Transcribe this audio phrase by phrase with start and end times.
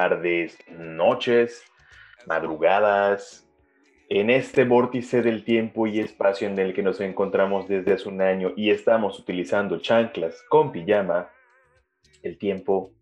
[0.00, 1.62] tardes, noches,
[2.26, 3.46] madrugadas,
[4.08, 8.22] en este vórtice del tiempo y espacio en el que nos encontramos desde hace un
[8.22, 11.28] año y estamos utilizando chanclas con pijama,
[12.22, 12.92] el tiempo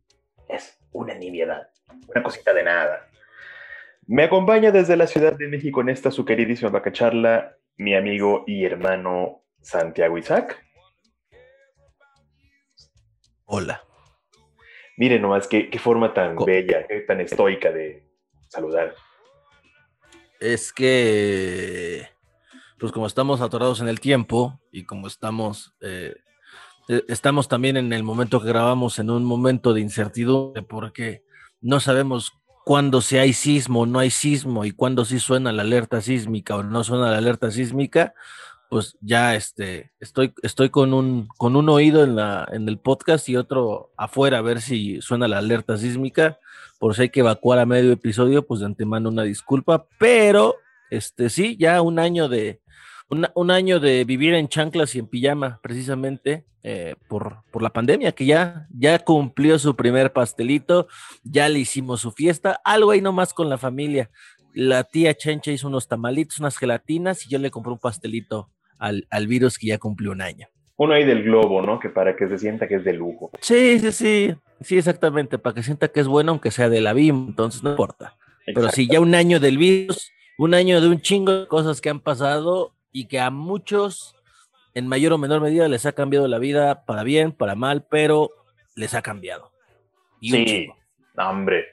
[0.49, 1.69] es una nimiedad,
[2.09, 3.09] una cosita de nada.
[4.09, 8.65] Me acompaña desde la Ciudad de México en esta su queridísima vacacharla mi amigo y
[8.65, 10.61] hermano Santiago Isaac.
[13.45, 13.88] Hola.
[14.99, 18.03] Miren nomás qué, qué forma tan bella, tan estoica de
[18.49, 18.97] saludar.
[20.41, 22.09] Es que,
[22.81, 26.17] pues como estamos atorados en el tiempo y como estamos, eh,
[26.89, 31.23] e, estamos también en el momento que grabamos en un momento de incertidumbre porque
[31.61, 32.33] no sabemos
[32.65, 36.57] cuándo si hay sismo o no hay sismo y cuándo sí suena la alerta sísmica
[36.57, 38.15] o no suena la alerta sísmica,
[38.69, 43.29] pues ya este, estoy, estoy con, un, con un oído en, la, en el podcast
[43.29, 46.39] y otro afuera a ver si suena la alerta sísmica.
[46.79, 50.57] Por si hay que evacuar a medio episodio, pues de antemano una disculpa, pero
[50.91, 52.61] este sí, ya un año de,
[53.09, 58.13] un año de vivir en chanclas y en pijama, precisamente eh, por, por, la pandemia,
[58.13, 60.89] que ya, ya cumplió su primer pastelito,
[61.23, 64.11] ya le hicimos su fiesta, algo ahí nomás con la familia.
[64.53, 69.27] La tía Chencha hizo unos tamalitos, unas gelatinas y yo le compré un pastelito al,
[69.27, 70.47] virus que ya cumplió un año.
[70.77, 71.81] Uno ahí del globo, ¿no?
[71.81, 73.31] Que para que se sienta que es de lujo.
[73.41, 74.35] Sí, sí, sí.
[74.61, 75.39] Sí, exactamente.
[75.39, 78.17] Para que sienta que es bueno, aunque sea de la BIM, entonces no importa.
[78.47, 81.91] Pero si ya un año del virus, un año de un chingo de cosas que
[81.91, 84.15] han pasado y que a muchos,
[84.75, 88.31] en mayor o menor medida, les ha cambiado la vida para bien, para mal, pero
[88.77, 89.51] les ha cambiado.
[90.21, 90.69] sí,
[91.17, 91.67] hombre.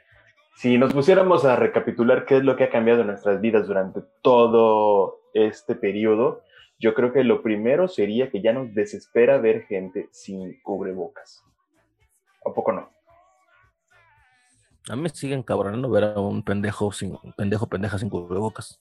[0.55, 4.01] Si nos pusiéramos a recapitular qué es lo que ha cambiado en nuestras vidas durante
[4.21, 6.44] todo este periodo,
[6.78, 11.44] yo creo que lo primero sería que ya nos desespera ver gente sin cubrebocas.
[12.46, 12.90] ¿A poco no?
[14.88, 18.80] A mí me siguen cabronando ver a un pendejo sin pendejo pendeja sin cubrebocas.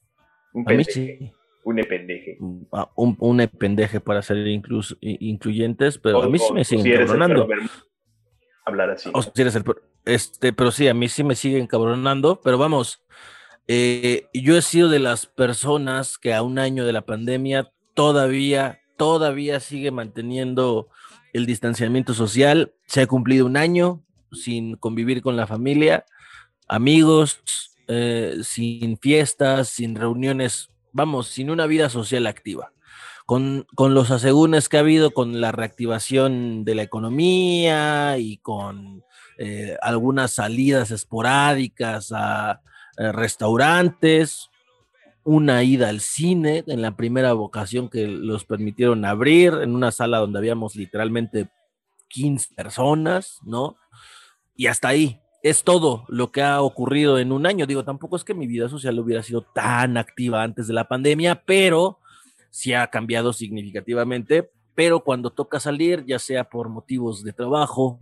[0.53, 1.33] Un a mí sí.
[1.65, 2.37] Un pendeje.
[2.41, 7.49] Un, un pendeje para ser incluyentes, pero a mí sí me siguen cabronando.
[8.67, 9.11] Hablar así.
[10.05, 13.03] este, pero sí, a mí sí me siguen cabronando, pero vamos,
[13.67, 18.81] eh, yo he sido de las personas que a un año de la pandemia todavía,
[18.97, 20.89] todavía sigue manteniendo
[21.33, 22.75] el distanciamiento social.
[22.87, 26.05] Se ha cumplido un año sin convivir con la familia,
[26.69, 27.41] amigos,
[27.87, 32.73] eh, sin fiestas, sin reuniones, vamos, sin una vida social activa.
[33.27, 39.03] Con, los asegúnes que ha habido con la reactivación de la economía y con
[39.39, 42.61] eh, algunas salidas esporádicas a
[42.97, 44.51] restaurantes,
[45.25, 50.19] una ida al cine en la primera vocación que los permitieron abrir, en una sala
[50.19, 51.49] donde habíamos literalmente
[52.09, 53.77] 15 personas, ¿no?
[54.55, 55.21] Y hasta ahí.
[55.43, 57.67] Es todo lo que ha ocurrido en un año.
[57.67, 61.43] Digo, tampoco es que mi vida social hubiera sido tan activa antes de la pandemia,
[61.45, 61.99] pero
[62.51, 64.51] sí ha cambiado significativamente.
[64.75, 68.01] Pero cuando toca salir, ya sea por motivos de trabajo,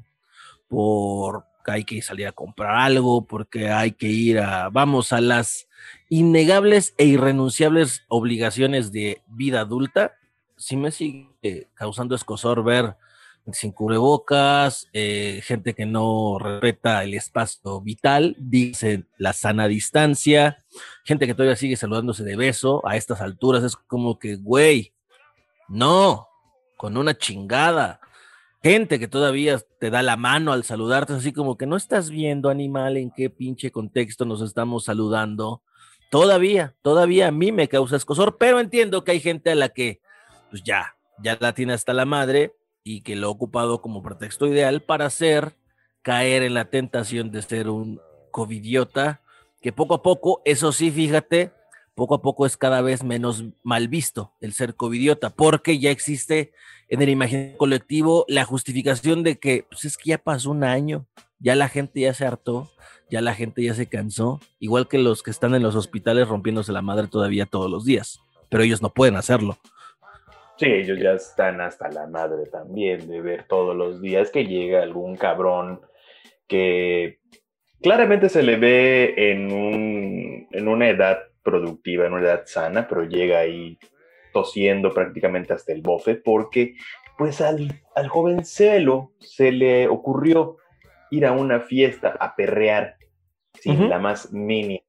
[0.69, 5.69] por hay que salir a comprar algo, porque hay que ir a, vamos, a las
[6.09, 10.15] innegables e irrenunciables obligaciones de vida adulta,
[10.57, 12.97] sí me sigue causando escosor ver
[13.53, 20.59] sin cubrebocas, eh, gente que no respeta el espacio vital, dice la sana distancia,
[21.05, 24.93] gente que todavía sigue saludándose de beso a estas alturas, es como que, güey,
[25.69, 26.29] no,
[26.77, 28.01] con una chingada
[28.63, 32.49] gente que todavía te da la mano al saludarte, así como que no estás viendo,
[32.49, 35.63] animal, en qué pinche contexto nos estamos saludando.
[36.11, 40.01] Todavía, todavía a mí me causa escosor, pero entiendo que hay gente a la que,
[40.51, 42.55] pues ya, ya la tiene hasta la madre
[42.85, 45.55] y que lo ha ocupado como pretexto ideal para hacer
[46.03, 48.01] caer en la tentación de ser un
[48.31, 49.23] covidiota,
[49.61, 51.53] que poco a poco, eso sí, fíjate,
[51.95, 56.53] poco a poco es cada vez menos mal visto el ser covidiota, porque ya existe
[56.89, 61.07] en el imaginario colectivo la justificación de que pues es que ya pasó un año,
[61.39, 62.71] ya la gente ya se hartó,
[63.11, 66.73] ya la gente ya se cansó, igual que los que están en los hospitales rompiéndose
[66.73, 69.59] la madre todavía todos los días, pero ellos no pueden hacerlo.
[70.59, 74.83] Sí, ellos ya están hasta la madre también de ver todos los días que llega
[74.83, 75.81] algún cabrón
[76.47, 77.19] que
[77.83, 83.05] claramente se le ve en, un, en una edad productiva, en una edad sana, pero
[83.05, 83.79] llega ahí
[84.33, 86.75] tosiendo prácticamente hasta el bofe, porque
[87.19, 90.57] pues al, al jovencelo se le ocurrió
[91.11, 92.97] ir a una fiesta a perrear
[93.61, 94.81] sin la más mínima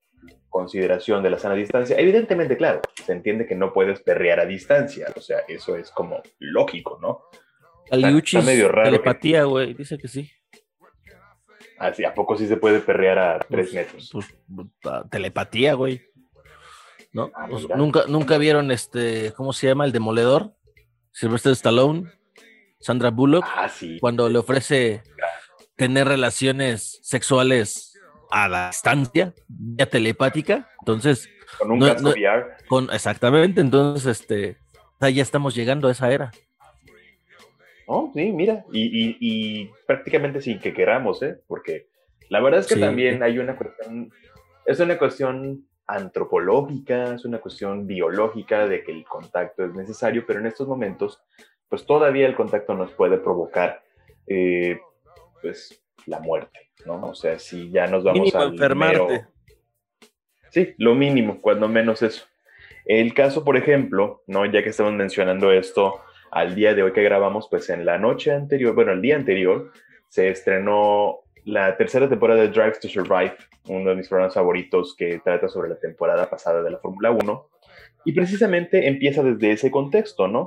[0.50, 1.98] consideración de la sana distancia.
[1.98, 6.22] Evidentemente, claro, se entiende que no puedes perrear a distancia, o sea, eso es como
[6.40, 7.24] lógico, ¿no?
[7.92, 8.90] Aliuchis, está medio raro.
[8.92, 10.30] Telepatía, güey, dice que sí.
[11.80, 14.10] Así, ¿a poco sí se puede perrear a tres Pues, metros?
[14.14, 16.02] pues, puta, telepatía, güey.
[17.14, 17.32] ¿No?
[17.36, 19.86] Ah, Pues, nunca, nunca vieron este, ¿cómo se llama?
[19.86, 20.54] El demoledor.
[21.12, 22.12] Sylvester Stallone,
[22.80, 24.00] Sandra Bullock, Ah, sí.
[24.00, 25.04] cuando le ofrece
[25.76, 28.00] tener relaciones sexuales
[28.32, 30.70] a la distancia, vía telepática.
[30.80, 31.30] Entonces,
[31.60, 32.46] Con un no- casco no- VR.
[32.68, 34.58] con, exactamente, entonces, este,
[35.00, 36.32] ya estamos llegando a esa era.
[37.86, 38.66] Oh, sí, mira.
[38.72, 41.38] Y, y- y prácticamente sin que queramos, ¿eh?
[41.48, 41.90] Porque
[42.30, 42.80] la verdad es que Sí.
[42.80, 44.12] también hay una cuestión,
[44.66, 50.40] es una cuestión antropológica, es una cuestión biológica de que el contacto es necesario, pero
[50.40, 51.22] en estos momentos,
[51.70, 53.82] pues todavía el contacto nos puede provocar,
[54.28, 54.80] eh,
[55.42, 57.02] pues, la muerte, ¿no?
[57.10, 59.00] O sea, si ya nos vamos al enfermarte.
[59.02, 59.28] mero-
[60.50, 62.26] Sí, lo mínimo, cuando menos eso.
[62.86, 64.46] El caso, por ejemplo, ¿no?
[64.46, 66.02] Ya que estamos mencionando esto,
[66.32, 69.72] al día de hoy que grabamos, pues en la noche anterior, bueno, el día anterior,
[70.10, 73.36] se estrenó la tercera temporada de Drive to Survive,
[73.68, 77.50] uno de mis programas favoritos que trata sobre la temporada pasada de la Fórmula 1.
[78.06, 80.46] Y precisamente empieza desde ese contexto, ¿no?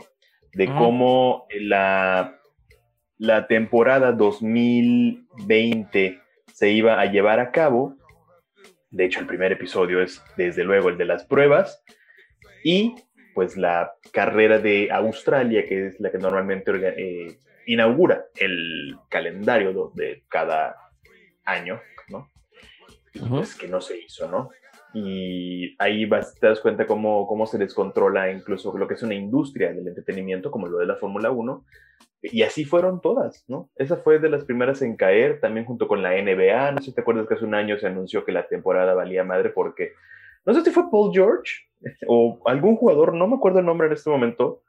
[0.53, 0.79] De Ujú.
[0.79, 2.39] cómo la,
[3.19, 6.21] la temporada 2020
[6.53, 7.97] se iba a llevar a cabo.
[8.91, 11.83] De hecho, el primer episodio es desde luego el de las pruebas.
[12.65, 12.95] Y
[13.35, 20.25] pues la carrera de Australia, que es la que normalmente eh, inaugura el calendario de
[20.29, 20.86] cada
[21.47, 22.31] año, ¿no?
[23.15, 23.21] Y.
[23.21, 24.51] Pues que no se hizo, ¿no?
[24.95, 29.15] Y ahí vas, te das cuenta cómo, cómo se descontrola incluso lo que es una
[29.15, 31.65] industria del entretenimiento, como lo de la Fórmula 1.
[32.23, 33.71] Y así fueron todas, ¿no?
[33.77, 36.73] Esa fue de las primeras en caer, también junto con la NBA.
[36.73, 39.23] No sé si te acuerdas que hace un año se anunció que la temporada valía
[39.23, 39.93] madre porque,
[40.45, 41.53] no sé si fue Paul George
[42.09, 44.63] o algún jugador, no me acuerdo el nombre en este momento,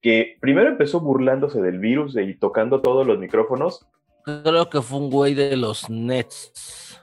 [0.00, 3.88] que primero empezó burlándose del virus y tocando todos los micrófonos,
[4.24, 7.00] Creo que fue un güey de los Nets.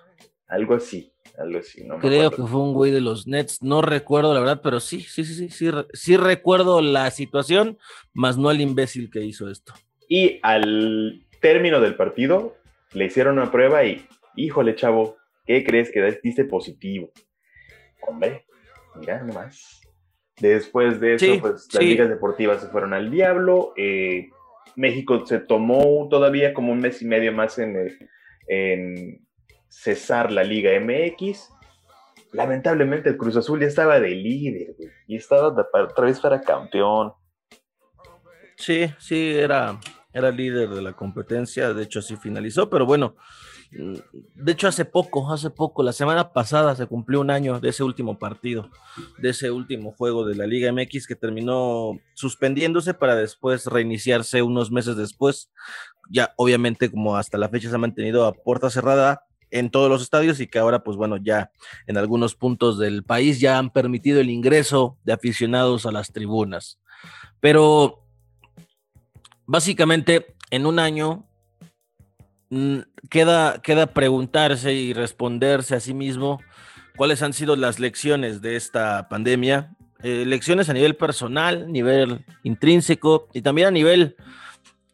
[0.47, 2.45] algo así, algo así, no me Creo acuerdo.
[2.45, 3.61] que fue un güey de los Nets.
[3.61, 7.77] No recuerdo la verdad, pero sí, sí, sí, sí, sí, re- sí recuerdo la situación,
[8.13, 9.73] más no al imbécil que hizo esto.
[10.09, 12.57] Y al término del partido,
[12.93, 15.15] le hicieron una prueba y, híjole, chavo,
[15.45, 17.11] ¿qué crees que diste positivo?
[18.07, 18.45] Hombre,
[18.95, 19.79] mira nomás.
[20.39, 23.73] Después de eso, Sí, pues las ligas deportivas se fueron al diablo.
[23.77, 24.29] eh,
[24.75, 27.75] México se tomó todavía como un mes y medio más en,
[28.47, 29.27] en
[29.69, 31.49] cesar la Liga MX.
[32.33, 37.13] Lamentablemente el Cruz Azul ya estaba de líder, güey, y estaba otra vez para campeón.
[38.55, 39.79] Sí, sí, era,
[40.13, 43.15] era líder de la competencia, de hecho así finalizó, pero bueno,
[43.71, 47.83] de hecho hace poco, hace poco, la semana pasada se cumplió un año de ese
[47.83, 48.69] último partido,
[49.17, 54.71] de ese último juego de la Liga MX que terminó suspendiéndose para después reiniciarse unos
[54.71, 55.51] meses después,
[56.09, 60.01] ya obviamente como hasta la fecha se ha mantenido a puerta cerrada en todos los
[60.01, 61.51] estadios y que ahora pues bueno ya
[61.87, 66.79] en algunos puntos del país ya han permitido el ingreso de aficionados a las tribunas.
[67.39, 68.05] Pero
[69.45, 71.30] básicamente en un año mm,
[73.09, 76.39] queda, queda preguntarse y responderse a sí mismo
[76.95, 83.27] cuáles han sido las lecciones de esta pandemia, eh, lecciones a nivel personal, nivel intrínseco
[83.33, 84.15] y también a nivel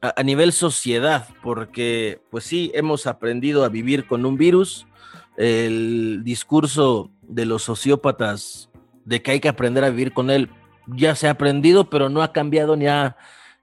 [0.02, 4.86] a, a nivel sociedad, porque pues sí hemos aprendido a vivir con un virus,
[5.38, 8.70] el discurso de los sociópatas
[9.06, 10.50] de que hay que aprender a vivir con él
[10.88, 13.18] ya se ha aprendido, pero no ha cambiado ni ha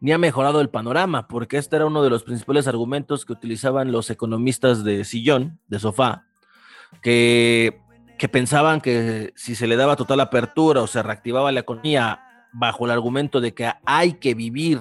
[0.04, 3.90] ni ha mejorado el panorama, porque este era uno de los principales argumentos que utilizaban
[3.90, 6.26] los economistas de sillón, de sofá,
[7.00, 7.80] que,
[8.18, 12.20] que pensaban que si se le daba total apertura o se reactivaba la economía
[12.52, 14.78] bajo el argumento de que hay que vivir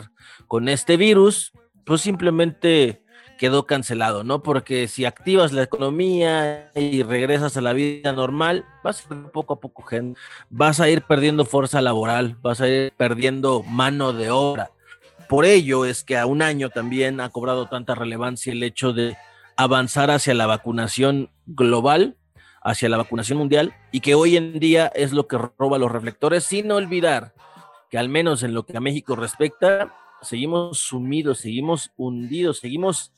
[0.50, 1.54] con este virus,
[1.86, 3.06] pues simplemente
[3.38, 4.44] quedó cancelado, ¿no?
[4.44, 9.54] Porque si activas la economía y regresas a la vida normal, vas a ir poco
[9.54, 14.30] a poco gente, vas a ir perdiendo fuerza laboral, vas a ir perdiendo mano de
[14.30, 14.72] obra.
[15.30, 19.18] Por ello es que a un año también ha cobrado tanta relevancia el hecho de
[19.56, 22.18] avanzar hacia la vacunación global,
[22.62, 26.44] hacia la vacunación mundial, y que hoy en día es lo que roba los reflectores,
[26.44, 27.34] sin olvidar
[27.90, 33.14] que al menos en lo que a México respecta, seguimos sumidos, seguimos hundidos, seguimos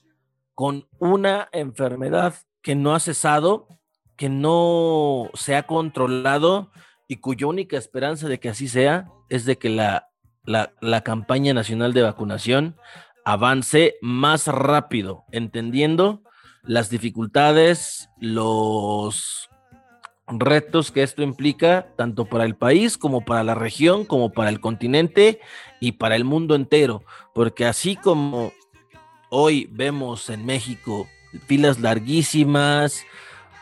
[0.54, 3.68] con una enfermedad que no ha cesado,
[4.16, 6.72] que no se ha controlado
[7.08, 10.10] y cuya única esperanza de que así sea es de que la
[10.46, 12.75] la, la, campaña nacional de vacunación
[13.25, 16.22] avance más rápido, entendiendo
[16.64, 19.50] las dificultades, los
[20.28, 24.60] retos que esto implica, tanto para el país como para la región, como para el
[24.60, 25.40] continente
[25.80, 27.04] y para el mundo entero.
[27.34, 28.52] Porque así como
[29.30, 31.08] hoy vemos en México
[31.48, 33.04] filas larguísimas,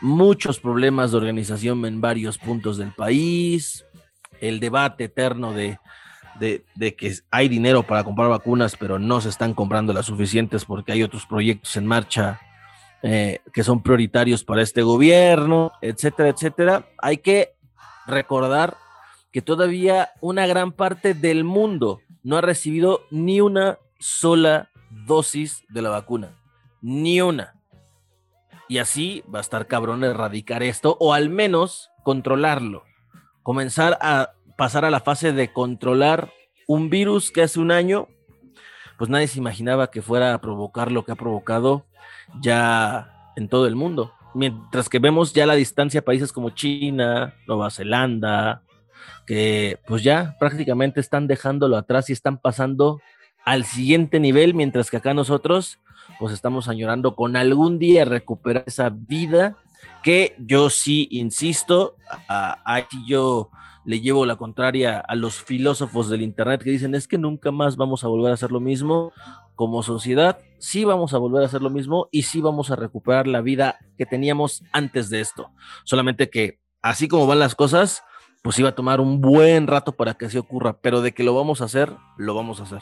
[0.00, 3.84] muchos problemas de organización en varios puntos del país,
[4.40, 5.78] el debate eterno de,
[6.38, 6.64] de,
[6.96, 11.02] que hay dinero para comprar vacunas, pero no se están comprando las suficientes porque hay
[11.02, 12.40] otros proyectos en marcha
[13.02, 16.86] eh, que son prioritarios para este gobierno, etcétera, etcétera.
[16.98, 17.54] Hay que
[18.06, 18.76] recordar
[19.30, 24.70] que todavía una gran parte del mundo no ha recibido ni una sola
[25.06, 26.38] dosis de la vacuna,
[26.80, 27.54] ni una.
[28.68, 32.84] Y así va a estar cabrón erradicar esto o al menos controlarlo.
[33.42, 36.32] Comenzar a pasar a la fase de controlar
[36.66, 38.08] un virus que hace un año,
[38.98, 41.84] pues nadie se imaginaba que fuera a provocar lo que ha provocado
[42.40, 44.12] ya en todo el mundo.
[44.34, 48.62] Mientras que vemos ya la distancia a países como China, Nueva Zelanda,
[49.26, 53.00] que pues ya prácticamente están dejándolo atrás y están pasando
[53.44, 55.78] al siguiente nivel, mientras que acá nosotros
[56.18, 59.56] pues estamos añorando con algún día recuperar esa vida
[60.02, 61.96] que yo sí insisto,
[62.28, 63.50] aquí yo
[63.84, 67.76] le llevo la contraria a los filósofos del Internet que dicen es que nunca más
[67.76, 69.12] vamos a volver a hacer lo mismo.
[69.54, 73.26] Como sociedad, sí vamos a volver a hacer lo mismo y sí vamos a recuperar
[73.26, 75.50] la vida que teníamos antes de esto.
[75.84, 78.02] Solamente que así como van las cosas,
[78.42, 81.34] pues iba a tomar un buen rato para que así ocurra, pero de que lo
[81.34, 82.80] vamos a hacer, lo vamos a hacer.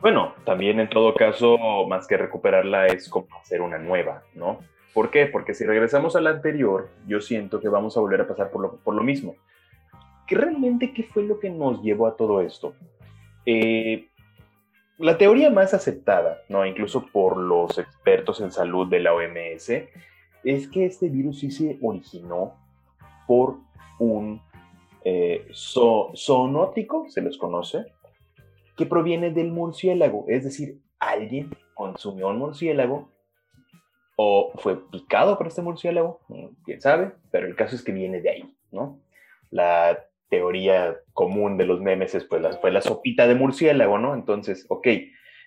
[0.00, 4.58] Bueno, también en todo caso, más que recuperarla es como hacer una nueva, ¿no?
[4.94, 5.26] ¿Por qué?
[5.26, 8.62] Porque si regresamos a la anterior, yo siento que vamos a volver a pasar por
[8.62, 9.36] lo, por lo mismo.
[10.32, 12.74] ¿Que realmente qué fue lo que nos llevó a todo esto?
[13.44, 14.08] Eh,
[14.96, 16.64] la teoría más aceptada, ¿no?
[16.64, 19.68] incluso por los expertos en salud de la OMS,
[20.42, 22.54] es que este virus sí se originó
[23.26, 23.58] por
[23.98, 24.40] un
[25.04, 27.84] eh, zoonótico, se les conoce,
[28.74, 33.10] que proviene del murciélago, es decir, alguien consumió un murciélago
[34.16, 36.20] o fue picado por este murciélago,
[36.64, 38.98] quién sabe, pero el caso es que viene de ahí, ¿no?
[39.50, 44.14] La teoría común de los memes es pues la, fue la sopita de murciélago, ¿no?
[44.14, 44.88] Entonces, ok,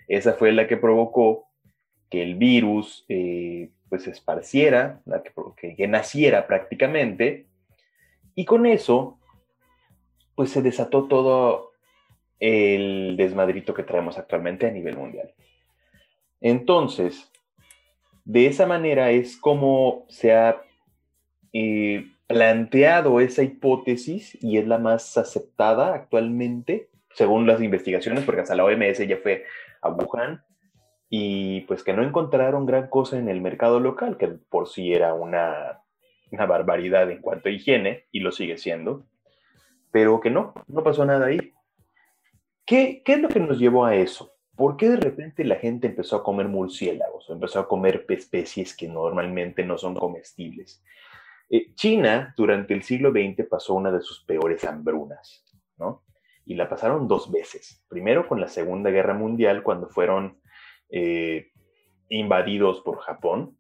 [0.08, 1.48] esa fue la que provocó
[2.12, 7.48] que el virus eh, pues se esparciera, la que, que naciera prácticamente,
[8.36, 9.18] y con eso
[10.36, 11.72] pues se desató todo
[12.40, 15.34] el desmadrito que traemos actualmente a nivel mundial.
[16.42, 17.32] Entonces,
[18.24, 20.62] de esa manera es como se ha
[21.54, 28.56] eh, planteado esa hipótesis y es la más aceptada actualmente, según las investigaciones, porque hasta
[28.56, 29.46] la OMS ya fue
[29.82, 30.44] a Wuhan
[31.10, 35.14] y pues que no encontraron gran cosa en el mercado local, que por sí era
[35.14, 35.82] una,
[36.32, 39.06] una barbaridad en cuanto a higiene y lo sigue siendo,
[39.92, 41.54] pero que no, no pasó nada ahí.
[42.66, 44.34] ¿Qué, ¿Qué es lo que nos llevó a eso?
[44.56, 48.88] ¿Por qué de repente la gente empezó a comer murciélagos empezó a comer especies que
[48.88, 50.84] normalmente no son comestibles?
[51.50, 55.44] Eh, China durante el siglo XX pasó una de sus peores hambrunas,
[55.78, 56.04] ¿no?
[56.46, 57.84] Y la pasaron dos veces.
[57.88, 60.40] Primero con la Segunda Guerra Mundial, cuando fueron
[60.90, 61.52] eh,
[62.10, 63.58] invadidos por Japón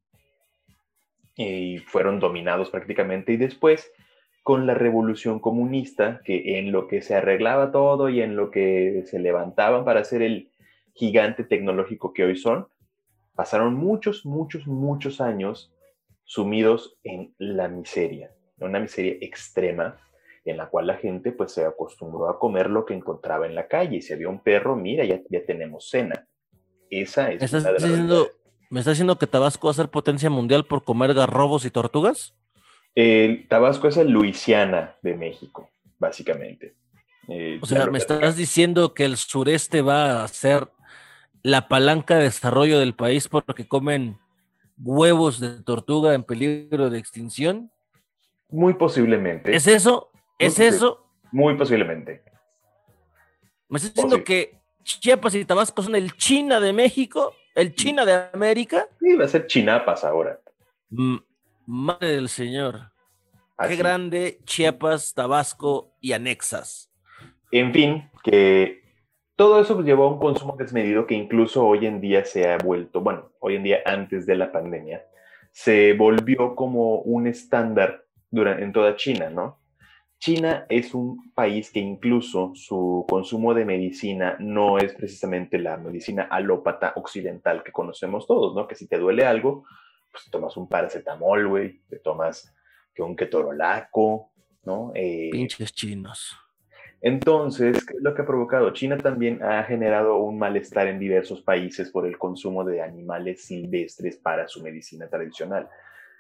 [1.35, 3.91] y fueron dominados prácticamente, y después
[4.43, 9.03] con la revolución comunista, que en lo que se arreglaba todo y en lo que
[9.07, 10.51] se levantaban para hacer el
[10.93, 12.67] gigante tecnológico que hoy son,
[13.33, 15.74] pasaron muchos, muchos, muchos años
[16.25, 19.97] sumidos en la miseria, una miseria extrema
[20.43, 23.67] en la cual la gente pues se acostumbró a comer lo que encontraba en la
[23.67, 24.01] calle.
[24.01, 26.27] Si había un perro, mira, ya, ya tenemos cena.
[26.89, 28.27] Esa es ¿Me estás, diciendo,
[28.69, 32.35] ¿Me estás diciendo que Tabasco va a ser potencia mundial por comer garrobos y tortugas?
[32.93, 36.75] El Tabasco es el Luisiana de México, básicamente.
[37.27, 40.69] Eh, o sea, me estás diciendo que el sureste va a ser
[41.41, 44.19] la palanca de desarrollo del país porque comen
[44.77, 47.71] huevos de tortuga en peligro de extinción.
[48.49, 49.55] Muy posiblemente.
[49.55, 50.11] ¿Es eso?
[50.39, 51.05] ¿Es eso?
[51.31, 52.23] Muy posiblemente.
[53.67, 57.33] ¿Me estás diciendo que Chiapas y Tabasco son el China de México?
[57.55, 58.87] ¿El China de América?
[58.99, 60.39] Sí, va a ser Chinapas ahora.
[61.65, 62.91] madre del Señor.
[63.67, 66.91] Qué grande Chiapas, Tabasco y anexas.
[67.51, 68.84] En fin, que
[69.35, 73.01] todo eso llevó a un consumo desmedido que incluso hoy en día se ha vuelto,
[73.01, 75.05] bueno, hoy en día antes de la pandemia,
[75.51, 79.59] se volvió como un estándar en toda China, ¿no?
[80.19, 86.23] China es un país que incluso su consumo de medicina no es precisamente la medicina
[86.23, 88.67] alópata occidental que conocemos todos, ¿no?
[88.67, 89.65] Que si te duele algo,
[90.11, 92.53] pues tomas un paracetamol, güey, te tomas
[92.93, 94.31] que un ketorolaco,
[94.63, 94.91] ¿no?
[94.95, 96.35] Eh, Pinches chinos.
[97.01, 98.71] Entonces, ¿qué es lo que ha provocado?
[98.71, 104.17] China también ha generado un malestar en diversos países por el consumo de animales silvestres
[104.17, 105.69] para su medicina tradicional.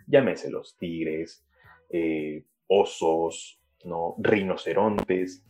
[0.07, 1.43] Llámese los tigres,
[1.89, 4.15] eh, osos, ¿no?
[4.19, 5.43] rinocerontes.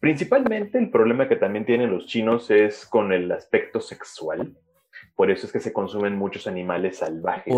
[0.00, 4.56] Principalmente el problema que también tienen los chinos es con el aspecto sexual.
[5.14, 7.52] Por eso es que se consumen muchos animales salvajes.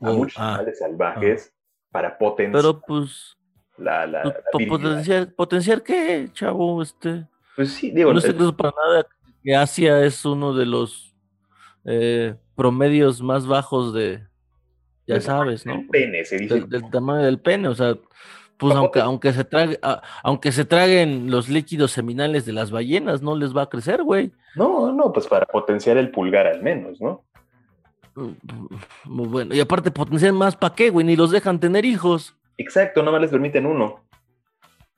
[0.00, 1.88] a muchos ah, animales salvajes ah.
[1.90, 2.62] para potenciar.
[2.62, 3.36] Pero pues.
[3.80, 4.22] La, la,
[4.52, 7.26] pues, potenciar, potenciar qué, chavo, este.
[7.56, 8.12] Pues sí, digo.
[8.12, 9.06] No sé qué para nada
[9.42, 11.14] que Asia es uno de los
[11.84, 14.22] eh, promedios más bajos de,
[15.06, 15.82] ya sabes, ¿no?
[15.90, 16.60] Pene, se dice.
[16.60, 17.96] Del, tamaño del pene, o sea,
[18.56, 19.78] pues aunque, aunque, se trague,
[20.22, 24.32] aunque se traguen los líquidos seminales de las ballenas, no les va a crecer, güey.
[24.54, 27.24] No, no, pues para potenciar el pulgar al menos, ¿no?
[29.04, 32.36] Muy bueno, y aparte potenciar más para qué, güey, ni los dejan tener hijos.
[32.60, 34.04] Exacto, no más les permiten uno.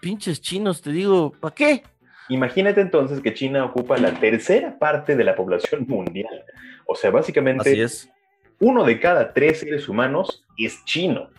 [0.00, 1.84] Pinches chinos, te digo, ¿para qué?
[2.28, 6.44] Imagínate entonces que China ocupa la tercera parte de la población mundial.
[6.86, 8.10] O sea, básicamente Así es.
[8.58, 11.30] uno de cada tres seres humanos es chino.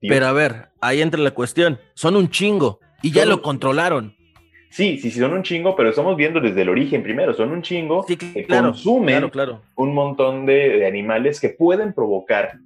[0.00, 1.80] Pero a ver, ahí entra la cuestión.
[1.94, 4.14] Son un chingo y ya lo controlaron.
[4.70, 7.34] Sí, sí, sí, son un chingo, pero estamos viendo desde el origen primero.
[7.34, 9.28] Son un chingo que consumen
[9.74, 12.60] un montón de, animales que pueden provocar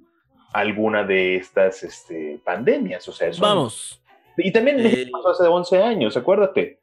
[0.53, 3.07] alguna de estas este, pandemias.
[3.07, 4.01] O sea, Vamos.
[4.37, 5.09] Y también eh...
[5.11, 6.79] pasó hace 11 años, acuérdate.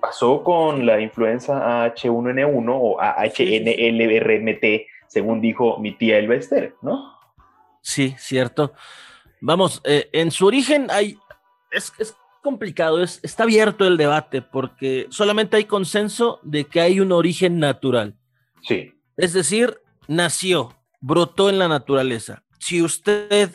[0.00, 7.18] Pasó con la influenza H1N1 o HNLRMT, según dijo mi tía Elba Esther, ¿no?
[7.82, 8.72] Sí, cierto.
[9.40, 11.18] Vamos, eh, en su origen hay,
[11.70, 17.00] es, es complicado, es, está abierto el debate porque solamente hay consenso de que hay
[17.00, 18.16] un origen natural.
[18.62, 18.94] Sí.
[19.16, 22.44] Es decir, nació, brotó en la naturaleza.
[22.64, 23.50] Si usted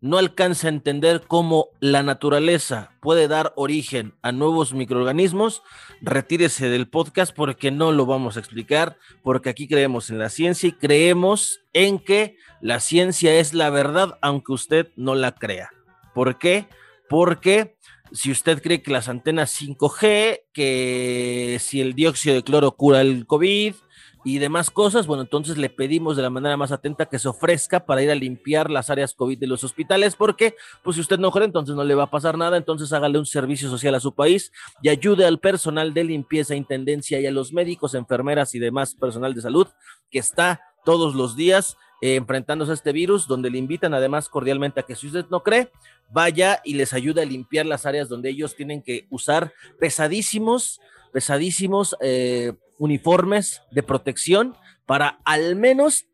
[0.00, 5.62] no alcanza a entender cómo la naturaleza puede dar origen a nuevos microorganismos,
[6.00, 10.68] retírese del podcast porque no lo vamos a explicar, porque aquí creemos en la ciencia
[10.68, 15.70] y creemos en que la ciencia es la verdad, aunque usted no la crea.
[16.12, 16.66] ¿Por qué?
[17.08, 17.76] Porque
[18.10, 23.28] si usted cree que las antenas 5G, que si el dióxido de cloro cura el
[23.28, 23.76] COVID,
[24.24, 27.86] y demás cosas, bueno, entonces le pedimos de la manera más atenta que se ofrezca
[27.86, 31.30] para ir a limpiar las áreas COVID de los hospitales, porque pues si usted no
[31.30, 34.14] cree, entonces no le va a pasar nada, entonces hágale un servicio social a su
[34.14, 34.52] país
[34.82, 39.34] y ayude al personal de limpieza, intendencia y a los médicos, enfermeras y demás personal
[39.34, 39.68] de salud
[40.10, 44.80] que está todos los días eh, enfrentándose a este virus, donde le invitan además cordialmente
[44.80, 45.70] a que si usted no cree,
[46.10, 50.80] vaya y les ayude a limpiar las áreas donde ellos tienen que usar pesadísimos,
[51.12, 56.06] pesadísimos eh, uniformes de protección para al menos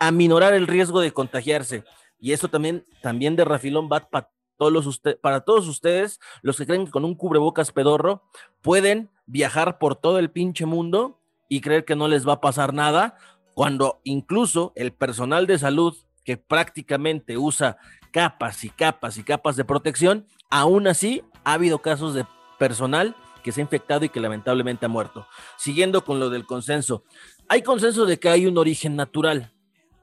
[0.00, 1.84] aminorar el riesgo de contagiarse.
[2.18, 6.86] Y eso también, también de Rafilón va para todos, para todos ustedes, los que creen
[6.86, 8.22] que con un cubrebocas pedorro
[8.62, 12.72] pueden viajar por todo el pinche mundo y creer que no les va a pasar
[12.72, 13.16] nada,
[13.54, 17.76] cuando incluso el personal de salud que prácticamente usa
[18.10, 22.24] capas y capas y capas de protección, aún así ha habido casos de
[22.58, 25.28] personal que se ha infectado y que lamentablemente ha muerto.
[25.58, 27.04] Siguiendo con lo del consenso,
[27.46, 29.52] hay consenso de que hay un origen natural,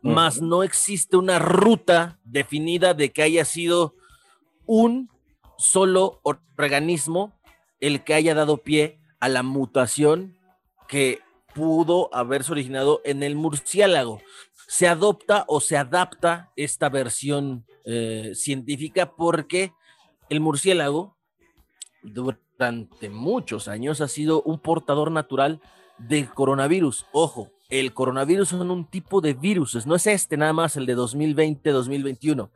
[0.02, 3.96] mas no existe una ruta definida de que haya sido
[4.66, 5.10] un
[5.58, 7.34] solo organismo
[7.80, 10.38] el que haya dado pie a la mutación
[10.88, 11.20] que
[11.56, 14.22] pudo haberse originado en el murciélago.
[14.68, 19.74] Se adopta o se adapta esta versión eh, científica porque
[20.30, 21.18] el murciélago
[22.62, 25.60] durante muchos años ha sido un portador natural
[25.98, 27.08] del coronavirus.
[27.12, 30.96] Ojo, el coronavirus son un tipo de virus, no es este nada más el de
[30.96, 32.52] 2020-2021.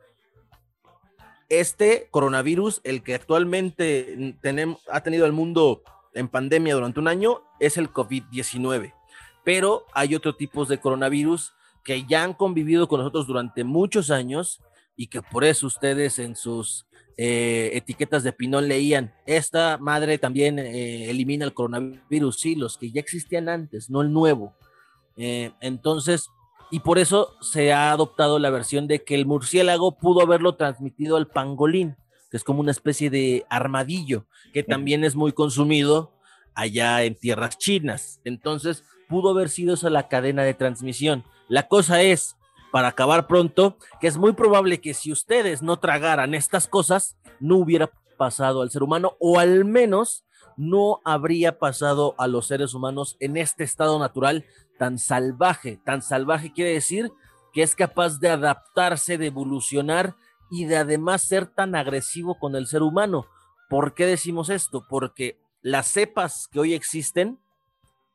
[1.48, 5.82] Este coronavirus, el que actualmente tenemos, ha tenido el mundo
[6.14, 8.94] en pandemia durante un año, es el COVID-19.
[9.42, 14.60] Pero hay otros tipos de coronavirus que ya han convivido con nosotros durante muchos años
[14.94, 16.86] y que por eso ustedes en sus
[17.16, 22.90] eh, etiquetas de pinol leían, esta madre también eh, elimina el coronavirus, sí, los que
[22.90, 24.54] ya existían antes, no el nuevo.
[25.16, 26.28] Eh, entonces,
[26.70, 31.16] y por eso se ha adoptado la versión de que el murciélago pudo haberlo transmitido
[31.16, 31.96] al pangolín,
[32.30, 36.12] que es como una especie de armadillo, que también es muy consumido
[36.54, 38.20] allá en tierras chinas.
[38.24, 41.24] Entonces, pudo haber sido esa la cadena de transmisión.
[41.48, 42.36] La cosa es,
[42.70, 47.56] para acabar pronto, que es muy probable que si ustedes no tragaran estas cosas, no
[47.56, 50.24] hubiera pasado al ser humano o al menos
[50.56, 54.46] no habría pasado a los seres humanos en este estado natural
[54.78, 55.78] tan salvaje.
[55.84, 57.12] Tan salvaje quiere decir
[57.52, 60.16] que es capaz de adaptarse, de evolucionar
[60.50, 63.26] y de además ser tan agresivo con el ser humano.
[63.68, 64.86] ¿Por qué decimos esto?
[64.88, 67.38] Porque las cepas que hoy existen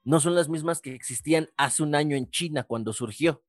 [0.04, 3.42] no son las mismas que existían hace un año en China cuando surgió.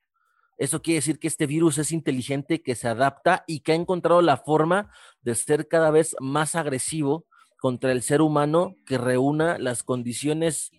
[0.62, 4.22] Eso quiere decir que este virus es inteligente, que se adapta y que ha encontrado
[4.22, 7.26] la forma de ser cada vez más agresivo
[7.58, 10.70] contra el ser humano que reúna las condiciones,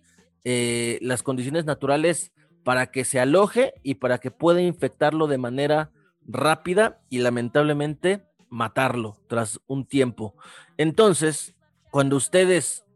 [0.42, 5.90] eh, las condiciones naturales para que se aloje y para que pueda infectarlo de manera
[6.22, 10.34] rápida y lamentablemente matarlo tras un tiempo.
[10.78, 11.56] Entonces,
[11.90, 12.86] cuando ustedes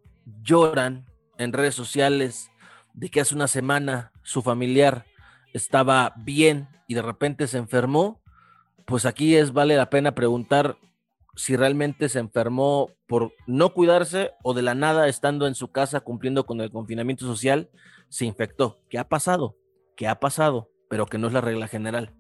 [0.43, 1.05] lloran
[1.37, 2.51] en redes sociales
[2.95, 5.05] de que hace una semana su familiar
[5.53, 8.21] estaba bien y de repente se enfermó,
[8.87, 10.77] pues aquí es vale la pena preguntar
[11.35, 16.01] si realmente se enfermó por no cuidarse o de la nada estando en su casa
[16.01, 17.69] cumpliendo con el confinamiento social
[18.09, 18.81] se infectó.
[18.89, 19.57] ¿Qué ha pasado?
[19.97, 20.69] ¿Qué ha pasado?
[20.89, 22.13] Pero que no es la regla general.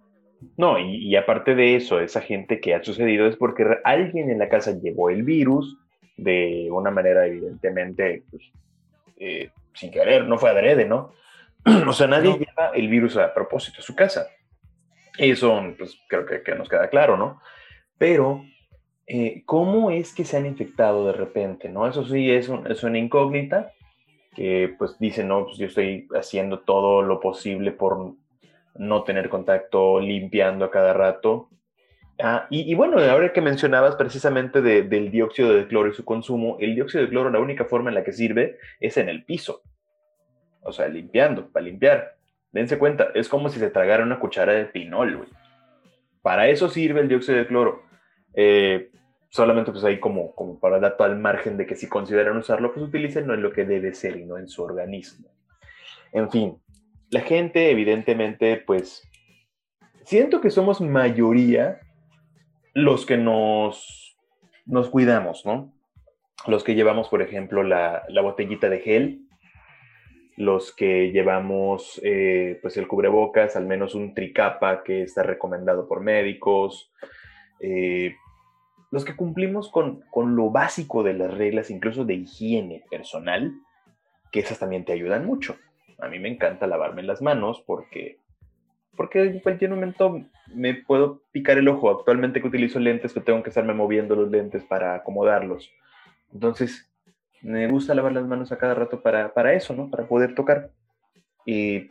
[0.57, 4.49] No, y, aparte de eso, esa gente que ha sucedido es porque alguien en la
[4.49, 5.77] casa llevó el virus
[6.17, 8.43] de una manera evidentemente pues,
[9.17, 11.13] eh, sin querer, no fue adrede, ¿no?
[11.87, 14.29] o sea, nadie lleva el virus a propósito a su casa.
[15.17, 17.41] Eso, pues creo que, nos queda claro, ¿no?
[17.99, 18.45] Pero,
[19.07, 21.87] eh, ¿cómo es que se han infectado de repente, no?
[21.89, 23.73] Eso sí es, es una incógnita
[24.39, 28.15] que pues dicen, no, pues yo estoy haciendo todo lo posible por
[28.77, 31.49] no tener contacto, limpiando a cada rato.
[32.21, 36.77] Ah, y, bueno, ahora que mencionabas precisamente del dióxido de cloro y su consumo, el
[36.77, 39.63] dióxido de cloro la única forma en la que sirve es en el piso.
[40.63, 42.17] O sea, limpiando, para limpiar.
[42.53, 45.29] Dense cuenta, es como si se tragara una cuchara de pinol, güey.
[46.23, 47.83] Para eso sirve el dióxido de cloro.
[48.35, 48.91] Eh,
[49.31, 52.73] solamente pues ahí como, como para dar todo al margen de que si consideran usarlo,
[52.73, 55.29] pues utilicen no en lo que debe ser y no en su organismo.
[56.13, 56.59] En fin,
[57.11, 59.03] la gente evidentemente pues
[60.05, 61.81] siento que somos mayoría
[62.75, 64.17] los que nos,
[64.67, 65.73] nos cuidamos, ¿no?
[66.47, 69.28] Los que llevamos, por ejemplo, la, la botellita de gel,
[70.39, 76.01] los que llevamos eh, pues el cubrebocas, al menos un tricapa que está recomendado por
[76.01, 76.93] médicos,
[77.59, 78.15] eh,
[78.93, 83.53] los que cumplimos con, con, lo básico de las reglas, incluso de higiene personal,
[84.31, 85.57] que esas también te ayudan mucho.
[85.99, 88.19] A mí me encanta lavarme las manos porque,
[88.97, 90.23] porque en cualquier momento
[90.55, 91.91] me puedo picar el ojo.
[91.91, 95.69] Actualmente que utilizo lentes, que tengo que estarme moviendo los lentes para acomodarlos.
[96.33, 96.89] Entonces,
[97.43, 99.91] me gusta lavar las manos a cada rato para, para eso, ¿no?
[99.91, 100.71] Para poder tocar.
[101.47, 101.89] Y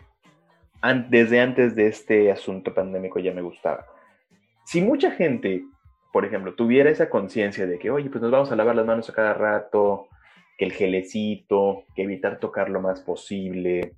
[1.10, 3.86] desde antes de este asunto pandémico ya me gustaba.
[4.66, 5.64] Si mucha gente,
[6.12, 9.10] por ejemplo, tuviera esa conciencia de que, oye, pues nos vamos a lavar las manos
[9.10, 10.08] a cada rato,
[10.58, 13.94] que el gelecito, que evitar tocar lo más posible,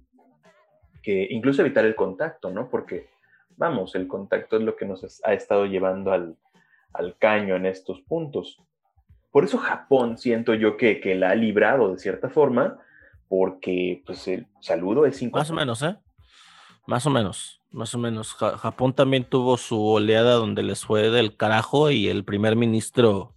[1.02, 2.70] que incluso evitar el contacto, ¿no?
[2.70, 3.08] Porque,
[3.58, 6.38] vamos, el contacto es lo que nos ha estado llevando al,
[6.94, 8.62] al caño en estos puntos.
[9.32, 12.80] Por eso Japón siento yo que, que la ha librado de cierta forma,
[13.28, 15.42] porque pues el saludo es incómodo.
[15.42, 15.96] Más o menos, ¿eh?
[16.88, 18.34] Más o menos, más o menos.
[18.34, 23.36] Japón también tuvo su oleada donde les fue del carajo y el primer ministro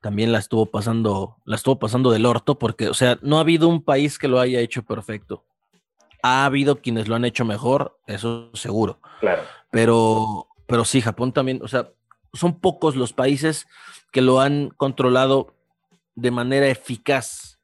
[0.00, 3.68] también la estuvo pasando, la estuvo pasando del orto, porque, o sea, no ha habido
[3.68, 5.44] un país que lo haya hecho perfecto.
[6.22, 8.98] Ha habido quienes lo han hecho mejor, eso seguro.
[9.20, 9.42] Claro.
[9.70, 11.90] Pero, pero sí, Japón también, o sea,
[12.32, 13.66] son pocos los países
[14.10, 15.54] que lo han controlado
[16.14, 17.58] de manera eficaz.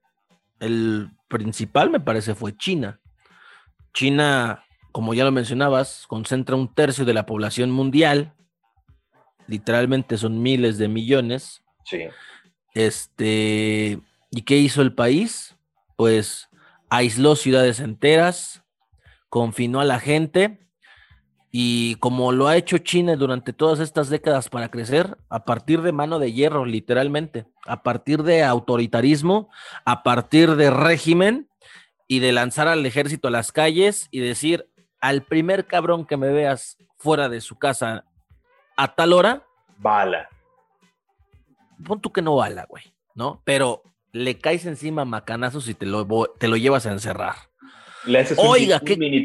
[0.61, 3.01] El principal, me parece, fue China.
[3.95, 8.35] China, como ya lo mencionabas, concentra un tercio de la población mundial.
[9.47, 11.63] Literalmente son miles de millones.
[11.85, 12.05] Sí.
[12.75, 14.01] Este,
[14.31, 15.57] ¿y qué hizo el país?
[15.97, 16.49] Pues
[16.91, 18.63] aisló ciudades enteras,
[19.29, 20.68] confinó a la gente
[21.51, 25.93] y como lo ha hecho China durante todas estas décadas para crecer, a partir de
[25.93, 29.51] mano de hierro, literalmente, a partir de autoritarismo,
[29.85, 31.49] a partir de régimen
[32.07, 34.69] y de lanzar al ejército a las calles y decir
[35.01, 38.05] al primer cabrón que me veas fuera de su casa
[38.77, 39.45] a tal hora,
[39.79, 40.29] bala.
[41.85, 42.85] Pon tú que no bala, güey,
[43.15, 43.41] ¿no?
[43.45, 43.83] Pero
[44.13, 46.07] le caes encima macanazos y te lo,
[46.39, 47.35] te lo llevas a encerrar.
[48.05, 48.97] Le haces Oiga, un, qué...
[48.97, 49.25] mini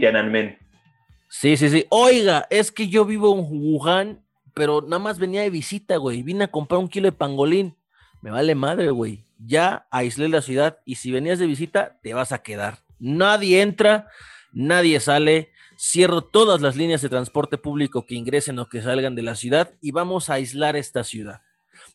[1.35, 1.87] Sí, sí, sí.
[1.89, 6.21] Oiga, es que yo vivo en Wuhan, pero nada más venía de visita, güey.
[6.21, 7.75] Vine a comprar un kilo de pangolín.
[8.21, 9.25] Me vale madre, güey.
[9.43, 12.77] Ya aislé la ciudad y si venías de visita, te vas a quedar.
[12.99, 14.09] Nadie entra,
[14.53, 15.49] nadie sale.
[15.75, 19.73] Cierro todas las líneas de transporte público que ingresen o que salgan de la ciudad
[19.81, 21.41] y vamos a aislar esta ciudad.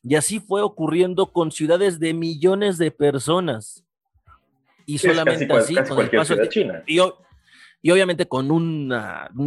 [0.03, 3.85] Y así fue ocurriendo con ciudades de millones de personas.
[4.85, 6.99] Y solamente así, con el paso de China y
[7.85, 8.89] obviamente con un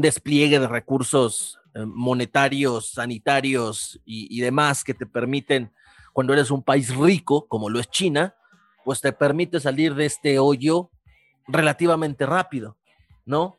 [0.02, 5.72] despliegue de recursos eh, monetarios, sanitarios y, demás que te permiten
[6.12, 8.36] cuando eres un país rico, como lo es China,
[8.84, 10.89] pues te permite salir de este hoyo
[11.48, 12.78] relativamente rápido,
[13.26, 13.58] ¿no?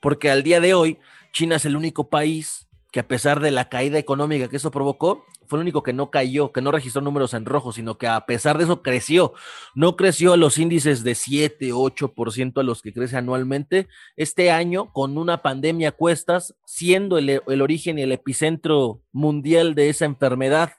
[0.00, 1.00] Porque al día de hoy,
[1.32, 2.65] China es el único país
[2.96, 6.10] que a pesar de la caída económica que eso provocó, fue el único que no
[6.10, 9.34] cayó, que no registró números en rojo, sino que a pesar de eso creció.
[9.74, 13.86] No creció a los índices de 7, 8% a los que crece anualmente.
[14.16, 19.74] Este año, con una pandemia a cuestas, siendo el, el origen y el epicentro mundial
[19.74, 20.72] de esa enfermedad,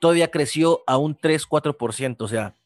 [0.00, 2.16] todavía creció a un 3, 4%.
[2.18, 2.56] O sea,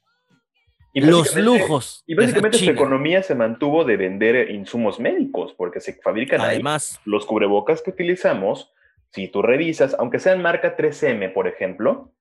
[0.92, 2.04] Y los lujos.
[2.06, 6.56] Y de básicamente su economía se mantuvo de vender insumos médicos, porque se fabrican ahí.
[6.56, 8.72] Además, los cubrebocas que utilizamos,
[9.10, 12.12] si tú revisas, aunque sean marca 3M, por ejemplo,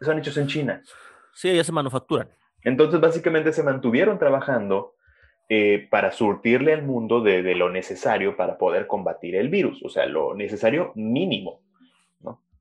[0.00, 0.82] son hechos en China.
[1.34, 2.28] sí, ya se manufacturan.
[2.62, 4.94] Entonces, básicamente se mantuvieron trabajando
[5.50, 9.90] eh, para surtirle al mundo de, de lo necesario para poder combatir el virus, o
[9.90, 11.60] sea, lo necesario mínimo.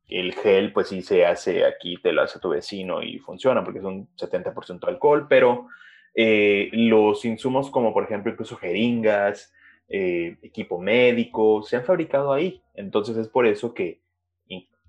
[0.07, 3.79] El gel, pues sí se hace aquí, te lo hace tu vecino y funciona porque
[3.79, 5.67] es un 70% alcohol, pero
[6.15, 9.53] eh, los insumos como por ejemplo incluso jeringas,
[9.89, 12.61] eh, equipo médico, se han fabricado ahí.
[12.73, 14.01] Entonces es por eso que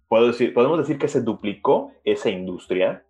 [0.08, 3.04] podemos decir que se duplicó esa industria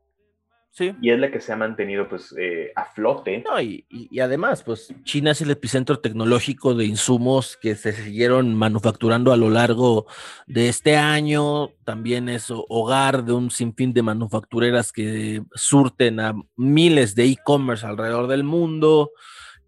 [0.76, 0.92] Sí.
[1.00, 3.44] y es la que se ha mantenido pues eh, a flote.
[3.48, 8.56] No, y, y- además, pues China es el epicentro tecnológico de insumos que se siguieron
[8.56, 10.06] manufacturando a lo largo
[10.48, 11.68] de este año.
[11.84, 17.86] También es ho- hogar de un sinfín de manufactureras que surten a miles de e-commerce
[17.86, 19.12] alrededor del mundo.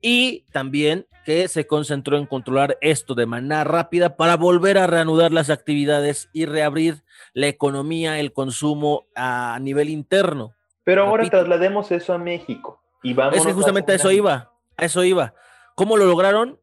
[0.02, 5.32] Y también que se concentró en controlar esto de manera rápida para volver a reanudar
[5.32, 10.55] las actividades y reabrir la economía, el consumo a nivel interno.
[10.86, 11.38] Pero ahora Repito.
[11.38, 13.36] traslademos eso a México y vamos.
[13.36, 15.34] Es que justamente a eso iba, a eso iba.
[15.74, 16.60] ¿Cómo lo lograron?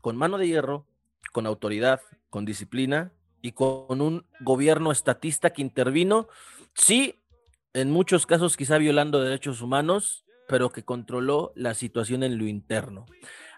[0.00, 0.84] Con mano de hierro,
[1.32, 6.26] con autoridad, con disciplina y con un gobierno estatista que intervino,
[6.74, 7.22] sí,
[7.72, 13.06] en muchos casos quizá violando derechos humanos, pero que controló la situación en lo interno.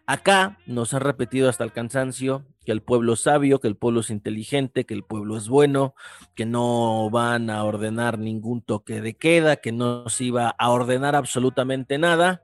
[0.05, 4.00] Acá nos han repetido hasta el cansancio que el pueblo es sabio, que el pueblo
[4.00, 5.94] es inteligente, que el pueblo es bueno,
[6.35, 11.16] que no van a ordenar ningún toque de queda, que no se iba a ordenar
[11.16, 12.42] absolutamente nada.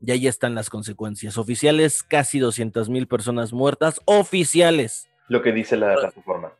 [0.00, 1.38] Y ahí están las consecuencias.
[1.38, 6.52] Oficiales, casi 200 mil personas muertas, oficiales, Lo que dice la plataforma.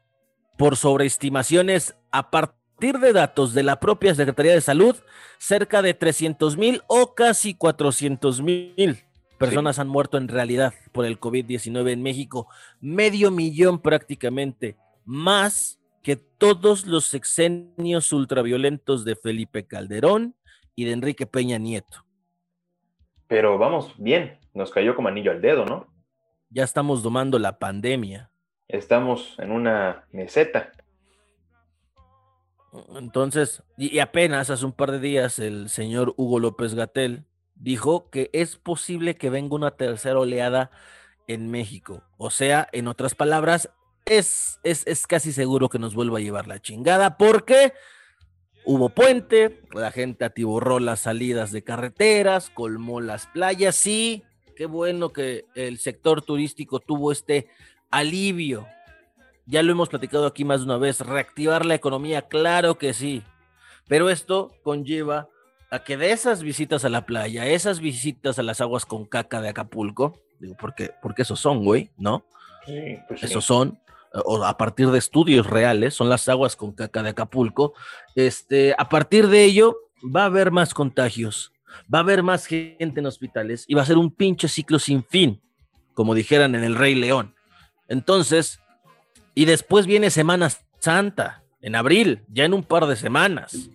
[0.57, 4.95] por sobreestimaciones a partir de datos de la propia Secretaría de Salud,
[5.37, 9.05] cerca de 300 mil o casi 400 mil
[9.41, 12.47] personas han muerto en realidad por el COVID-19 en México.
[12.79, 14.77] Medio millón prácticamente,
[15.07, 20.37] más que todos los sexenios ultraviolentos de Felipe Calderón
[20.77, 22.05] y de Enrique Peña Nieto.
[23.29, 25.87] Pero vamos, bien, nos cayó como anillo al dedo, ¿no?
[26.51, 28.31] Ya estamos domando la pandemia.
[28.69, 30.71] Estamos en una meseta.
[32.95, 37.25] Entonces, y, y apenas hace un par de días el señor Hugo López Gatel
[37.61, 40.71] dijo que es posible que venga una tercera oleada
[41.29, 42.03] en México.
[42.17, 43.71] O sea, en otras palabras,
[44.07, 47.75] es, es, es casi seguro que nos vuelva a llevar la chingada porque
[48.65, 54.25] hubo puente, la gente atiborró las salidas de carreteras, colmó las playas, sí,
[54.57, 57.49] qué bueno que el sector turístico tuvo este
[57.91, 58.67] alivio
[59.51, 63.25] ya lo hemos platicado aquí más de una vez, reactivar la economía, claro que sí,
[63.89, 65.29] pero esto conlleva
[65.71, 69.41] a que de esas visitas a la playa, esas visitas a las aguas con caca
[69.41, 72.25] de Acapulco, digo, porque, porque esos son, güey, ¿no?
[72.67, 73.27] Sí, pues sí.
[73.27, 73.79] Esos son,
[74.13, 77.75] o a partir de estudios reales, son las aguas con caca de Acapulco.
[78.17, 81.53] Este, a partir de ello, va a haber más contagios,
[81.93, 85.05] va a haber más gente en hospitales y va a ser un pinche ciclo sin
[85.05, 85.41] fin,
[85.95, 87.35] como dijeran en El Rey León.
[87.89, 88.61] Entonces,
[89.35, 93.71] y después viene Semana Santa, en abril, ya en un par de semanas.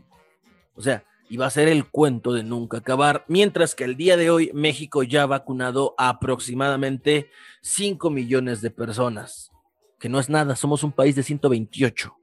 [0.75, 4.17] O sea, y va a ser el cuento de nunca acabar, mientras que el día
[4.17, 7.29] de hoy México ya ha vacunado a aproximadamente
[7.61, 9.51] 5 millones de personas,
[9.99, 12.13] que no es nada, somos un país de 128.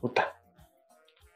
[0.00, 0.36] Puta.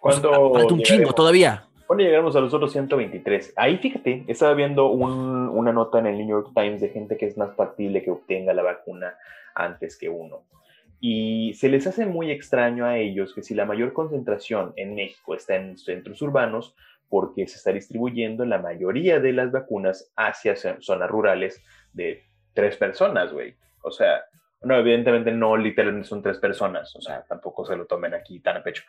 [0.00, 1.66] O sea, ¿Cuándo falta un chingo todavía.
[1.86, 3.52] ¿Cuándo llegaremos a los otros 123?
[3.56, 7.26] Ahí fíjate, estaba viendo un- una nota en el New York Times de gente que
[7.26, 9.14] es más factible que obtenga la vacuna
[9.54, 10.44] antes que uno.
[11.00, 15.34] Y se les hace muy extraño a ellos que si la mayor concentración en México
[15.34, 16.74] está en centros urbanos,
[17.08, 22.76] porque se está distribuyendo la mayoría de las vacunas hacia zo- zonas rurales de tres
[22.76, 23.54] personas, güey.
[23.82, 24.24] O sea,
[24.62, 28.58] no, evidentemente no literalmente son tres personas, o sea, tampoco se lo tomen aquí tan
[28.58, 28.84] a pecho.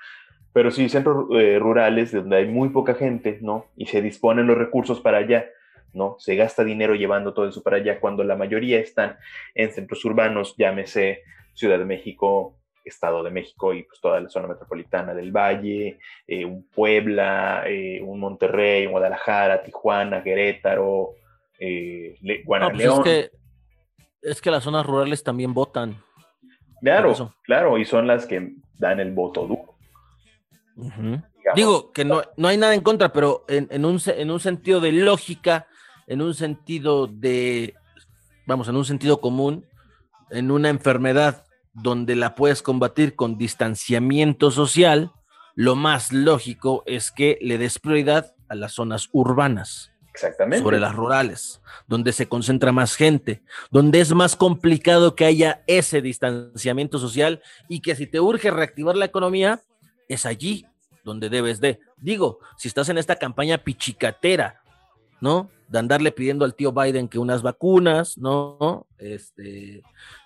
[0.54, 3.68] Pero sí centros eh, rurales donde hay muy poca gente, ¿no?
[3.78, 5.46] Y se disponen los recursos para allá,
[5.94, 6.18] ¿no?
[6.20, 9.18] Se gasta dinero llevando todo eso para allá, cuando la mayoría están
[9.56, 14.48] en centros urbanos, llámese Ciudad de México, Estado de México y pues toda la zona
[14.48, 21.16] metropolitana del Valle, eh, un Puebla, eh, un Monterrey, un Guadalajara, Tijuana, Querétaro,
[21.60, 23.32] eh, pues es, que,
[24.22, 26.02] es que las zonas rurales también votan.
[26.82, 29.76] Claro, claro, y son las que dan el voto duro.
[31.56, 34.92] Digo que no, no, hay nada en contra, pero en, un, en un sentido de
[34.92, 35.68] lógica,
[36.08, 37.76] en un sentido de,
[38.48, 39.66] vamos, en un sentido común,
[40.32, 45.12] en una enfermedad donde la puedes combatir con distanciamiento social,
[45.56, 49.92] lo más lógico es que le des prioridad a las zonas urbanas.
[50.14, 50.64] Exactamente.
[50.64, 56.02] Sobre las rurales, donde se concentra más gente, donde es más complicado que haya ese
[56.02, 59.62] distanciamiento social y que si te urge reactivar la economía,
[60.10, 60.66] es allí
[61.06, 61.80] donde debes de.
[61.98, 64.62] Digo, si estás en esta campaña pichicatera,
[65.22, 65.50] ¿no?
[65.72, 68.88] De andarle pidiendo al tío Biden que unas vacunas, ¿no?
[68.98, 69.82] Este,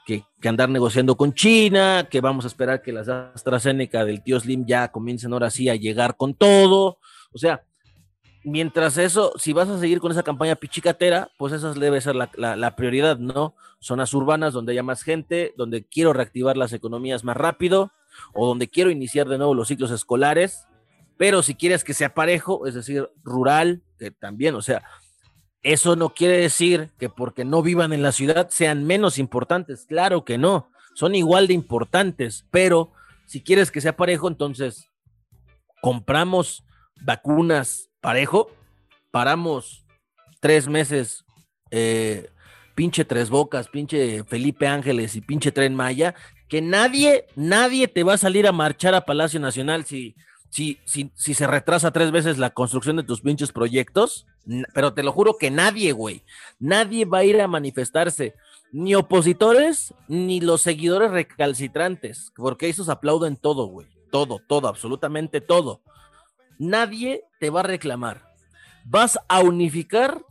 [0.07, 4.65] que, andar negociando con China, que vamos a esperar que las AstraZeneca del tío Slim
[4.65, 6.97] ya comiencen ahora sí a llegar con todo.
[7.31, 7.63] O sea,
[8.43, 12.55] mientras eso, si vas a seguir con esa campaña pichicatera, pues esa debe ser la,
[12.55, 13.55] la, prioridad, ¿no?
[13.79, 17.91] Zonas urbanas donde haya más gente, donde quiero reactivar las economías más rápido
[18.33, 20.67] o donde quiero iniciar de nuevo los ciclos escolares,
[21.17, 24.83] pero si quieres que sea parejo, es decir, rural, que también, o sea,
[25.65, 29.87] eso no quiere decir que porque no vivan en la ciudad sean menos importantes.
[29.87, 32.91] Claro que no, son igual de importantes, pero
[33.25, 34.91] si quieres que sea parejo, entonces
[35.81, 36.63] compramos
[37.01, 38.51] vacunas parejo,
[39.09, 39.87] paramos
[40.39, 41.25] tres meses,
[41.71, 42.29] eh,
[42.75, 46.13] pinche Tres Bocas, pinche Felipe Ángeles y pinche Tren Maya,
[46.47, 50.15] que nadie, nadie te va a salir a marchar a Palacio Nacional si
[50.55, 54.25] si, si, se retrasa tres veces la construcción de tus pinches proyectos,
[54.73, 56.23] pero te lo juro que nadie, güey,
[56.59, 58.35] nadie va a ir a manifestarse,
[58.71, 65.81] ni opositores, ni los seguidores recalcitrantes, porque esos aplauden todo, güey, todo, todo, absolutamente todo.
[66.57, 68.33] Nadie te va a reclamar.
[68.85, 70.23] Vas a unificar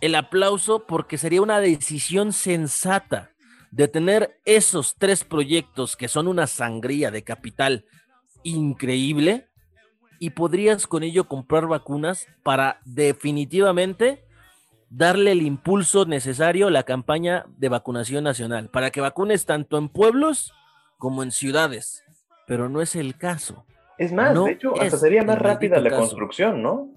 [0.00, 3.32] el aplauso porque sería una decisión sensata
[3.70, 7.84] de tener esos tres proyectos que son una sangría de capital
[8.42, 9.47] increíble
[10.18, 14.24] y podrías con ello comprar vacunas para definitivamente
[14.90, 19.88] darle el impulso necesario a la campaña de vacunación nacional, para que vacunes tanto en
[19.88, 20.54] pueblos
[20.96, 22.04] como en ciudades,
[22.46, 23.64] pero no es el caso.
[23.98, 26.88] Es más, de hecho, hasta sería más rápida la construcción, ¿no?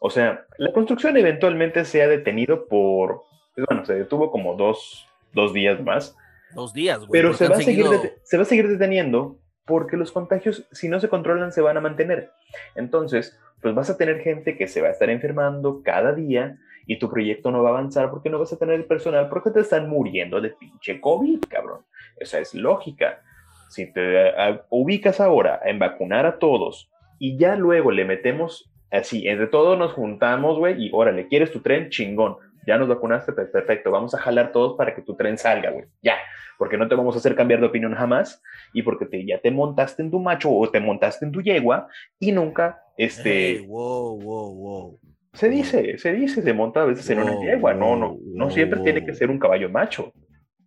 [0.00, 3.22] O sea, la construcción eventualmente se ha detenido por,
[3.68, 6.16] bueno, se detuvo como dos, dos días más.
[6.54, 7.10] Dos días, güey.
[7.12, 7.86] Pero se va, a seguir
[8.22, 11.80] se va a seguir deteniendo porque los contagios, si no se controlan, se van a
[11.80, 12.30] mantener.
[12.74, 16.98] Entonces, pues vas a tener gente que se va a estar enfermando cada día y
[16.98, 19.60] tu proyecto no va a avanzar porque no vas a tener el personal porque te
[19.60, 21.82] están muriendo de pinche COVID, cabrón.
[22.16, 23.22] Esa es lógica.
[23.70, 24.34] Si te
[24.68, 29.92] ubicas ahora en vacunar a todos y ya luego le metemos así, entre todos nos
[29.92, 31.88] juntamos, güey, y órale, ¿quieres tu tren?
[31.88, 32.36] Chingón.
[32.66, 33.90] Ya nos vacunaste, perfecto.
[33.90, 35.86] Vamos a jalar todos para que tu tren salga, güey.
[36.02, 36.16] Ya
[36.62, 38.40] porque no te vamos a hacer cambiar de opinión jamás
[38.72, 41.88] y porque te, ya te montaste en tu macho o te montaste en tu yegua
[42.20, 43.64] y nunca, este...
[43.66, 45.00] wow, wow, wow.
[45.32, 48.78] Se dice, se dice, se monta a veces en una yegua, no, no, no siempre
[48.78, 50.12] tiene que ser un caballo macho.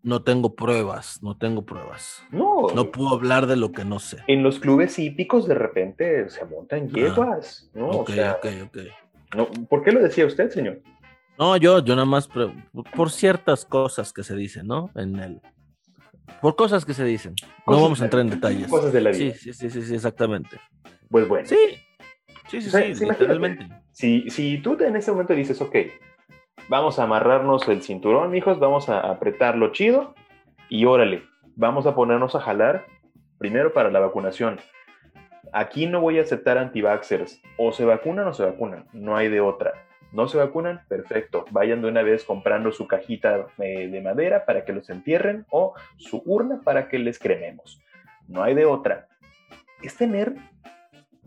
[0.03, 2.21] No tengo pruebas, no tengo pruebas.
[2.29, 2.67] No.
[2.75, 4.17] No puedo hablar de lo que no sé.
[4.27, 7.88] En los clubes hípicos de repente se montan yeguas, ¿no?
[7.88, 8.77] Ok, ok, ok.
[9.36, 10.81] No, ¿Por qué lo decía usted, señor?
[11.38, 14.89] No, yo, yo nada más por ciertas cosas que se dicen, ¿no?
[14.95, 15.41] En el,
[16.41, 17.36] por cosas que se dicen.
[17.67, 18.67] no vamos a entrar en detalles.
[18.67, 19.34] Cosas de la vida.
[19.34, 20.59] Sí, sí, sí, sí, exactamente.
[21.09, 21.47] Pues bueno.
[21.47, 21.57] Sí,
[22.49, 23.68] sí, sí, sí, literalmente.
[23.91, 25.76] Si, si tú en ese momento dices, ok,
[26.70, 30.16] vamos a amarrarnos el cinturón, hijos, vamos a apretarlo chido
[30.70, 31.24] y órale,
[31.55, 32.86] vamos a ponernos a jalar
[33.38, 34.59] primero para la vacunación.
[35.53, 37.41] Aquí no voy a aceptar anti-vaxxers.
[37.57, 38.88] O se vacunan o se vacunan.
[38.93, 39.74] No hay de otra.
[40.12, 40.82] ¿No se vacunan?
[40.88, 41.45] Perfecto.
[41.51, 45.74] Vayan de una vez comprando su cajita eh, de madera para que los entierren o
[45.97, 47.82] su urna para que les crememos.
[48.28, 49.08] No hay de otra.
[49.84, 50.36] Es tener,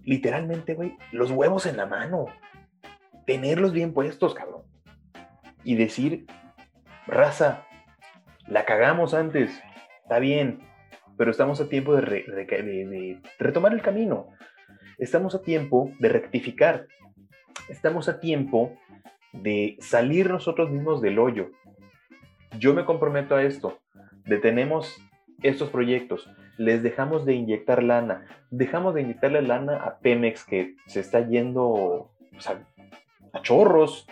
[0.05, 2.27] literalmente, güey, los huevos en la mano.
[3.27, 4.63] Tenerlos bien puestos, cabrón.
[5.65, 6.27] Y decir,
[7.07, 7.67] raza,
[8.47, 9.63] la cagamos antes.
[10.03, 10.61] Está bien,
[11.19, 14.29] pero estamos a tiempo de, de retomar el camino.
[14.97, 16.87] Estamos a tiempo de rectificar
[17.69, 18.77] estamos a tiempo
[19.33, 21.51] de salir nosotros mismos del hoyo.
[22.59, 23.79] Yo me comprometo a esto.
[24.25, 25.01] Detenemos
[25.43, 31.01] estos proyectos, les dejamos de inyectar lana, dejamos de inyectarle lana a Pemex que se
[31.01, 32.11] está yendo
[33.33, 34.07] a chorros.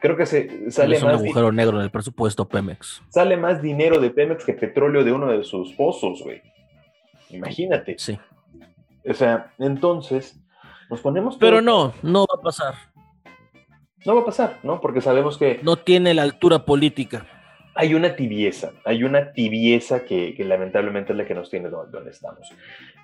[0.00, 3.02] Creo que se sale es un agujero negro en el presupuesto Pemex.
[3.08, 6.42] Sale más dinero de Pemex que petróleo de uno de sus pozos, güey.
[7.30, 7.96] Imagínate.
[7.98, 8.18] Sí.
[9.08, 10.41] O sea, entonces
[10.90, 11.36] nos ponemos...
[11.38, 12.74] Pero no, no va a pasar.
[14.04, 14.80] No va a pasar, ¿no?
[14.80, 17.26] Porque sabemos que No tiene la altura política.
[17.74, 22.10] hay una tibieza, hay una tibieza que, que lamentablemente es la que nos tiene donde
[22.10, 22.52] estamos.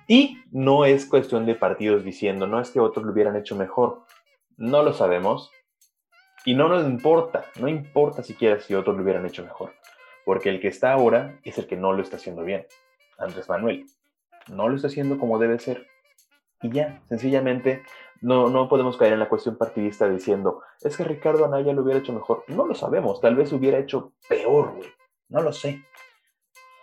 [0.07, 4.03] Y no es cuestión de partidos diciendo, no es que otros lo hubieran hecho mejor.
[4.57, 5.51] No lo sabemos.
[6.45, 9.73] Y no nos importa, no importa siquiera si otros lo hubieran hecho mejor.
[10.25, 12.65] Porque el que está ahora es el que no lo está haciendo bien.
[13.17, 13.85] Andrés Manuel.
[14.51, 15.85] No lo está haciendo como debe ser.
[16.61, 17.83] Y ya, sencillamente,
[18.21, 21.99] no, no podemos caer en la cuestión partidista diciendo, es que Ricardo Anaya lo hubiera
[21.99, 22.43] hecho mejor.
[22.47, 24.89] No lo sabemos, tal vez hubiera hecho peor, güey.
[25.29, 25.83] No lo sé.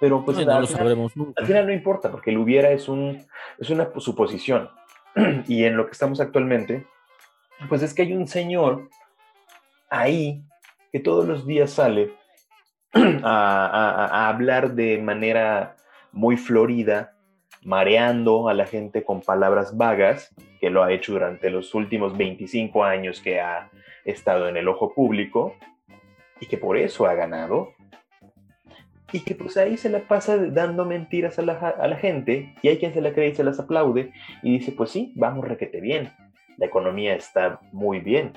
[0.00, 1.40] Pero pues No, no al lo final- sabremos nunca.
[1.40, 3.26] al final no importa, porque el hubiera es, un,
[3.58, 4.70] es una suposición.
[5.46, 6.86] y en lo que estamos actualmente,
[7.68, 8.88] pues es que hay un señor
[9.90, 10.42] ahí
[10.92, 12.14] que todos los días sale
[12.92, 15.76] a, a- a hablar de manera
[16.12, 17.15] muy florida,
[17.66, 22.84] mareando a la gente con palabras vagas, que lo ha hecho durante los últimos 25
[22.84, 23.70] años que ha
[24.04, 25.56] estado en el ojo público,
[26.40, 27.74] y que por eso ha ganado,
[29.12, 32.68] y que pues ahí se la pasa dando mentiras a la, a la gente y
[32.68, 34.12] hay quien se la cree y se las aplaude
[34.42, 36.12] y dice, pues sí, vamos requete bien,
[36.56, 38.32] la economía está muy bien.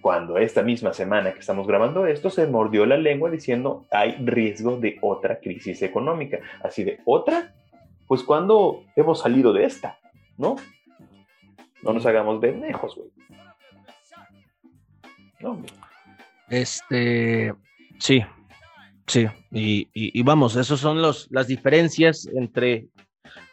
[0.00, 4.78] Cuando esta misma semana que estamos grabando esto se mordió la lengua diciendo hay riesgo
[4.78, 6.40] de otra crisis económica.
[6.62, 7.54] Así de, ¿otra?
[8.06, 9.98] Pues cuando hemos salido de esta,
[10.36, 10.56] ¿no?
[11.82, 13.08] No nos hagamos pendejos, güey.
[15.40, 15.60] No.
[16.48, 17.52] Este,
[17.98, 18.22] sí,
[19.06, 22.88] sí, y, y- y vamos, esas son los, las diferencias entre,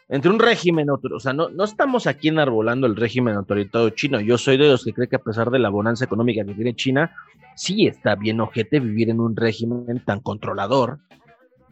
[0.08, 1.16] entre un régimen otro.
[1.16, 4.20] O sea, no, no estamos aquí enarbolando el régimen autoritario chino.
[4.20, 6.74] Yo soy de los que cree que a pesar de la bonanza económica que tiene
[6.76, 7.16] China,
[7.56, 10.98] sí está bien ojete vivir en un régimen tan controlador.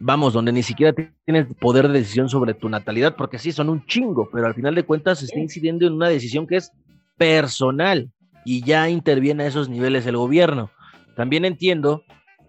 [0.00, 0.94] Vamos, donde ni siquiera
[1.24, 4.74] tienes poder de decisión sobre tu natalidad, porque sí, son un chingo, pero al final
[4.76, 6.72] de cuentas se está incidiendo en una decisión que es
[7.16, 8.12] personal
[8.44, 10.70] y ya interviene a esos niveles el gobierno.
[11.16, 12.04] También entiendo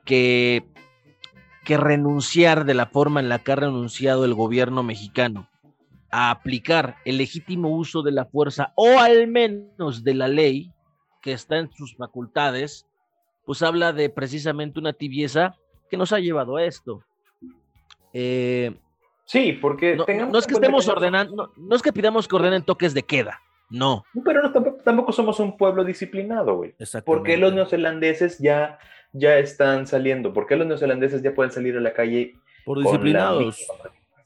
[0.06, 0.64] que,
[1.66, 5.50] que renunciar de la forma en la que ha renunciado el gobierno mexicano
[6.12, 10.72] a aplicar el legítimo uso de la fuerza o al menos de la ley
[11.22, 12.86] que está en sus facultades,
[13.45, 15.56] pues habla de precisamente una tibieza
[15.89, 17.04] que nos ha llevado a esto.
[18.14, 18.74] Eh,
[19.30, 22.64] Sí, porque no, no es que estemos ordenando, no, no es que pidamos que ordenen
[22.64, 23.39] toques de queda,
[23.70, 24.03] no.
[24.26, 26.74] Pero no, tampoco, tampoco somos un pueblo disciplinado, güey.
[27.05, 28.80] ¿Por qué los neozelandeses ya,
[29.14, 30.34] ya están saliendo?
[30.34, 33.68] ¿Por qué los neozelandeses ya pueden salir a la calle Por la disciplinados.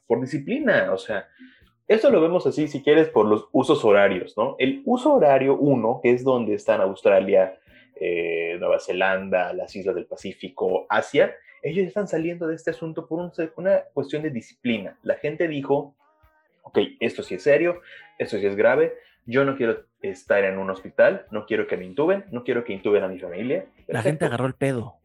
[0.06, 1.28] Por disciplina, o sea,
[1.86, 4.56] eso lo vemos así, si quieres, por los usos horarios, ¿no?
[4.58, 7.58] El uso horario 1, que es donde están Australia,
[8.00, 11.34] eh, Nueva Zelanda, las islas del Pacífico, Asia,
[11.64, 14.96] ellos están saliendo de este asunto por un- una cuestión de disciplina.
[15.02, 15.96] La gente dijo,
[16.62, 17.80] ok, esto sí es serio,
[18.18, 18.94] esto sí es grave,
[19.26, 22.74] yo no quiero estar en un hospital, no quiero que me intuben, no quiero que
[22.74, 23.64] intuben a mi familia.
[23.86, 24.96] La gente agarró el pedo.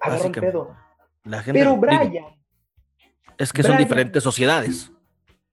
[0.00, 0.76] agarró el pedo.
[1.24, 2.24] La gente, Pero digo, Brian,
[3.36, 4.90] es que son diferentes sociedades.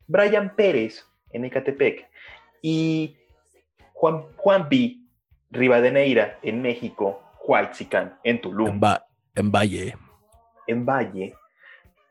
[0.08, 2.08] Brian Pérez en Ecatepec
[2.62, 3.18] y
[3.94, 4.98] Juan, Juan P.
[5.52, 9.96] Rivadeneira en México, Huaychican en Tulum, En, Va- en Valle.
[10.68, 11.36] En Valle,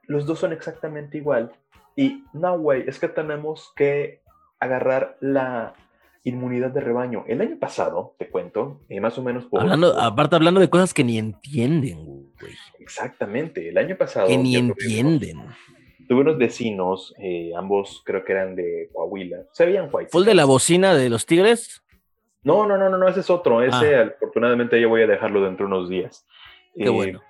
[0.06, 1.52] los dos son exactamente igual.
[1.96, 4.20] Y no, güey, es que tenemos que
[4.60, 5.74] agarrar la
[6.24, 7.24] inmunidad de rebaño.
[7.28, 9.60] El año pasado, te cuento, eh, más o menos por...
[9.60, 12.54] Hablando, aparte hablando de cosas que ni entienden, güey.
[12.78, 14.28] Exactamente, el año pasado...
[14.28, 15.42] Que ni entienden.
[16.08, 20.10] Tuve unos vecinos, eh, ambos creo que eran de Coahuila, se veían white.
[20.10, 21.82] ¿Fue el de la bocina de los tigres?
[22.42, 23.62] No, no, no, no, no, ese es otro.
[23.62, 24.12] Ese, Ah.
[24.16, 26.26] afortunadamente, ya voy a dejarlo dentro de unos días.
[26.74, 27.22] Qué Eh, bueno.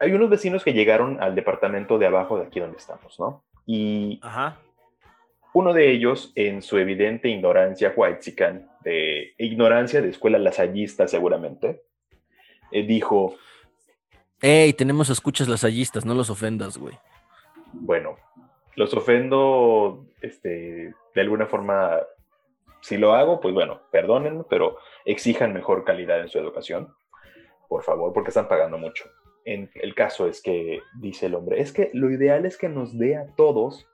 [0.00, 3.44] Hay unos vecinos que llegaron al departamento de abajo de aquí donde estamos, ¿no?
[3.66, 4.56] Y Ajá.
[5.52, 11.82] uno de ellos, en su evidente ignorancia whitezican, de ignorancia de escuela lasallista seguramente,
[12.72, 13.34] eh, dijo,
[14.40, 16.98] Ey, tenemos escuchas lasallistas, no los ofendas, güey.
[17.72, 18.16] bueno,
[18.74, 21.98] los ofendo, este, de alguna forma,
[22.80, 26.94] si lo hago, pues bueno, perdónenme, pero exijan mejor calidad en su educación,
[27.68, 29.04] por favor, porque están pagando mucho.
[29.44, 32.96] En el caso es que, dice el hombre, es que lo ideal es que nos
[32.98, 33.86] dé a todos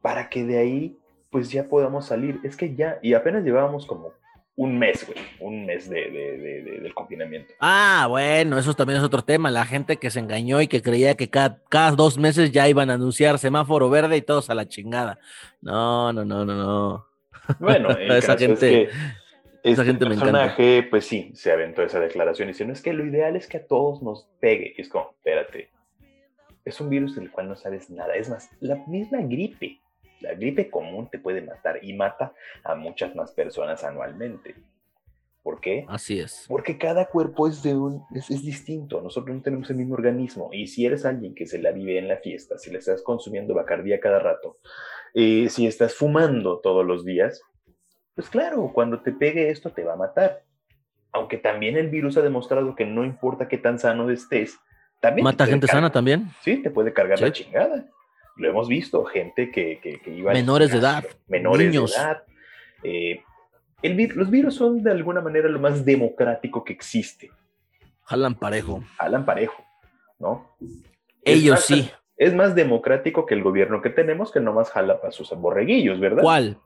[0.00, 0.98] para que de ahí,
[1.30, 2.40] pues ya podamos salir.
[2.42, 4.12] Es que ya, y apenas llevábamos como
[4.56, 7.54] un mes, güey, un mes de, de- de- de- del confinamiento.
[7.60, 9.50] Ah, bueno, eso también es otro tema.
[9.50, 12.90] La gente que se engañó y que creía que cada, cada dos meses ya iban
[12.90, 15.18] a anunciar semáforo verde y todos a la chingada.
[15.62, 17.06] No, no, no, no, no.
[17.60, 18.94] Bueno, el Esa caso gente- es que
[19.62, 20.32] este gente me encanta.
[20.32, 23.66] personaje, pues sí, se aventó esa declaración diciendo, es que lo ideal es que a
[23.66, 24.74] todos nos pegue.
[24.76, 25.70] Y es como, espérate,
[26.64, 28.14] es un virus del cual no sabes nada.
[28.14, 29.78] Es más, la misma gripe
[30.20, 32.32] La gripe común te puede matar y mata
[32.64, 34.54] a muchas más personas anualmente.
[35.42, 35.84] ¿Por qué?
[35.88, 36.44] Así es.
[36.48, 39.00] Porque cada cuerpo es, de un, es, distinto.
[39.00, 40.50] Nosotros no tenemos el mismo organismo.
[40.52, 43.52] Y si eres alguien que se la vive en la fiesta, si le estás consumiendo
[43.52, 44.58] bacardía cada rato,
[45.14, 47.42] eh, si estás fumando todos los días,
[48.14, 50.42] pues claro, cuando te pegue esto te va a matar.
[51.12, 54.58] Aunque también el virus ha demostrado que no importa qué tan sano estés,
[55.00, 55.24] también...
[55.24, 56.30] ¿Mata gente sana también?
[56.42, 57.84] Sí, te puede cargar la chingada.
[58.36, 60.32] Lo hemos visto, gente que, que, iba...
[60.32, 61.04] Menores de edad.
[61.26, 62.22] Menores de edad.
[62.82, 63.22] Eh,
[63.82, 67.30] los virus son de alguna manera lo más democrático que existe.
[68.04, 68.82] Jalan parejo.
[68.96, 69.64] Jalan parejo,
[70.18, 70.56] ¿no?
[71.24, 71.90] Ellos sí.
[72.16, 76.22] Es más democrático que el gobierno que tenemos, que nomás jala para sus borreguillos, ¿verdad?
[76.22, 76.58] ¿Cuál?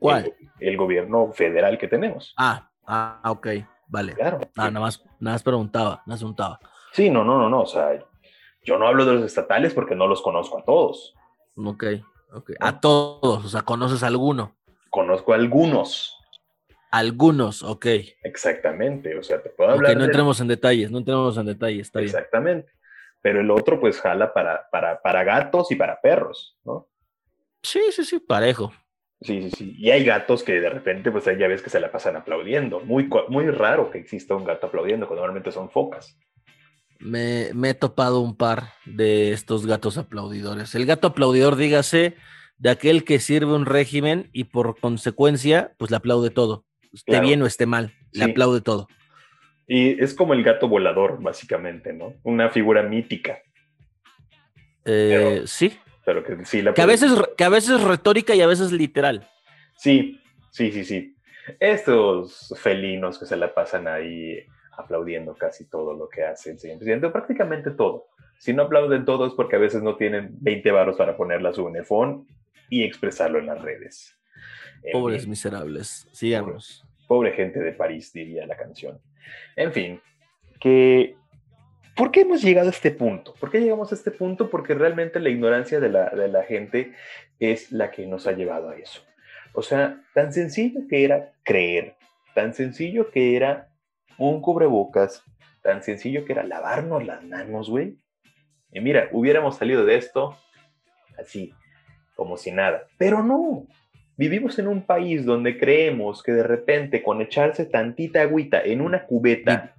[0.00, 0.34] ¿Cuál?
[0.58, 2.34] El, gobierno federal que tenemos.
[2.38, 3.48] Ah, ah, ok,
[3.86, 4.14] vale.
[4.14, 4.40] Claro.
[4.56, 6.60] Ah, nada más, nada más preguntaba, nada más preguntaba.
[6.92, 8.02] Sí, no, no, no, no, o sea,
[8.64, 11.14] yo no hablo de los estatales porque no los conozco a todos.
[11.54, 11.84] Ok,
[12.32, 12.52] ok.
[12.60, 14.56] A todos, o sea, ¿conoces alguno?
[14.88, 16.16] Conozco a algunos.
[16.90, 17.86] Algunos, ok.
[18.24, 19.92] Exactamente, o sea, te puedo hablar.
[19.92, 22.08] Ok, no entremos en detalles, no entremos en detalles, está bien.
[22.08, 22.72] Exactamente.
[23.20, 26.88] Pero el otro, pues, jala para, para, para gatos y para perros, ¿no?
[27.62, 28.72] Sí, sí, sí, parejo.
[29.20, 29.74] Sí, sí, sí.
[29.78, 32.80] Y hay gatos que de repente, pues ya ves que se la pasan aplaudiendo.
[32.80, 36.18] Muy, muy raro que exista un gato aplaudiendo, cuando normalmente son focas.
[36.98, 40.74] Me, me, he topado un par de estos gatos aplaudidores.
[40.74, 42.16] El gato aplaudidor, dígase,
[42.58, 47.42] de aquel que sirve un régimen y por consecuencia, pues le aplaude todo esté bien
[47.42, 48.88] o esté mal, le aplaude todo.
[49.66, 52.14] Y es como el gato volador, básicamente, ¿no?
[52.24, 53.38] Una figura mítica.
[54.84, 55.78] Eh, sí.
[56.12, 58.72] Pero que sí la que a, veces, que a veces es retórica y a veces
[58.72, 59.28] literal.
[59.76, 61.16] Sí, sí, sí, sí.
[61.60, 64.44] Estos felinos que se la pasan ahí
[64.76, 68.06] aplaudiendo casi todo lo que hace el señor presidente, prácticamente todo.
[68.38, 71.52] Si no aplauden todo es porque a veces no tienen 20 varos para ponerla a
[71.52, 72.26] su unifón
[72.68, 74.18] y expresarlo en las redes.
[74.92, 76.84] Pobres miserables, sigamos.
[77.06, 78.98] Pobre, gente de París, diría la canción.
[79.54, 80.00] En fin,
[80.58, 81.16] que
[81.96, 83.34] ¿Por qué hemos llegado a este punto?
[83.38, 84.50] ¿Por qué llegamos a este punto?
[84.50, 86.92] Porque realmente la ignorancia de la, de la, gente
[87.38, 89.02] es la que nos ha llevado a eso.
[89.52, 91.96] O sea, tan sencillo que era creer,
[92.34, 93.68] tan sencillo que era
[94.18, 95.24] un cubrebocas,
[95.62, 97.98] tan sencillo que era lavarnos las manos, güey.
[98.72, 100.38] Y mira, hubiéramos salido de esto
[101.18, 101.52] así,
[102.14, 102.86] como si nada.
[102.96, 103.66] Pero no,
[104.20, 109.06] Vivimos en un país donde creemos que de repente con echarse tantita agüita en una
[109.06, 109.74] cubeta...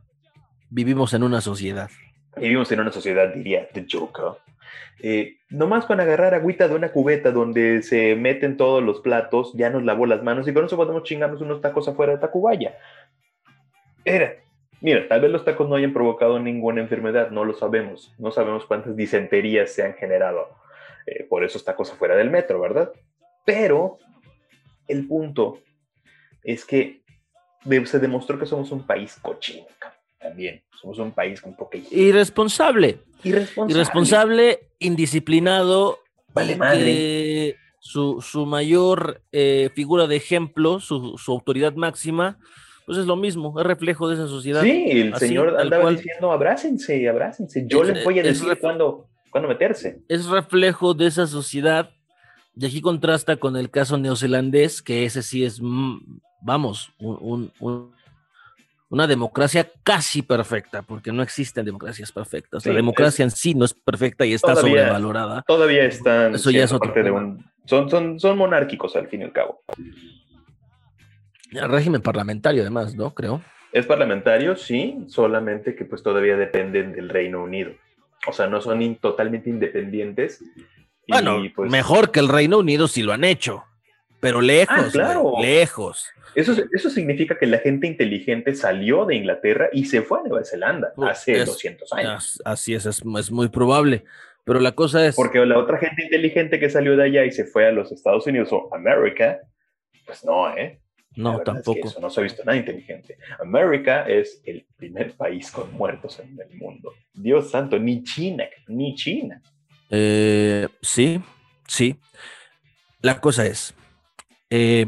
[0.73, 1.89] Vivimos en una sociedad.
[2.37, 4.39] Vivimos en una sociedad, diría The Joker.
[5.03, 9.69] Eh, nomás con agarrar agüita de una cubeta donde se meten todos los platos, ya
[9.69, 12.77] nos lavó las manos y con eso podemos chingarnos unos tacos afuera de Tacubaya.
[14.05, 14.35] Era,
[14.79, 18.15] mira, tal vez los tacos no hayan provocado ninguna enfermedad, no lo sabemos.
[18.17, 20.55] No sabemos cuántas disenterías se han generado
[21.05, 22.93] eh, por esos tacos afuera del metro, ¿verdad?
[23.43, 23.97] Pero
[24.87, 25.59] el punto
[26.45, 27.01] es que
[27.83, 29.67] se demostró que somos un país cochino
[30.31, 30.61] también.
[30.79, 32.99] Somos un país con poca Irresponsable.
[33.23, 33.73] Irresponsable.
[33.73, 35.99] Irresponsable, indisciplinado.
[36.33, 37.57] Vale madre.
[37.79, 42.39] su, mayor eh, figura de ejemplo, su, autoridad máxima,
[42.85, 44.63] pues es lo mismo, es reflejo de esa sociedad.
[44.63, 47.65] Sí, el señor andaba diciendo abrácense, abrácense.
[47.67, 49.99] Yo les voy a decir cuándo, cuándo meterse.
[50.07, 51.91] Es reflejo de esa sociedad
[52.55, 56.93] y aquí contrasta con el caso neozelandés, que ese sí es, mm, vamos,
[58.91, 62.65] una democracia casi perfecta, porque no existen democracias perfectas.
[62.65, 65.43] la democracia en sí no es perfecta y está sobrevalorada.
[65.47, 66.35] Todavía están.
[66.35, 69.63] Eso ya es otro de un, son, son, son monárquicos al fin y al cabo.
[71.51, 73.13] El régimen parlamentario, además, ¿no?
[73.13, 73.41] Creo.
[73.71, 77.71] Es parlamentario, sí, solamente que pues todavía dependen del Reino Unido.
[78.27, 80.43] O sea, no son totalmente independientes,
[81.07, 83.63] bueno, pues, mejor que el Reino Unido si lo han hecho,
[84.21, 85.33] pero lejos, ah, claro.
[85.41, 86.07] lejos.
[86.35, 90.45] Eso, eso significa que la gente inteligente salió de Inglaterra y se fue a Nueva
[90.45, 92.41] Zelanda hace 200 años.
[92.45, 94.05] Así es, es, muy probable.
[94.45, 95.15] Pero la cosa es...
[95.15, 98.25] Porque la otra gente inteligente que salió de allá y se fue a los Estados
[98.27, 99.41] Unidos o América,
[100.05, 100.79] pues no, ¿eh?
[101.15, 101.87] No, tampoco.
[101.87, 103.17] eso no se ha visto nada inteligente.
[103.39, 106.93] América es el primer país con muertos en el mundo.
[107.13, 109.41] Dios santo, ni China, ni China.
[109.89, 111.21] Eh, sí,
[111.67, 111.97] sí.
[113.01, 113.73] La cosa es,
[114.51, 114.85] eh,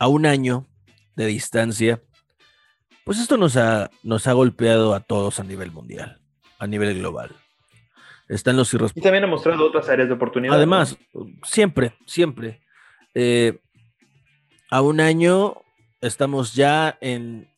[0.00, 0.66] a un año
[1.14, 2.02] de distancia,
[3.04, 6.20] pues esto nos ha, nos ha golpeado a todos a nivel mundial,
[6.58, 7.30] a nivel global.
[8.28, 10.56] Están los Y también ha mostrado otras áreas de oportunidad.
[10.56, 10.98] Además,
[11.44, 12.62] siempre, siempre.
[13.14, 13.60] Eh,
[14.70, 15.62] a un año
[16.00, 17.48] estamos ya en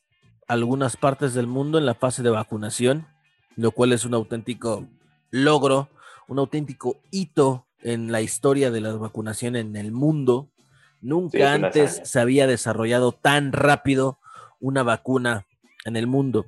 [0.48, 3.06] algunas partes del mundo en la fase de vacunación,
[3.54, 4.86] lo cual es un auténtico
[5.30, 5.88] logro
[6.28, 10.50] un auténtico hito en la historia de la vacunación en el mundo.
[11.00, 14.18] Nunca antes se había desarrollado tan rápido
[14.60, 15.46] una vacuna
[15.84, 16.46] en el mundo.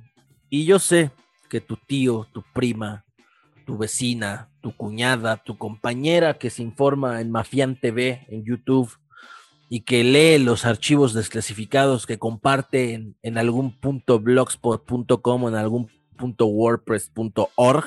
[0.49, 1.11] Y yo sé
[1.49, 3.05] que tu tío, tu prima,
[3.65, 8.91] tu vecina, tu cuñada, tu compañera que se informa en Mafian TV, en YouTube,
[9.69, 15.55] y que lee los archivos desclasificados que comparte en, en algún punto blogspot.com o en
[15.55, 17.85] algún punto wordpress.org.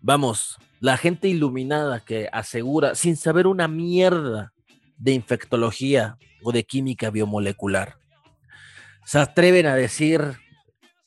[0.00, 4.54] Vamos, la gente iluminada que asegura, sin saber una mierda
[5.00, 7.96] de infectología o de química biomolecular,
[9.04, 10.36] se atreven a decir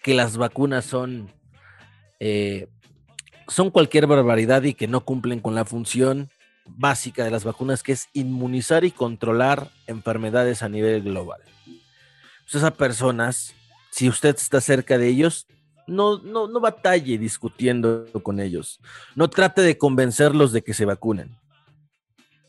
[0.02, 1.32] que las vacunas son,
[2.20, 2.68] eh,
[3.48, 6.30] son cualquier barbaridad y que no cumplen con la función
[6.66, 11.41] básica de las vacunas, que es inmunizar y controlar enfermedades a nivel global.
[11.66, 13.54] Pues esas personas,
[13.91, 15.48] si usted está cerca de ellos,
[15.88, 18.80] no, no, no batalle discutiendo con ellos.
[19.16, 21.38] No trate de convencerlos de que se vacunen.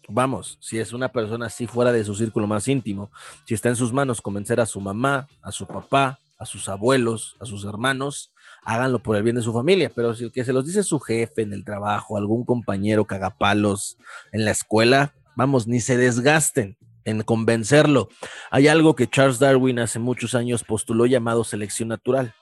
[0.08, 3.10] Vamos, si es una persona así fuera de su círculo más íntimo,
[3.46, 7.36] si está en sus manos convencer a su mamá, a su papá, a sus abuelos,
[7.40, 8.32] a sus hermanos,
[8.64, 11.42] háganlo por el bien de su familia, pero si que se los dice su jefe
[11.42, 13.96] en el trabajo, algún compañero cagapalos
[14.32, 18.08] en la escuela, vamos, ni se desgasten en convencerlo.
[18.50, 22.34] Hay algo que Charles Darwin hace muchos años postuló llamado selección natural.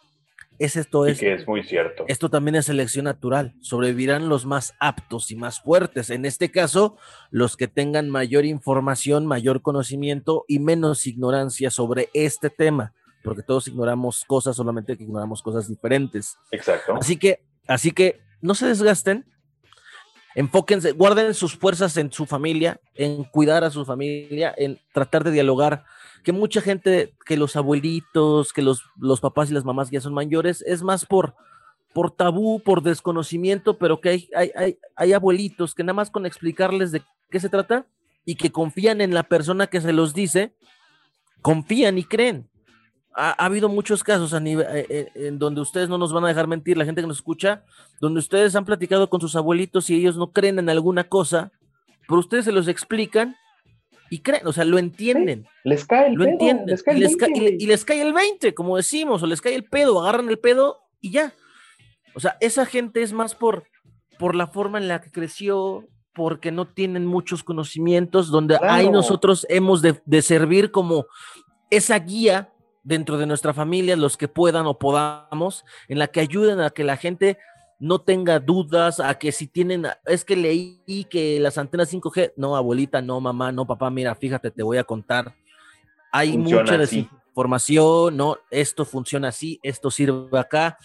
[0.59, 1.19] Es esto es.
[1.19, 2.05] que es muy cierto.
[2.09, 3.55] Esto también es selección natural.
[3.61, 6.11] Sobrevivirán los más aptos y más fuertes.
[6.11, 6.97] En este caso,
[7.31, 12.93] los que tengan mayor información, mayor conocimiento y menos ignorancia sobre este tema
[13.23, 16.37] porque todos ignoramos cosas, solamente que ignoramos cosas diferentes.
[16.51, 16.97] Exacto.
[16.97, 19.25] Así que, así que no se desgasten,
[20.35, 25.31] enfóquense, guarden sus fuerzas en su familia, en cuidar a su familia, en tratar de
[25.31, 25.85] dialogar.
[26.23, 30.15] Que mucha gente, que los abuelitos, que los, los papás y las mamás ya son
[30.15, 31.35] mayores, es más por,
[31.93, 36.93] por tabú, por desconocimiento, pero que hay, hay, hay, abuelitos que nada más con explicarles
[36.93, 37.87] de qué se trata
[38.25, 40.55] y que confían en la persona que se los dice,
[41.41, 42.49] confían y creen.
[43.15, 46.79] Ha, habido muchos casos eh, eh, en donde ustedes no nos van a dejar mentir,
[46.79, 47.65] la gente que nos escucha,
[48.01, 51.53] donde ustedes han platicado con sus abuelitos y ellos no creen en alguna cosa,
[52.09, 53.37] pero ustedes se los explican
[54.13, 55.49] y creen, o sea, lo entienden.
[55.65, 57.17] les cae el lo entienden, y, les
[57.59, 60.83] y, les cae el 20, como decimos, o les cae el pedo, agarran el pedo
[61.01, 61.33] y ya.
[62.15, 63.65] O sea, esa gente es más por,
[64.19, 69.47] por la forma en la que creció, porque no tienen muchos conocimientos, donde ahí nosotros
[69.49, 71.07] hemos de, de servir como
[71.71, 72.53] esa guía
[72.83, 76.85] dentro de nuestra familia, los que puedan o podamos, en la que ayuden a que
[76.85, 77.39] la gente
[77.83, 82.55] no tenga dudas, a que si tienen, es que leí que las antenas 5G, no,
[82.55, 85.35] abuelita, no, mamá, no, papá, mira, fíjate, te voy a contar.
[86.13, 90.79] Hay mucha desinformación, no, esto funciona así, esto sirve acá.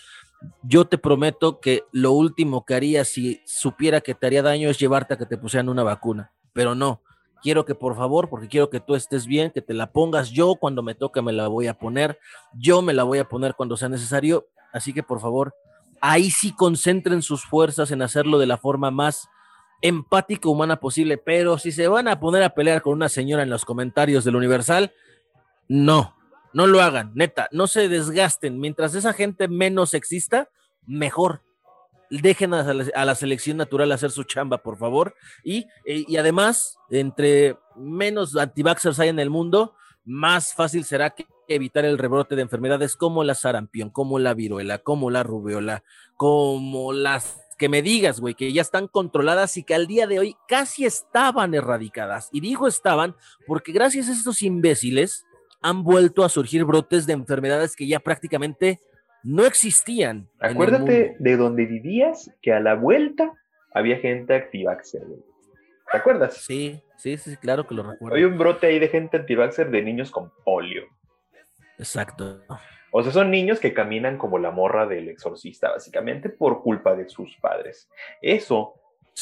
[0.63, 4.79] Yo te prometo que lo último que haría si supiera que te haría daño es
[4.79, 7.03] llevarte a que te pusieran una vacuna, pero no
[7.43, 10.31] quiero que por favor, porque quiero que tú estés bien, que te la pongas.
[10.31, 12.17] Yo cuando me toque me la voy a poner,
[12.53, 15.53] yo me la voy a poner cuando sea necesario, así que por favor,
[16.01, 19.27] ahí sí concentren sus fuerzas en hacerlo de la forma más
[19.81, 23.49] empática humana posible, pero si se van a poner a pelear con una señora en
[23.49, 24.93] los comentarios del Universal,
[25.67, 26.15] no,
[26.53, 30.49] no lo hagan, neta, no se desgasten, mientras esa gente menos exista,
[30.85, 31.43] mejor
[32.09, 35.15] dejen a la, selección natural hacer su chamba, por favor.
[35.43, 39.75] Y, y además, entre menos antivaxxers hay en el mundo,
[40.07, 44.79] más fácil será que evitar el rebrote de enfermedades como la sarampión, como la viruela,
[44.79, 45.83] como la rubiola,
[46.15, 50.19] como las que me digas, güey, que ya están controladas y que al día de
[50.19, 52.29] hoy casi estaban erradicadas.
[52.31, 55.25] Y digo estaban porque gracias a estos imbéciles
[55.61, 58.79] han vuelto a surgir brotes de enfermedades que ya prácticamente
[59.23, 60.29] no existían.
[60.39, 63.33] Acuérdate de donde vivías, que a la vuelta
[63.73, 65.03] había gente antivaxxer.
[65.91, 66.37] ¿Te acuerdas?
[66.37, 68.15] Sí, sí, sí, claro que lo recuerdo.
[68.15, 70.83] Hay un brote ahí de gente antivaxxer de niños con polio.
[71.77, 72.41] Exacto.
[72.91, 77.07] O sea, son niños que caminan como la morra del exorcista, básicamente por culpa de
[77.07, 77.89] sus padres.
[78.21, 78.73] Eso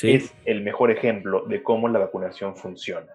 [0.02, 3.12] es el mejor ejemplo de cómo la vacunación funciona.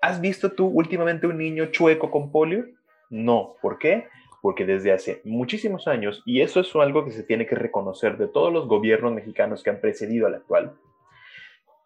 [0.00, 2.66] ¿Has visto tú últimamente un niño chueco con polio?
[3.10, 3.56] No.
[3.60, 4.08] ¿Por qué?
[4.40, 8.26] porque desde hace muchísimos años, y eso es algo que se tiene que reconocer de
[8.26, 10.76] todos los gobiernos mexicanos que han precedido al actual,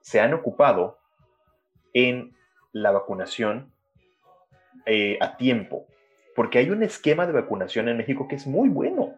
[0.01, 0.99] se han ocupado
[1.95, 2.37] en
[2.73, 3.73] la vacunación
[4.85, 5.87] eh, a tiempo,
[6.37, 9.15] porque hay un esquema de vacunación en México que es muy bueno.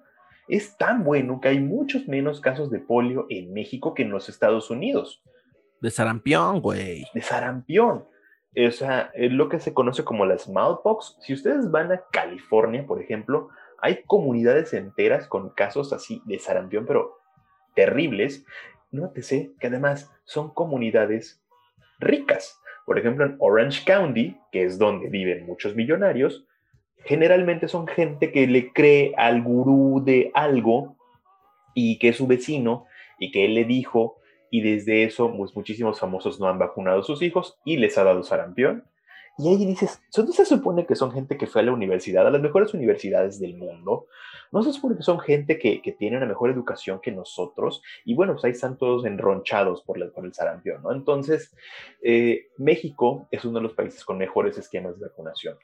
[0.46, 4.28] Es tan bueno que hay muchos menos casos de polio en México que en los
[4.28, 5.24] Estados Unidos.
[5.80, 7.04] De sarampión, güey.
[7.12, 8.04] De sarampión
[8.56, 11.18] o sea, es lo que se conoce como la smallpox.
[11.20, 16.86] Si ustedes van a California, por ejemplo, hay comunidades enteras con casos así de sarampión,
[16.86, 17.18] pero
[17.74, 18.44] terribles.
[18.90, 21.42] nótese que además son comunidades
[21.98, 22.58] ricas.
[22.86, 26.46] Por ejemplo, en Orange County, que es donde viven muchos millonarios,
[27.04, 30.96] generalmente son gente que le cree al gurú de algo
[31.74, 32.86] y que es su vecino
[33.18, 34.16] y que él le dijo
[34.50, 38.04] y desde eso pues, muchísimos famosos no han vacunado a sus hijos y les ha
[38.04, 38.84] dado sarampión.
[39.38, 42.30] Y ahí dices, ¿no se supone que son gente que fue a la universidad, a
[42.30, 44.06] las mejores universidades del mundo?
[44.56, 47.82] ¿No se supone que son gente que, que tiene una mejor educación que nosotros?
[48.06, 50.92] Y bueno, pues ahí están todos enronchados por, por el sarampión, ¿no?
[50.92, 51.54] Entonces,
[52.02, 55.58] eh, México es uno de los países con mejores esquemas de vacunación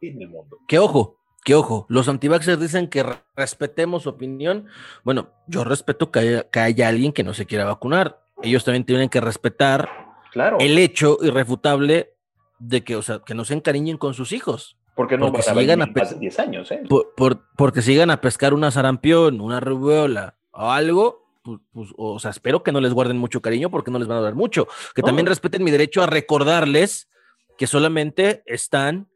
[0.00, 0.58] en el mundo.
[0.68, 1.16] ¡Qué ojo!
[1.44, 3.04] que ojo, los antivaxxers dicen que
[3.34, 4.66] respetemos su opinión.
[5.02, 8.22] Bueno, yo respeto que haya, alguien que no se quiera vacunar.
[8.42, 9.88] Ellos también tienen que respetar
[10.30, 10.58] claro.
[10.60, 12.14] el hecho irrefutable
[12.60, 14.76] de que, o sea, que no se encariñen con sus hijos.
[14.94, 16.82] Porque no porque si llegan a más de 10 años, ¿eh?
[16.88, 22.18] Por, porque si llegan a pescar una sarampión, una rubiola o algo, pues, pues, o
[22.18, 24.68] sea, espero que no les guarden mucho cariño porque no les van a dar mucho.
[24.94, 27.08] Que también respeten mi derecho a recordarles
[27.56, 29.09] que solamente están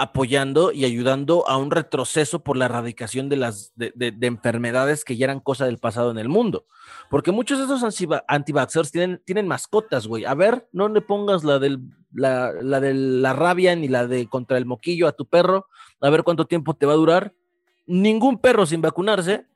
[0.00, 3.92] apoyando y ayudando a un retroceso por la erradicación de las de,
[4.22, 6.66] enfermedades que ya eran cosa del pasado en el mundo.
[7.10, 7.82] Porque muchos de esos
[8.28, 10.24] anti-vaxxers tienen, tienen mascotas, güey.
[10.24, 11.80] A ver, no le pongas la, del,
[12.12, 15.66] la, la de la rabia ni la de contra el moquillo a tu perro.
[16.00, 17.34] A ver cuánto tiempo te va a durar.
[17.86, 19.46] Ningún perro sin vacunarse,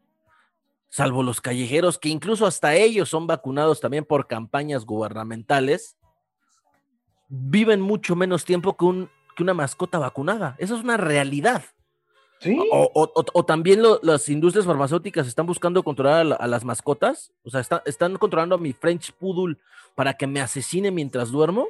[0.88, 5.96] salvo los callejeros, que incluso hasta ellos son vacunados también por campañas gubernamentales,
[7.28, 10.56] viven mucho menos tiempo que un que una mascota vacunada.
[10.58, 11.62] Eso es una realidad.
[12.42, 12.58] ¿Sí?
[12.72, 17.32] O, también las industrias farmacéuticas están buscando controlar a, las mascotas.
[17.44, 19.58] O sea, están controlando a mi French Poodle
[19.94, 21.68] para que me asesine mientras duermo.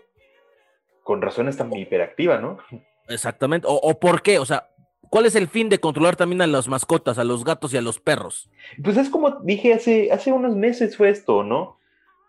[1.03, 2.59] Con razón está muy hiperactiva, ¿no?
[3.09, 3.67] Exactamente.
[3.69, 4.39] O, por qué?
[4.39, 4.71] O sea,
[5.11, 7.83] ¿cuál es el fin de controlar también a las mascotas, a los gatos y a
[7.83, 8.49] los perros?
[8.83, 11.79] Pues es como dije hace, hace unos meses fue esto, ¿no?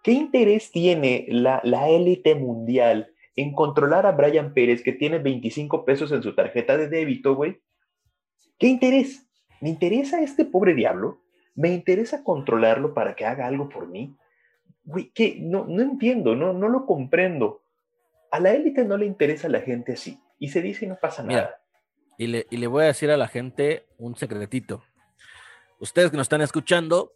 [0.04, 5.86] ¿Qué interés tiene la, la élite mundial en controlar a Brian Pérez, que tiene 25
[5.86, 7.62] pesos en su tarjeta de débito, güey.
[8.60, 9.28] ¿Qué interés?
[9.62, 11.22] ¿Me interesa este pobre diablo?
[11.56, 14.16] ¿Me interesa controlarlo para que haga algo por mí?
[14.84, 15.38] Güey, ¿qué?
[15.40, 17.64] No, no entiendo, no, no lo comprendo.
[18.32, 20.20] A la élite no le interesa a la gente así.
[20.40, 21.62] Y se dice y no pasa nada.
[22.18, 24.84] y, le, y le voy a decir a la gente un secretito.
[25.80, 27.14] Ustedes que nos están escuchando,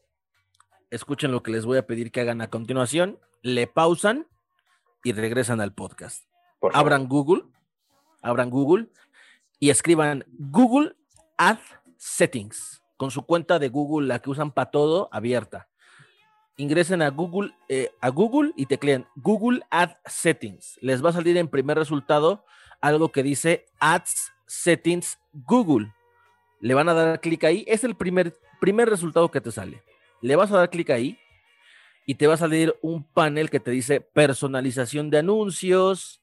[0.90, 3.20] escuchen lo que les voy a pedir que hagan a continuación.
[3.42, 4.28] Le pausan
[5.08, 6.26] y regresan al podcast.
[6.74, 7.44] Abran Google,
[8.22, 8.90] abran Google
[9.58, 10.98] y escriban Google
[11.38, 11.60] Ad
[11.96, 15.70] Settings con su cuenta de Google, la que usan para todo, abierta.
[16.58, 20.78] Ingresen a Google, eh, a Google y tecleen Google Ad Settings.
[20.82, 22.44] Les va a salir en primer resultado
[22.82, 25.94] algo que dice Ads Settings Google.
[26.60, 27.64] Le van a dar clic ahí.
[27.66, 29.82] Es el primer, primer resultado que te sale.
[30.20, 31.18] Le vas a dar clic ahí
[32.10, 36.22] y te va a salir un panel que te dice personalización de anuncios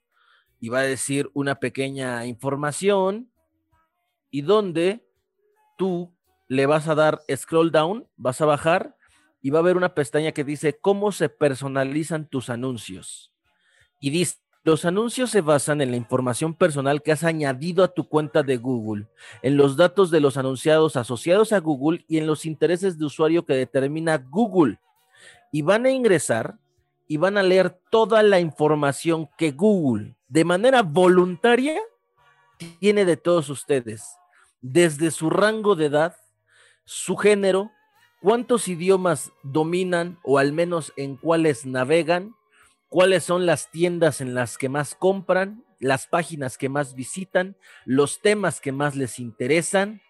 [0.59, 3.31] y va a decir una pequeña información
[4.31, 5.07] y donde
[5.77, 6.11] tú
[6.49, 8.97] le vas a dar scroll down, vas a bajar
[9.43, 13.35] y va a haber una pestaña que dice cómo se personalizan tus anuncios.
[14.01, 18.09] Y dice, los anuncios se basan en la información personal que has añadido a tu
[18.09, 19.07] cuenta de Google,
[19.43, 23.45] en los datos de los anunciados asociados a Google y en los intereses de usuario
[23.45, 24.79] que determina Google
[25.55, 26.59] y van a ingresar
[27.07, 31.81] y van a leer toda la información que Google de manera voluntaria
[32.81, 34.03] tiene de todos ustedes,
[34.61, 36.17] desde su rango de edad,
[36.85, 37.71] su género,
[38.21, 42.35] cuántos idiomas dominan o al menos en cuáles navegan,
[42.89, 48.21] cuáles son las tiendas en las que más compran, las páginas que más visitan, los
[48.21, 50.03] temas que más les interesan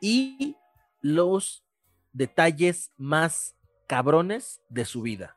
[0.00, 0.54] y
[1.00, 1.64] los
[2.12, 3.56] detalles más
[3.92, 5.36] cabrones de su vida.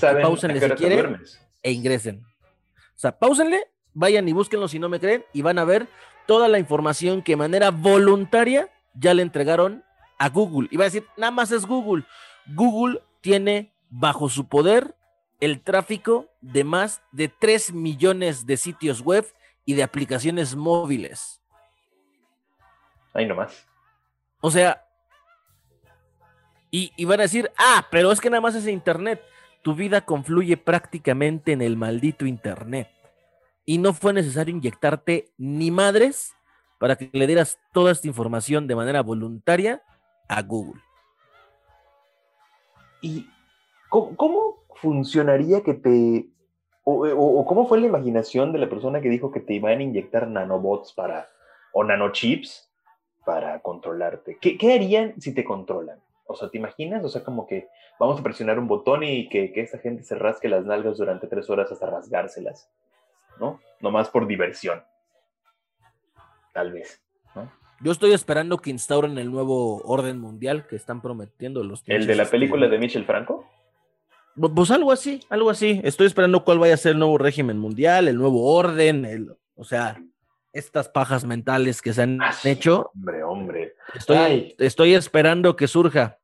[0.00, 1.22] Pausenle si quieren
[1.62, 2.24] e ingresen.
[2.24, 5.86] O sea, pausenle, vayan y búsquenlo si no me creen y van a ver
[6.26, 9.84] toda la información que de manera voluntaria ya le entregaron
[10.18, 10.66] a Google.
[10.72, 12.02] Y va a decir, nada más es Google.
[12.46, 14.96] Google tiene bajo su poder
[15.38, 19.24] el tráfico de más de 3 millones de sitios web
[19.64, 21.40] y de aplicaciones móviles.
[23.14, 23.68] Ahí nomás.
[24.40, 24.89] O sea,
[26.70, 29.20] y, van a decir, ah, pero es que nada más es Internet.
[29.62, 32.88] Tu vida confluye prácticamente en el maldito Internet.
[33.64, 36.32] Y no fue necesario inyectarte ni madres
[36.78, 39.82] para que le dieras toda esta información de manera voluntaria
[40.28, 40.80] a Google.
[43.02, 43.28] ¿Y
[43.88, 46.28] cómo, funcionaría que te...
[46.84, 50.28] O, cómo fue la imaginación de la persona que dijo que te iban a inyectar
[50.28, 51.28] nanobots para...
[51.72, 52.70] o nanochips
[53.24, 54.38] para controlarte?
[54.40, 55.98] ¿Qué, qué harían si te controlan?
[56.30, 57.04] O sea, ¿te imaginas?
[57.04, 57.68] O sea, como que
[57.98, 61.26] vamos a presionar un botón y que, que esta gente se rasque las nalgas durante
[61.26, 62.70] tres horas hasta rasgárselas,
[63.40, 63.60] ¿no?
[63.80, 64.80] Nomás por diversión.
[66.52, 67.02] Tal vez,
[67.34, 67.50] ¿no?
[67.80, 72.14] Yo estoy esperando que instauren el nuevo orden mundial que están prometiendo los ¿El de
[72.14, 73.44] la película de Michel Franco?
[74.54, 75.80] Pues algo así, algo así.
[75.82, 79.64] Estoy esperando cuál vaya a ser el nuevo régimen mundial, el nuevo orden, el, o
[79.64, 80.00] sea,
[80.52, 82.92] estas pajas mentales que se han Ah, hecho.
[82.94, 83.74] Hombre, hombre.
[83.94, 84.54] Estoy, Ay.
[84.58, 86.19] estoy esperando que surja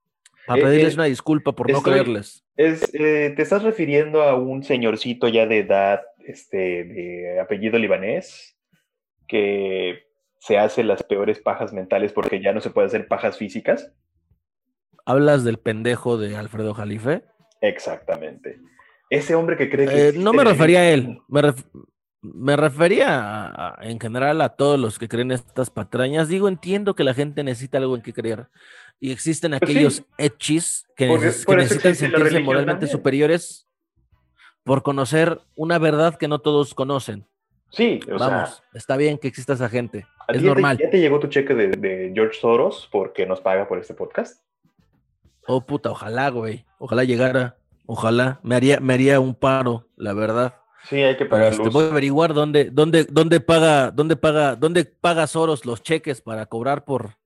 [0.47, 2.45] para Eh, pedirles eh, una disculpa por no creerles.
[2.57, 8.57] Es, eh, ¿Te estás refiriendo a un señorcito ya de edad, este, de apellido libanés,
[9.27, 10.05] que
[10.39, 13.93] se hace las peores pajas mentales porque ya no se puede hacer pajas físicas?
[15.05, 17.23] ¿Hablas del pendejo de Alfredo Jalife?
[17.61, 18.59] Exactamente.
[19.11, 20.09] Ese hombre que cree que...
[20.09, 21.65] Eh, no me refería a él, me, ref-
[22.35, 26.29] me refería a- a- en general a todos los que creen estas patrañas.
[26.29, 28.49] Digo, entiendo que la gente necesita algo en que creer.
[29.01, 29.65] Y existen Pues sí.
[29.77, 32.91] aquellos hechis que, neces- por necesitan sentirse moralmente también.
[32.93, 33.69] superiores
[34.65, 37.27] por conocer una verdad que no todos conocen.
[37.71, 40.07] Sí, o Vamos, sea, está bien que exista esa gente.
[40.27, 40.79] ¿a Es ya te- normal.
[40.79, 44.43] ¿Ya te llegó tu cheque de, de George Soros porque nos paga por este podcast?
[45.47, 46.65] Oh, puta, ojalá, güey.
[46.79, 47.57] Ojalá llegara.
[47.87, 48.41] Ojalá.
[48.43, 50.55] Me haría, me haría un paro, la verdad.
[50.89, 51.73] Sí, hay que Pero pagar este, luz.
[51.73, 56.47] voy a averiguar dónde, dónde, dónde paga, dónde paga, dónde paga Soros los cheques para
[56.47, 57.17] cobrar por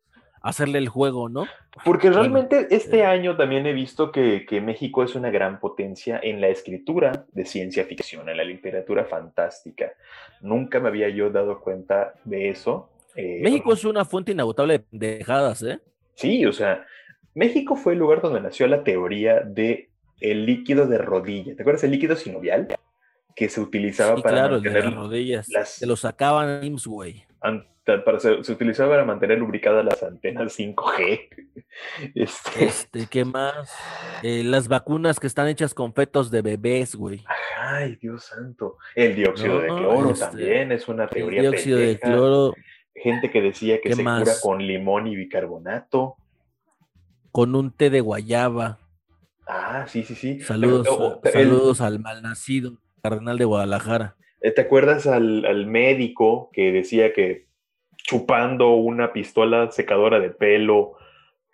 [0.42, 1.46] hacerle el juego, ¿no?
[1.84, 3.04] Porque Bueno, realmente este eh.
[3.04, 7.44] año también he visto que, que México es una gran potencia en la escritura de
[7.44, 9.92] ciencia ficción, en la literatura fantástica.
[10.40, 12.88] Nunca me había yo dado cuenta de eso.
[13.14, 15.80] Eh, México es una fuente inagotable de pendejadas, ¿eh?
[16.14, 16.86] Sí, o sea,
[17.34, 19.90] México fue el lugar donde nació la teoría de
[20.20, 21.54] el líquido de rodilla.
[21.56, 22.68] ¿Te acuerdas el líquido sinovial?
[23.40, 25.48] Que se utilizaba Sí, para claro, el de mantener las rodillas.
[25.48, 27.24] las- Se lo sacaban IMSS, güey.
[28.04, 31.20] para- se, utilizaba para mantener lubricadas las antenas 5G.
[32.14, 33.72] Este, Este, ¿qué más?
[34.22, 37.24] Eh, las vacunas que están hechas con fetos de bebés, güey.
[37.58, 38.76] Ay, Dios santo.
[38.94, 42.52] El dióxido de cloro este, también es una El teoría dióxido de cloro
[42.94, 46.16] Gente que decía que ¿Qué se cura con limón y bicarbonato.
[47.32, 48.78] con un té de guayaba.
[49.46, 50.40] Ah, sí, sí, sí.
[50.42, 54.16] Saludos, O- o- a- el- saludos al malnacido cardenal de Guadalajara.
[54.40, 57.46] Eh, ¿Te acuerdas al, al médico que decía que
[57.96, 60.94] chupando una pistola secadora de pelo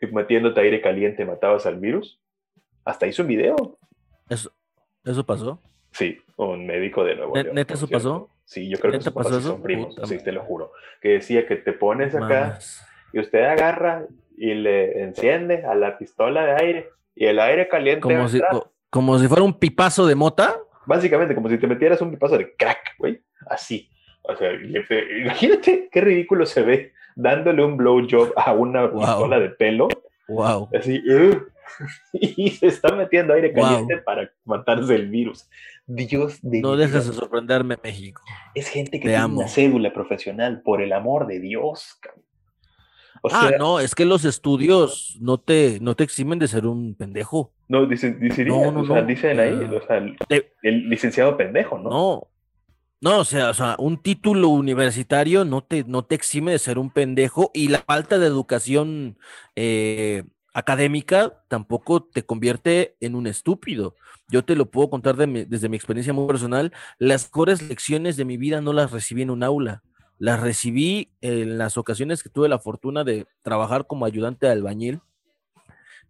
[0.01, 2.21] y metiéndote aire caliente matabas al virus?
[2.85, 3.79] Hasta hizo un video.
[4.29, 4.53] ¿Eso,
[5.05, 5.61] eso pasó?
[5.91, 8.31] Sí, un médico de Nuevo ¿Ne- León, neta eso pasó?
[8.45, 10.43] Sí, yo creo que ¿Neta sus papás pasó sí son primos, Puta sí, te lo
[10.45, 10.73] juro.
[11.01, 12.59] Que decía que te pones acá
[13.13, 18.03] y usted agarra y le enciende a la pistola de aire y el aire caliente
[18.03, 18.41] Como si,
[18.91, 20.55] como si fuera un pipazo de mota.
[20.87, 23.21] Básicamente, como si te metieras un pipazo de crack, güey.
[23.51, 23.91] Así.
[24.23, 24.51] O sea,
[25.21, 29.01] imagínate qué ridículo se ve dándole un blowjob a una Wow.
[29.01, 29.89] pistola de pelo.
[30.29, 30.69] Wow.
[30.77, 31.01] Así.
[31.09, 31.47] "Ugh",
[32.13, 33.63] y se está metiendo aire Wow.
[33.65, 35.49] caliente para matarse el virus.
[35.87, 38.23] Dios de No mi dejes de sorprenderme, México.
[38.55, 39.39] Es gente que Te tiene amo.
[39.39, 41.99] una cédula profesional, por el amor de Dios.
[42.01, 42.26] cabrón.
[43.27, 46.67] O ah, sea, no, es que los estudios no te, no te eximen de ser
[46.67, 47.53] un pendejo.
[47.69, 49.71] no, dice, dicería, No, no, o sea, dicen ahí, Ah.
[49.83, 51.91] o sea, el, Te- el licenciado pendejo, ¿no?
[51.91, 52.29] No.
[53.01, 56.79] No, o sea, o sea, un título universitario no te, no te exime de ser
[56.79, 59.19] un pendejo y la falta de educación
[59.55, 60.25] eh,
[60.55, 63.95] académica tampoco te convierte en un estúpido.
[64.29, 66.73] Yo te lo puedo contar de mi- desde mi experiencia muy personal.
[66.99, 69.83] Las mejores lecciones de mi vida no las recibí en un aula.
[70.19, 75.01] Las recibí en las ocasiones que tuve la fortuna de trabajar como ayudante de albañil,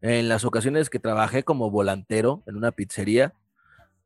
[0.00, 3.34] en las ocasiones que trabajé como volantero en una pizzería,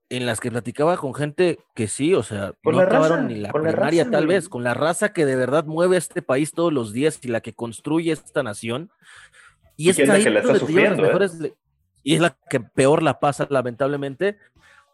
[0.09, 3.29] en las que platicaba con gente que sí, o sea, Con no la acabaron raza,
[3.29, 6.53] ni la primaria raza, tal vez, con la raza que de verdad mueve este país
[6.53, 8.91] todos los días y la que construye esta nación.
[9.77, 11.07] Y, Y que es la que la está sufriendo, ¿eh?
[11.07, 11.39] mejores
[12.03, 14.39] y es la que peor la pasa, lamentablemente,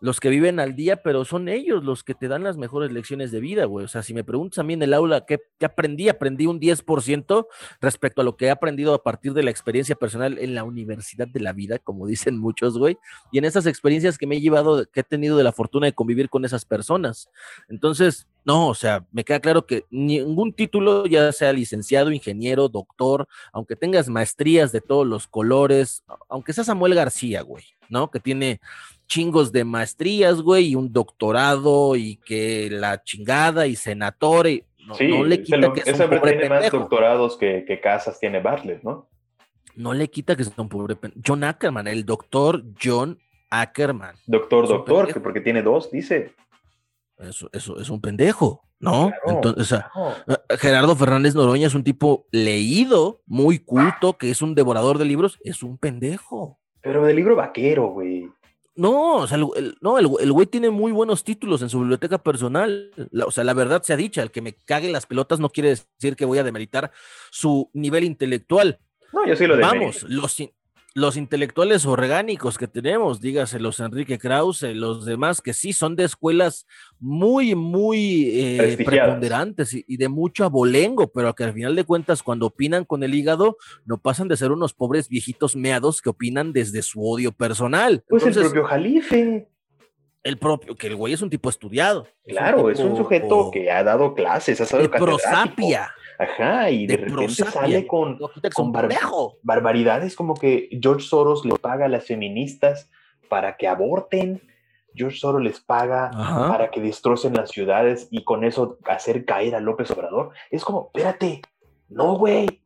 [0.01, 3.31] los que viven al día, pero son ellos los que te dan las mejores lecciones
[3.31, 3.85] de vida, güey.
[3.85, 6.61] O sea, si me preguntas a mí en el aula qué, qué aprendí, aprendí un
[6.61, 7.47] 10%
[7.81, 11.29] respecto a lo que he aprendido a partir de la experiencia personal en la universidad
[11.29, 12.99] de la vida, como dicen muchos, güey.
[13.33, 15.93] Y en esas experiencias que me he llevado, que he tenido de la fortuna de
[15.93, 17.31] convivir con esas personas.
[17.69, 23.27] Entonces, no, o sea, me queda claro que ningún título, ya sea licenciado, ingeniero, doctor,
[23.53, 28.11] aunque tengas maestrías de todos los colores, aunque sea Samuel García, güey, ¿no?
[28.11, 28.61] Que tiene
[29.07, 34.95] chingos de maestrías, güey, y un doctorado y que la chingada y senador y no,
[34.95, 36.79] Sí, no le quita lo- que es un pobre tiene más pendejo.
[36.79, 39.09] doctorados que, que casas tiene Bartlett, ¿no?
[39.75, 41.23] No le quita que sea un pobre pendejo.
[41.27, 43.19] John Ackerman, el doctor John
[43.51, 44.17] Ackerman.
[44.27, 46.33] Doctor, Es doctor, que porque tiene dos, dice.
[47.19, 48.63] Eso, eso es un pendejo.
[48.79, 49.11] ¿no?
[49.27, 49.81] Entonces,
[50.59, 55.39] Gerardo Fernández Noroña es un tipo leído, muy culto, que es un devorador de libros,
[55.43, 56.59] es un pendejo.
[56.83, 58.29] Pero de libro vaquero, güey.
[58.77, 62.91] No, o sea, el, no, el, güey tiene muy buenos títulos en su biblioteca personal.
[63.27, 65.71] o sea, la verdad se ha dicho, el que me cague las pelotas no quiere
[65.71, 66.93] decir que voy a demeritar
[67.31, 68.79] su nivel intelectual.
[69.13, 70.37] No, yo sí lo Vamos, los,
[70.97, 76.05] los intelectuales orgánicos que tenemos, dígase los Enrique Krause, los demás que sí son de
[76.05, 76.67] escuelas
[76.99, 82.47] muy, muy eh, preponderantes y, de mucho abolengo, pero que al final de cuentas cuando
[82.47, 86.81] opinan con el hígado no pasan de ser unos pobres viejitos meados que opinan desde
[86.81, 88.03] su odio personal.
[88.09, 89.49] Pues el propio Jalife.
[90.23, 92.09] El propio, que el güey es un tipo estudiado.
[92.27, 95.93] Claro, es un, sujeto que ha dado clases, ha sabido de prosapia.
[96.19, 98.19] Ajá, y de, repente sale con,
[99.43, 102.91] barbaridades como que George Soros le paga a las feministas
[103.29, 104.41] para que aborten.
[104.95, 106.11] George Soros les paga
[106.49, 110.31] para que destrocen las ciudades y con eso hacer caer a López Obrador.
[110.51, 111.43] Es como, espérate,
[111.91, 112.63] no, güey.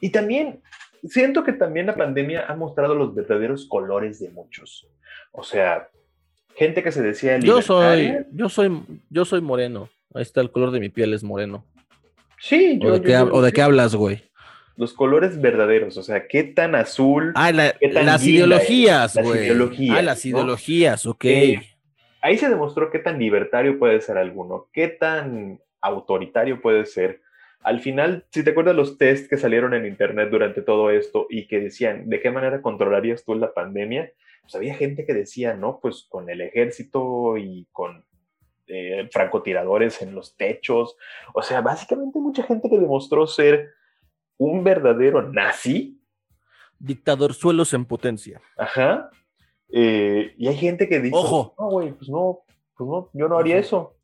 [0.00, 0.60] Y también
[1.04, 4.88] siento que también la pandemia ha mostrado los verdaderos colores de muchos.
[5.30, 5.88] O sea,
[6.56, 9.88] gente que se decía yo soy, yo soy, yo soy moreno.
[10.14, 11.64] Ahí está el color de mi piel es moreno.
[12.38, 12.98] Sí, yo, ¿O
[13.42, 14.22] de, qué, hablas, güey?
[14.76, 17.32] Los colores verdaderos, o sea, qué tan azul.
[17.34, 19.48] Ah, las ideologías, güey.
[19.90, 21.24] Ah, las ideologías, ok.
[21.24, 21.60] Eh,
[22.20, 27.22] ahí se demostró qué tan libertario puede ser alguno, qué tan autoritario puede ser.
[27.62, 31.46] Al final, si te acuerdas los test que salieron en internet durante todo esto y
[31.46, 34.12] que decían, ¿de qué manera controlarías tú la pandemia?
[34.42, 38.04] Pues había gente que decía, no, pues con el ejército y con
[38.68, 40.96] eh, francotiradores en los techos.
[41.34, 43.70] O sea, básicamente mucha gente que demostró ser
[44.38, 46.00] un verdadero nazi.
[46.78, 48.40] Dictador suelos en potencia.
[48.56, 49.10] Ajá.
[49.68, 52.40] Eh, y hay gente que dice, ojo, no, güey, pues no,
[52.76, 53.96] pues no, yo no haría eso.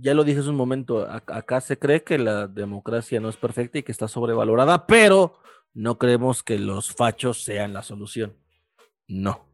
[0.00, 3.78] Ya lo dije hace un momento, acá se cree que la democracia no es perfecta
[3.78, 5.40] y que está sobrevalorada, pero
[5.72, 8.36] no creemos que los fachos sean la solución.
[9.08, 9.46] No.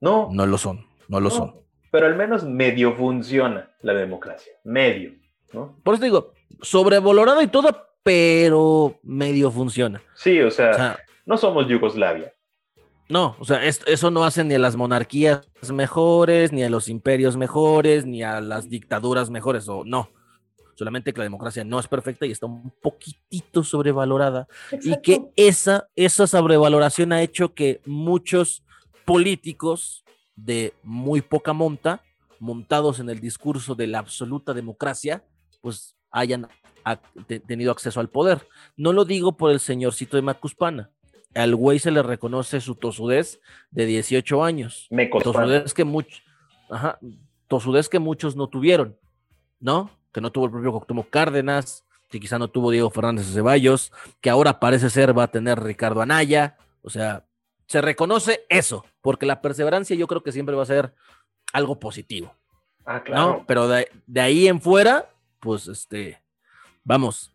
[0.00, 0.28] No.
[0.32, 5.12] No lo son, no lo son pero al menos medio funciona la democracia, medio,
[5.52, 5.76] ¿no?
[5.82, 6.32] Por eso digo,
[6.62, 10.02] sobrevalorada y todo, pero medio funciona.
[10.14, 12.32] Sí, o sea, no somos Yugoslavia.
[13.08, 17.36] No, o sea, eso no hace ni a las monarquías mejores, ni a los imperios
[17.36, 20.10] mejores, ni a las dictaduras mejores, o no.
[20.76, 24.46] Solamente que la democracia no es perfecta y está un poquitito sobrevalorada.
[24.82, 28.64] Y que esa, esa sobrevaloración ha hecho que muchos
[29.04, 30.04] políticos
[30.44, 32.02] de muy poca monta,
[32.38, 35.24] montados en el discurso de la absoluta democracia,
[35.60, 36.48] pues hayan
[37.46, 38.46] tenido acceso al poder.
[38.76, 40.90] No lo digo por el señorcito de Macuspana.
[41.34, 44.88] Al güey se le reconoce su tosudez de 18 años.
[45.22, 46.22] tosudez que, muchos
[47.46, 48.96] tosudez que muchos no tuvieron,
[49.60, 49.90] ¿no?
[50.12, 53.92] Que no tuvo el propio Coctomo Cárdenas, que quizá no tuvo Diego Fernández de Ceballos,
[54.20, 56.56] que ahora parece ser va a tener Ricardo Anaya.
[56.82, 57.24] O sea,
[57.66, 60.94] se reconoce eso, porque la perseverancia yo creo que siempre va a ser
[61.52, 62.34] algo positivo.
[62.84, 63.44] Ah, claro.
[63.46, 63.88] Pero de,
[64.20, 66.22] ahí en fuera, pues este,
[66.84, 67.34] vamos,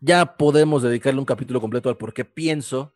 [0.00, 2.94] ya podemos dedicarle un capítulo completo al por qué pienso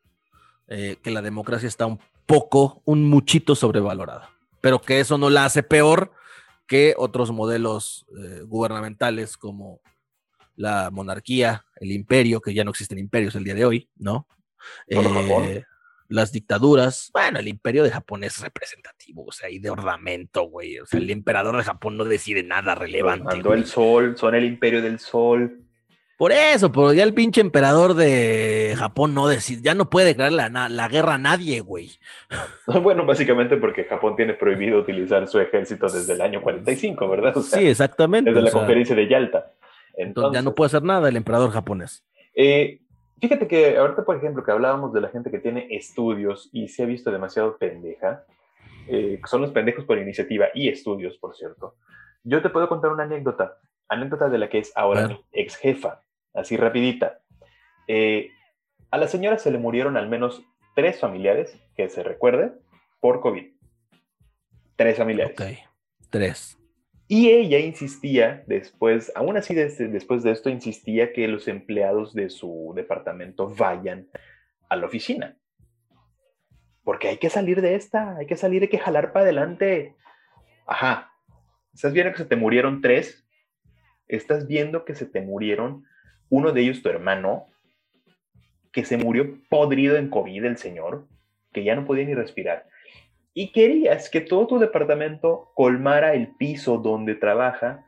[0.68, 5.44] eh, que la democracia está un poco, un muchito sobrevalorada, pero que eso no la
[5.44, 6.12] hace peor
[6.66, 9.80] que otros modelos eh, gubernamentales como
[10.54, 14.26] la monarquía, el imperio, que ya no existen imperios el día de hoy, ¿no?
[14.86, 15.64] Eh,
[16.12, 20.78] las dictaduras, bueno, el imperio de Japón es representativo, o sea, y de ornamento, güey.
[20.78, 23.24] O sea, el emperador de Japón no decide nada relevante.
[23.24, 25.58] Mandó el sol, son el imperio del sol.
[26.18, 30.50] Por eso, pero ya el pinche emperador de Japón no decide, ya no puede declarar
[30.52, 31.90] la, la guerra a nadie, güey.
[32.82, 37.34] Bueno, básicamente porque Japón tiene prohibido utilizar su ejército desde el año 45, ¿verdad?
[37.42, 38.30] sí, exactamente.
[38.30, 39.52] Desde la conferencia de Yalta.
[39.94, 42.04] Entonces, ya no puede hacer nada el emperador japonés.
[42.34, 42.81] Eh,
[43.22, 46.82] Fíjate que ahorita, por ejemplo, que hablábamos de la gente que tiene estudios y se
[46.82, 48.24] ha visto demasiado pendeja,
[48.88, 51.76] eh, son los pendejos por iniciativa y estudios, por cierto.
[52.24, 53.58] Yo te puedo contar una anécdota,
[53.88, 56.02] anécdota de la que es ahora mi ex jefa,
[56.34, 57.20] así rapidita.
[57.86, 58.28] Eh,
[58.90, 60.42] a la señora se le murieron al menos
[60.74, 62.54] tres familiares, que se recuerde,
[62.98, 63.52] por COVID.
[64.74, 65.38] Tres familiares.
[65.38, 65.46] Ok,
[66.10, 66.58] tres.
[67.14, 72.72] Y ella insistía, después, aún así después de esto, insistía que los empleados de su
[72.74, 74.08] departamento vayan
[74.70, 75.36] a la oficina.
[76.82, 79.94] Porque hay que salir de esta, hay que salir, hay que jalar para adelante.
[80.66, 81.12] Ajá.
[81.74, 83.28] ¿Estás viendo que se te murieron tres?
[84.08, 85.84] ¿Estás viendo que se te murieron
[86.30, 87.46] uno de ellos, tu hermano,
[88.72, 91.06] que se murió podrido en COVID, el señor,
[91.52, 92.71] que ya no podía ni respirar?
[93.34, 97.86] Y querías que todo tu departamento colmara el piso donde trabaja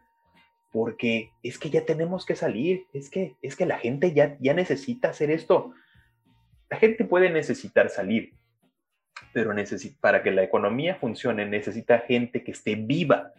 [0.74, 4.54] porque es que ya tenemos que salir, es que, es que la gente ya, ya
[4.54, 5.72] necesita hacer esto.
[6.68, 8.34] La gente puede necesitar salir,
[9.32, 9.54] pero
[10.00, 13.32] para que la economía funcione necesita gente que esté viva.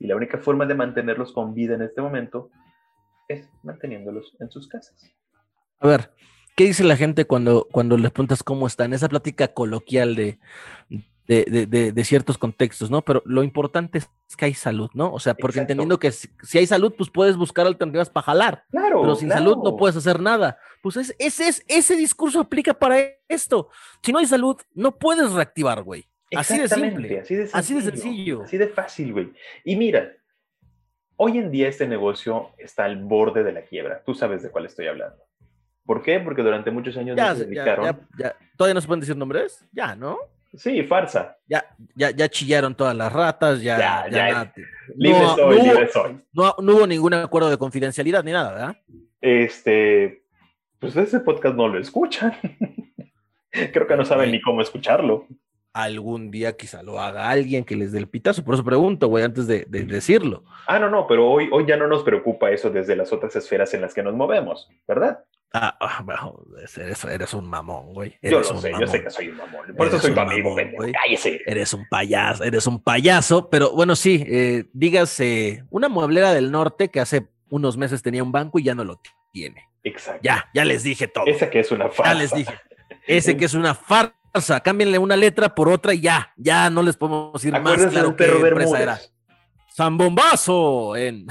[0.00, 2.50] Y la única forma de mantenerlos con vida en este momento
[3.28, 5.08] es manteniéndolos en sus casas.
[5.78, 6.10] A ver,
[6.60, 8.92] ¿qué dice la gente cuando, cuando les preguntas cómo están?
[8.92, 10.38] Esa plática coloquial de,
[11.26, 13.00] de, ciertos contextos, ¿no?
[13.00, 15.10] Pero lo importante es que hay salud, ¿no?
[15.10, 18.64] O sea, porque entendiendo que si, hay salud, pues puedes buscar alternativas para jalar.
[18.70, 19.00] Claro.
[19.00, 20.58] Pero sin salud no puedes hacer nada.
[20.82, 23.70] Pues ese, es, ese discurso aplica para esto.
[24.02, 26.10] Si no hay salud, no puedes reactivar, güey.
[26.36, 27.20] Así de simple.
[27.20, 28.42] Así de, así de sencillo.
[28.42, 29.32] Así de fácil, güey.
[29.64, 30.12] Y mira,
[31.16, 34.02] hoy en día este negocio está al borde de la quiebra.
[34.04, 35.29] Tú sabes de cuál estoy hablando.
[35.90, 36.20] ¿Por qué?
[36.20, 38.06] Porque durante muchos años ya, se dedicaron.
[38.56, 39.66] ¿Todavía no se pueden decir nombres?
[39.72, 40.18] Ya, ¿no?
[40.54, 41.36] Sí, farsa.
[41.48, 41.64] Ya,
[41.96, 43.76] ya, ya chillaron todas las ratas, ya.
[43.76, 44.52] Ya, ya.
[44.94, 46.24] libre no, soy, libre soy.
[46.32, 48.76] No, hubo ningún acuerdo de confidencialidad ni nada, ¿verdad?
[49.20, 50.22] Este.
[50.78, 52.36] Pues ese podcast no lo escuchan.
[53.50, 55.26] Creo que no saben ni cómo escucharlo.
[55.72, 59.24] Algún día quizá lo haga alguien que les dé el pitazo, por eso pregunto, güey,
[59.24, 60.44] antes de, decirlo.
[60.68, 63.74] Ah, no, no, pero hoy, hoy ya no nos preocupa eso desde las otras esferas
[63.74, 65.24] en las que nos movemos, ¿verdad?
[65.52, 66.40] Ah, ah bueno,
[66.76, 68.16] eres, eres, un mamón, güey.
[68.22, 69.74] yo lo sé, yo sé que soy un mamón.
[69.76, 70.92] Por eso soy tu amigo, güey.
[70.92, 71.40] Cállese.
[71.44, 76.88] Eres un payaso, eres un payaso, pero bueno, sí, eh, dígase, una mueblera del norte
[76.88, 79.00] que hace unos meses tenía un banco y ya no lo
[79.32, 79.68] tiene.
[79.82, 80.20] Exacto.
[80.22, 81.26] Ya, ya les dije todo.
[81.26, 82.12] Esa que es una farsa.
[82.12, 82.54] Ya les dije.
[83.06, 84.60] Ese que es una farsa.
[84.60, 88.24] Cámbienle una letra por otra y ya, ya no les podemos decir más claro que
[88.24, 89.00] empresa era.
[89.74, 91.26] Zambombazo en.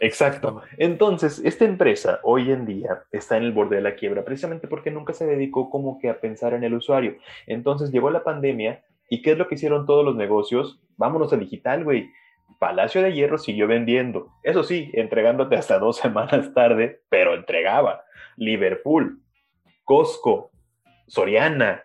[0.00, 0.62] Exacto.
[0.78, 4.90] Entonces, esta empresa hoy en día está en el borde de la quiebra precisamente porque
[4.90, 7.16] nunca se dedicó como que a pensar en el usuario.
[7.46, 10.80] Entonces llegó la pandemia y ¿qué es lo que hicieron todos los negocios?
[10.96, 12.10] Vámonos a digital, güey.
[12.58, 14.28] Palacio de Hierro siguió vendiendo.
[14.42, 18.04] Eso sí, entregándote hasta dos semanas tarde, pero entregaba.
[18.36, 19.20] Liverpool,
[19.84, 20.50] Costco,
[21.06, 21.84] Soriana,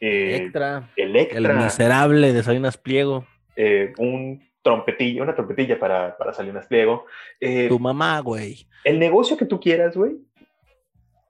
[0.00, 3.26] eh, Electra, el miserable de Salinas Pliego.
[3.56, 7.06] Eh, un trompetilla, una trompetilla para, para Salinas Pliego.
[7.40, 8.66] Eh, tu mamá, güey.
[8.84, 10.16] El negocio que tú quieras, güey,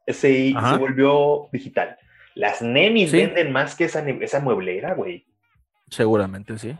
[0.07, 1.99] se, volvió digital.
[2.35, 5.26] Las nenis venden más que esa, esa mueblera, güey.
[5.89, 6.74] Seguramente sí.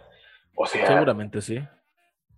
[0.55, 0.87] O sea.
[0.87, 1.61] Seguramente sí.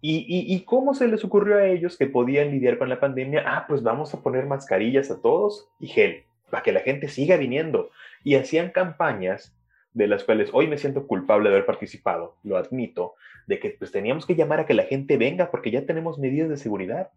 [0.01, 3.45] Y, y, ¿Y cómo se les ocurrió a ellos que podían lidiar con la pandemia?
[3.47, 7.37] Ah, pues vamos a poner mascarillas a todos y gel, para que la gente siga
[7.37, 7.91] viniendo.
[8.23, 9.57] Y hacían campañas
[9.95, 13.15] de las cuales hoy me siento culpable de haber participado, lo admito,
[13.47, 16.49] de que pues teníamos que llamar a que la gente venga porque ya tenemos medidas
[16.49, 17.11] de seguridad.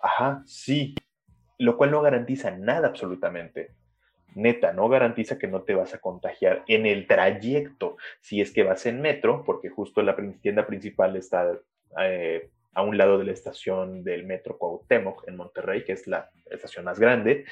[0.00, 0.94] Ajá, sí,
[1.58, 3.70] lo cual no garantiza nada absolutamente.
[4.34, 8.62] Neta, no garantiza que no te vas a contagiar en el trayecto, si es que
[8.62, 11.58] vas en metro, porque justo la tienda principal está
[12.00, 16.30] eh, a un lado de la estación del metro Cuauhtémoc en Monterrey, que es la
[16.50, 17.46] estación más grande.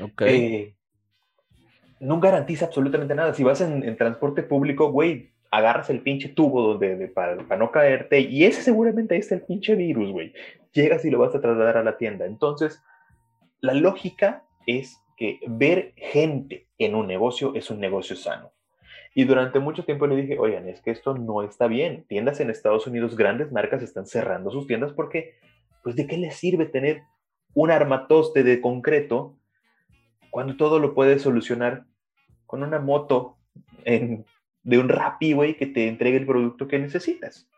[0.00, 0.54] Okay.
[0.54, 0.74] Eh,
[2.00, 3.34] no garantiza absolutamente nada.
[3.34, 8.44] Si vas en, transporte público, güey, agarras el pinche tubo donde, para, no caerte y
[8.44, 10.32] ese seguramente ahí está el pinche virus, güey.
[10.72, 12.26] Llegas y lo vas a trasladar a la tienda.
[12.26, 12.82] Entonces,
[13.60, 18.50] la lógica es que ver gente en un negocio es un negocio sano.
[19.14, 22.04] Y durante mucho tiempo le dije, oigan, es que esto no está bien.
[22.08, 25.34] Tiendas en Estados Unidos, grandes marcas están cerrando sus tiendas porque,
[25.84, 27.02] pues, ¿de qué les sirve tener
[27.54, 29.36] un armatoste de concreto
[30.30, 31.84] cuando todo lo puedes solucionar
[32.44, 33.36] con una moto
[34.64, 37.48] de un Rappi, güey, que te entregue el producto que necesitas.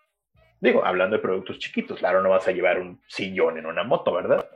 [0.61, 4.13] Digo, hablando de productos chiquitos, claro, no vas a llevar un sillón en una moto,
[4.13, 4.49] ¿verdad?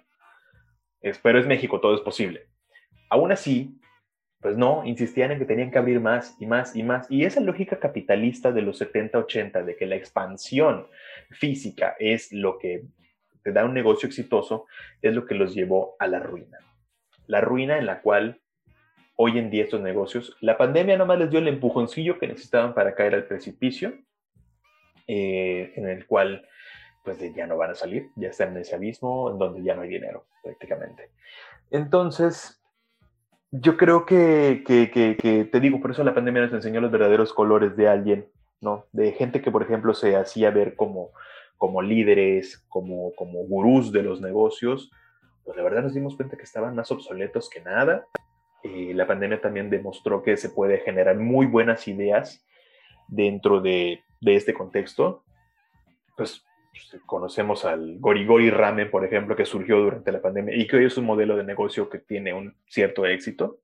[1.23, 2.47] pero es México, todo es posible.
[3.09, 3.81] Aún así,
[4.41, 7.11] pues no, insistían en que tenían que abrir más y más y más.
[7.11, 10.87] Y esa lógica capitalista de los 70-80, de que la expansión
[11.31, 12.85] física es lo que
[13.43, 14.67] te da un negocio exitoso,
[15.01, 16.59] es lo que los llevó a la ruina.
[17.27, 18.41] La ruina en la cual
[19.23, 20.35] hoy en día estos negocios.
[20.41, 23.93] La pandemia nomás les dio el empujoncillo que necesitaban para caer al precipicio,
[25.07, 26.49] eh, en el cual
[27.05, 29.83] pues ya no van a salir, ya están en ese abismo en donde ya no
[29.83, 31.11] hay dinero prácticamente.
[31.71, 32.63] Entonces,
[33.51, 37.77] yo creo que, que, te digo, por eso la pandemia nos enseñó los verdaderos colores
[37.77, 38.27] de alguien,
[38.63, 38.87] ¿no?
[38.93, 41.11] De gente que, por ejemplo, se hacía ver como,
[41.59, 44.91] como líderes, como, como gurús de los negocios,
[45.45, 48.07] pues la verdad nos dimos cuenta que estaban más obsoletos que nada
[48.63, 52.45] eh, la pandemia también demostró que se puede generar muy buenas ideas
[53.09, 55.25] dentro de, este contexto.
[56.17, 60.77] Pues, pues, conocemos al Gorigori Ramen, por ejemplo, que surgió durante la pandemia y que
[60.77, 63.61] hoy es un modelo de negocio que tiene un cierto éxito.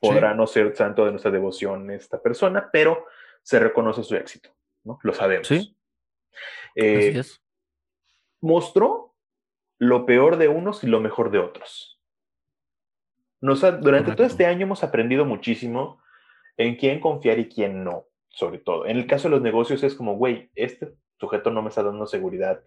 [0.00, 3.06] Podrá no ser santo de nuestra devoción esta persona, pero
[3.42, 4.50] se reconoce su éxito,
[4.82, 4.98] ¿no?
[5.02, 5.46] Lo sabemos.
[5.46, 5.76] Sí.
[6.74, 7.22] Eh,
[8.40, 9.14] mostró
[9.78, 12.01] lo peor de unos y lo mejor de otros.
[13.42, 16.00] Nos durante todo este año hemos aprendido muchísimo
[16.56, 18.86] en quién confiar y quién no, sobre todo.
[18.86, 22.06] En el caso de los negocios es como, güey, este sujeto no me está dando
[22.06, 22.62] seguridad.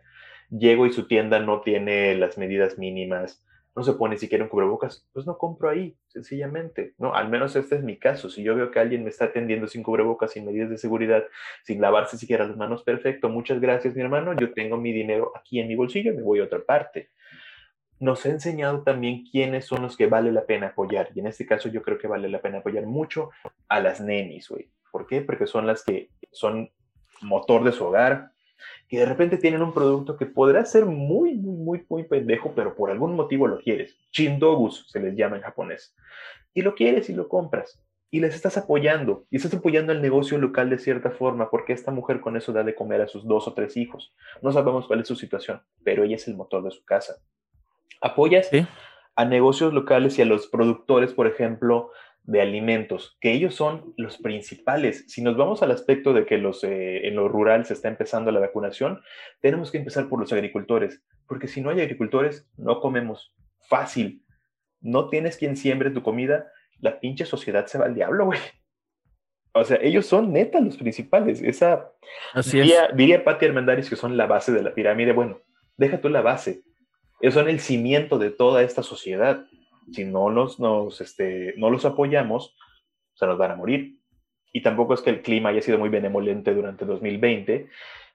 [0.51, 3.43] Llego y su tienda no tiene las medidas mínimas
[3.75, 7.13] no se pone siquiera un cubrebocas, pues no compro ahí, sencillamente, ¿no?
[7.13, 8.29] Al menos este es mi caso.
[8.29, 11.25] Si yo veo que alguien me está atendiendo sin cubrebocas, sin medidas de seguridad,
[11.63, 15.59] sin lavarse siquiera las manos, perfecto, muchas gracias, mi hermano, yo tengo mi dinero aquí
[15.59, 17.09] en mi bolsillo y me voy a otra parte.
[17.99, 21.45] Nos ha enseñado también quiénes son los que vale la pena apoyar, y en este
[21.45, 23.29] caso yo creo que vale la pena apoyar mucho
[23.69, 24.69] a las nenis, güey.
[24.91, 25.21] ¿Por qué?
[25.21, 26.69] Porque son las que son
[27.21, 28.31] motor de su hogar,
[28.87, 32.75] que de repente tienen un producto que podrá ser muy, muy, muy, muy pendejo, pero
[32.75, 33.97] por algún motivo lo quieres.
[34.11, 35.95] Chindogus se les llama en japonés.
[36.53, 37.81] Y lo quieres y lo compras.
[38.11, 39.25] Y les estás apoyando.
[39.29, 42.63] Y estás apoyando al negocio local de cierta forma, porque esta mujer con eso da
[42.63, 44.13] de comer a sus dos o tres hijos.
[44.41, 47.15] No sabemos cuál es su situación, pero ella es el motor de su casa.
[48.01, 48.49] Apoyas
[49.15, 51.91] a negocios locales y a los productores, por ejemplo,
[52.23, 55.05] de alimentos, que ellos son los principales.
[55.07, 58.31] Si nos vamos al aspecto de que los, eh, en lo rural se está empezando
[58.31, 59.01] la vacunación,
[59.41, 63.33] tenemos que empezar por los agricultores, porque si no hay agricultores, no comemos
[63.69, 64.23] fácil.
[64.81, 68.39] No tienes quien siembre tu comida, la pinche sociedad se va al diablo, güey.
[69.53, 71.41] O sea, ellos son neta los principales.
[71.41, 71.89] Esa,
[72.33, 72.97] Así diría, es.
[72.97, 75.13] diría Patti Armendáriz que son la base de la pirámide.
[75.13, 75.39] Bueno,
[75.77, 76.63] deja tú la base.
[77.21, 79.45] Ellos son el cimiento de toda esta sociedad
[79.91, 82.55] si no los, nos, este, no los apoyamos,
[83.13, 83.97] se nos van a morir.
[84.51, 87.69] Y tampoco es que el clima haya sido muy benevolente durante 2020,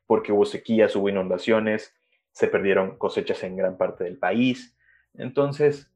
[0.06, 1.94] porque hubo sequías, hubo inundaciones,
[2.32, 4.76] se perdieron cosechas en gran parte del país.
[5.14, 5.90] Entonces,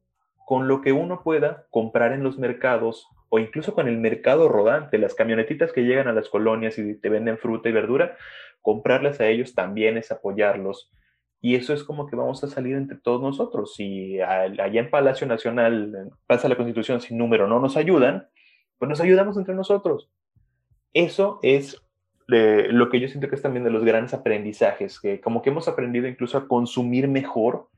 [0.45, 4.97] con lo que uno pueda comprar en los mercados o incluso con el mercado rodante,
[4.97, 8.15] las camionetitas que llegan a las colonias y te venden fruta y verdura,
[8.61, 10.91] comprarlas a ellos también es apoyarlos
[11.45, 13.75] y eso es como que vamos a salir entre todos nosotros.
[13.75, 18.27] Si allá en Palacio Nacional pasa la Constitución sin número no nos ayudan,
[18.79, 20.09] pues nos ayudamos entre nosotros.
[20.91, 21.79] Eso es
[22.25, 25.67] lo que yo siento que es también de los grandes aprendizajes, que como que hemos
[25.67, 27.69] aprendido incluso a consumir mejor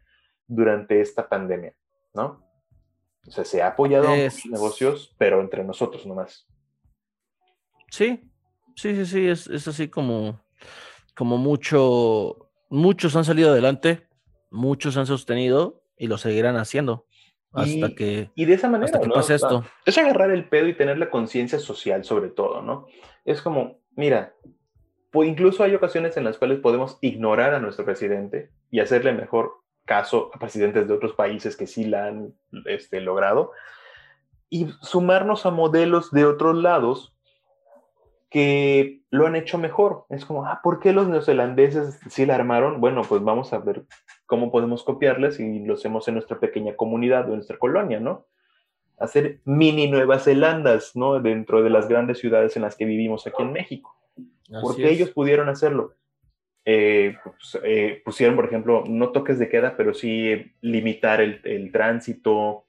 [0.48, 1.76] durante esta pandemia,
[2.14, 2.42] ¿no?
[3.28, 6.48] O sea, se ha apoyado a los negocios, pero entre nosotros nomás.
[7.92, 8.32] Sí,
[8.78, 10.40] sí, sí, sí, es, es así como,
[11.14, 14.08] como mucho muchos han salido adelante,
[14.50, 17.06] muchos han sostenido y lo seguirán haciendo
[17.54, 19.64] hasta que y de esa manera hasta que pase esto.
[19.86, 22.88] Es agarrar el pedo y tener la conciencia social sobre todo, ¿no?
[23.26, 24.36] Es como, mira,
[25.12, 29.54] pues incluso hay ocasiones en las cuales podemos ignorar a nuestro presidente y hacerle mejor
[29.86, 32.34] caso a presidentes de otros países que sí la han
[32.66, 33.52] este, logrado
[34.50, 37.17] y sumarnos a modelos de otros lados
[38.30, 40.06] que lo han hecho mejor.
[40.10, 42.82] Es como, ah, ¿por qué los neozelandeses sí la armaron?
[42.82, 43.84] Bueno, pues vamos a ver
[44.26, 48.26] cómo podemos copiarles y lo hacemos en nuestra pequeña comunidad o en nuestra colonia, ¿no?
[49.00, 51.20] Hacer mini Nueva Zelandas, ¿no?
[51.22, 53.96] Dentro de las grandes ciudades en las que vivimos aquí en México.
[54.62, 55.94] porque ellos pudieron hacerlo?
[56.66, 61.72] Eh, pues, eh, pusieron, por ejemplo, no toques de queda, pero sí limitar el, el
[61.72, 62.66] tránsito,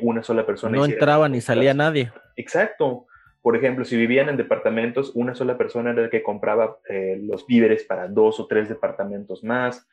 [0.00, 0.76] una sola persona.
[0.76, 2.12] No entraba ni salía nadie.
[2.36, 3.06] Exacto
[3.46, 7.46] por ejemplo, si vivían en departamentos, una sola persona era la que compraba eh, los
[7.46, 9.86] víveres para dos o tres departamentos más,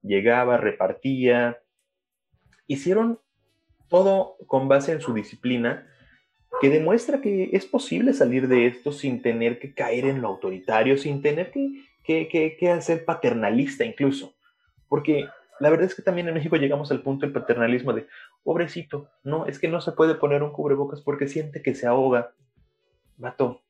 [0.00, 1.58] llegaba, repartía.
[2.68, 3.18] Hicieron
[3.88, 5.88] todo con base en su disciplina,
[6.60, 10.96] que demuestra que es posible salir de esto sin tener que caer en lo autoritario,
[10.96, 14.36] sin tener que, que, que, hacer paternalista incluso.
[14.88, 15.26] Porque
[15.58, 18.06] la verdad es que también en México llegamos al punto del paternalismo de,
[18.44, 22.34] pobrecito, no, es que no se puede poner un cubrebocas porque siente que se ahoga
[23.20, 23.62] vato,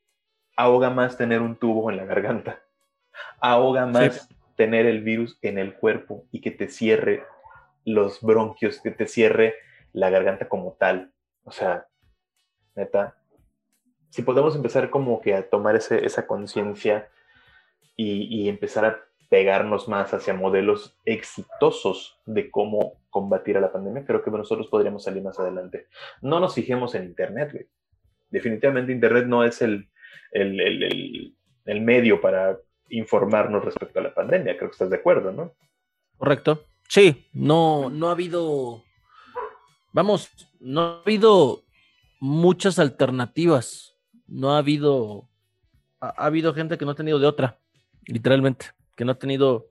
[0.56, 2.60] ahoga más tener un tubo en la garganta,
[3.40, 7.24] ahoga más tener el virus en el cuerpo y que te cierre
[7.85, 9.55] los bronquios, que te cierre
[9.93, 11.12] la garganta como tal.
[11.44, 11.86] O sea,
[12.77, 13.16] neta,
[14.10, 17.09] si podemos empezar como que a tomar esa conciencia
[17.97, 19.01] y, y empezar a
[19.31, 25.05] pegarnos más hacia modelos exitosos de cómo combatir a la pandemia, creo que nosotros podríamos
[25.05, 25.86] salir más adelante.
[26.20, 27.68] No nos fijemos en Internet, güey
[28.31, 29.89] definitivamente Internet no es el,
[30.32, 32.59] el, medio para
[32.89, 34.57] informarnos respecto a la pandemia.
[34.57, 35.55] Creo que estás de acuerdo, ¿no?
[36.16, 36.65] Correcto.
[36.89, 38.82] Sí, no, no ha habido,
[39.93, 41.62] vamos, no ha habido
[42.20, 43.97] muchas alternativas.
[44.27, 45.28] No ha habido,
[46.01, 47.59] ha, habido gente que no ha tenido de otra,
[48.07, 48.66] literalmente,
[48.97, 49.69] que no ha tenido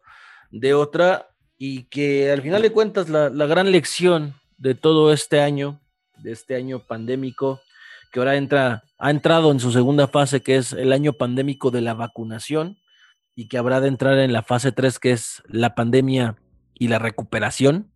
[0.51, 5.41] de otra y que al final de cuentas la, la gran lección de todo este
[5.41, 5.79] año,
[6.17, 7.61] de este año pandémico,
[8.11, 11.81] que ahora entra, ha entrado en su segunda fase, que es el año pandémico de
[11.81, 12.77] la vacunación.
[13.35, 16.35] y que habrá de entrar en la fase 3, que es la pandemia
[16.73, 17.89] y la recuperación,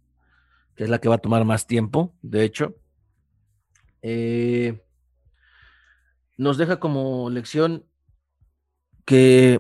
[0.75, 2.75] que es la que va a tomar más tiempo, de hecho.
[4.01, 4.85] Eh,
[6.37, 7.85] nos deja como lección
[9.03, 9.59] que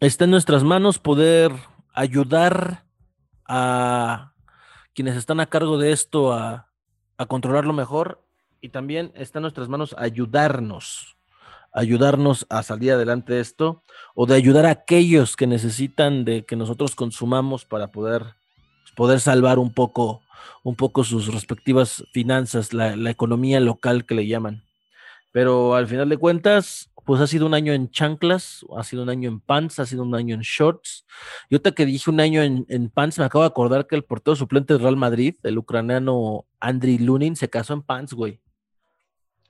[0.00, 1.52] está en nuestras manos poder
[1.92, 2.84] ayudar
[3.46, 4.34] a
[4.92, 6.72] quienes están a cargo de esto a,
[7.16, 8.23] a controlarlo mejor
[8.64, 11.18] y también está en nuestras manos ayudarnos,
[11.70, 13.82] ayudarnos a salir adelante de esto
[14.14, 18.24] o de ayudar a aquellos que necesitan de que nosotros consumamos para poder,
[18.96, 20.22] poder salvar un poco,
[20.62, 24.64] un poco sus respectivas finanzas, la, la economía local que le llaman.
[25.30, 29.10] Pero al final de cuentas, pues ha sido un año en chanclas, ha sido un
[29.10, 31.04] año en pants, ha sido un año en shorts.
[31.50, 34.04] Y otra que dije un año en, en pants, me acabo de acordar que el
[34.04, 38.40] portero suplente del Real Madrid, el ucraniano Andriy Lunin, se casó en pants, güey.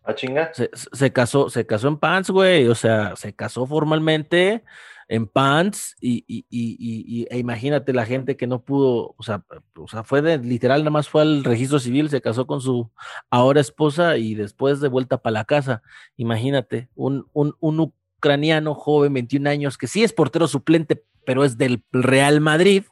[0.04, 0.52] ¿A ah, chinga?
[0.52, 2.68] Se, se, casó, se casó en pants, güey.
[2.68, 4.62] O sea, se casó formalmente
[5.08, 9.44] en pants y, y, y, e imagínate la gente que no pudo, o sea,
[9.76, 12.90] o sea, fue de literal, nada más fue al registro civil, se casó con su
[13.30, 15.82] ahora esposa y después de vuelta para la casa.
[16.16, 21.58] Imagínate, un, un, un ucraniano joven, 21 años, que sí es portero suplente, pero es
[21.58, 22.84] del Real Madrid,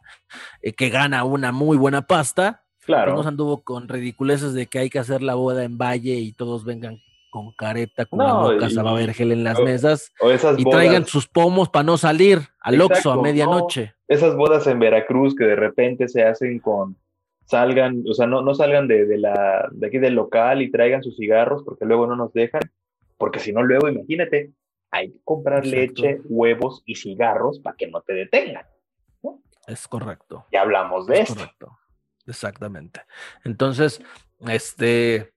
[0.62, 2.64] eh, que gana una muy buena pasta.
[2.84, 3.14] Claro.
[3.14, 6.64] nos anduvo con ridiculeces de que hay que hacer la boda en Valle y todos
[6.64, 6.98] vengan
[7.30, 10.12] con careta, con no, boca vergel en las mesas
[10.58, 13.94] y traigan sus pomos para no salir al Oxxo a medianoche.
[14.06, 16.96] esas bodas en Veracruz que de repente se hacen con
[17.46, 21.02] salgan, o sea, no, no salgan de, de, la, de aquí del local y traigan
[21.02, 22.62] sus cigarros porque luego no nos dejan,
[23.16, 24.52] porque si no luego imagínate,
[24.90, 28.66] hay que comprar leche, huevos y cigarros para que no te detengan.
[29.66, 30.44] Es correcto.
[30.52, 31.78] Ya hablamos de es Correcto.
[32.26, 33.02] Exactamente.
[33.44, 34.00] Entonces,
[34.40, 35.32] este,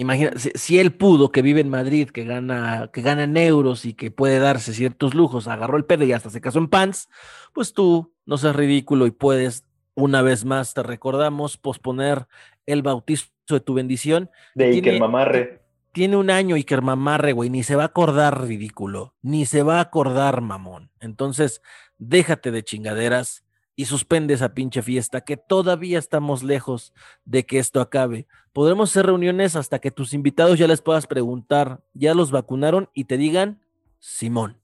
[0.00, 3.94] Imagina, si, él pudo, que vive en Madrid, que gana, que gana en euros y
[3.94, 7.08] que puede darse ciertos lujos, agarró el pedo y hasta se casó en pants,
[7.52, 12.28] pues tú no seas ridículo y puedes, una vez más, te recordamos, posponer
[12.64, 14.30] el bautizo de tu bendición.
[14.54, 15.62] De Iker Mamarre.
[15.90, 19.78] Tiene un año Iker Mamarre, güey, ni se va a acordar ridículo, ni se va
[19.78, 20.92] a acordar mamón.
[21.00, 21.60] Entonces,
[21.96, 23.42] déjate de chingaderas
[23.78, 26.92] y suspende esa pinche fiesta, que todavía estamos lejos
[27.24, 28.26] de que esto acabe.
[28.52, 32.90] Podremos hacer reuniones hasta que tus invitados ya les puedas preguntar, ¿ya los vacunaron?
[32.92, 33.60] Y te digan,
[34.00, 34.56] Simón.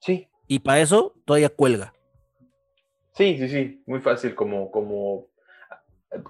[0.00, 0.28] Sí.
[0.46, 1.94] Y para eso todavía cuelga.
[3.14, 5.28] Sí, sí, sí, muy fácil, como, como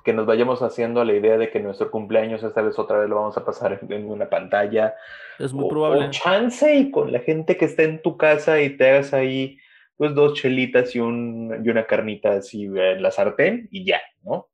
[0.05, 3.09] que nos vayamos haciendo a la idea de que nuestro cumpleaños esta vez otra vez
[3.09, 4.94] lo vamos a pasar en, una pantalla.
[5.40, 6.10] Es muy probable.
[6.10, 9.59] chance y con la gente que esté en tu casa y te hagas ahí
[9.97, 14.48] pues dos chelitas y, un, y una carnita así en la sartén y ya, ¿no?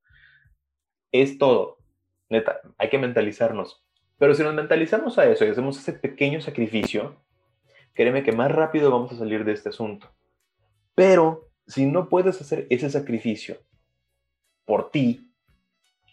[1.11, 1.79] Es todo.
[2.29, 3.85] Neta, hay que mentalizarnos.
[4.19, 7.17] Pero si nos mentalizamos a eso y hacemos ese pequeño sacrificio,
[7.93, 10.09] créeme que más rápido vamos a salir de este asunto.
[10.95, 13.59] Pero si no puedes hacer ese sacrificio
[14.65, 15.29] por ti,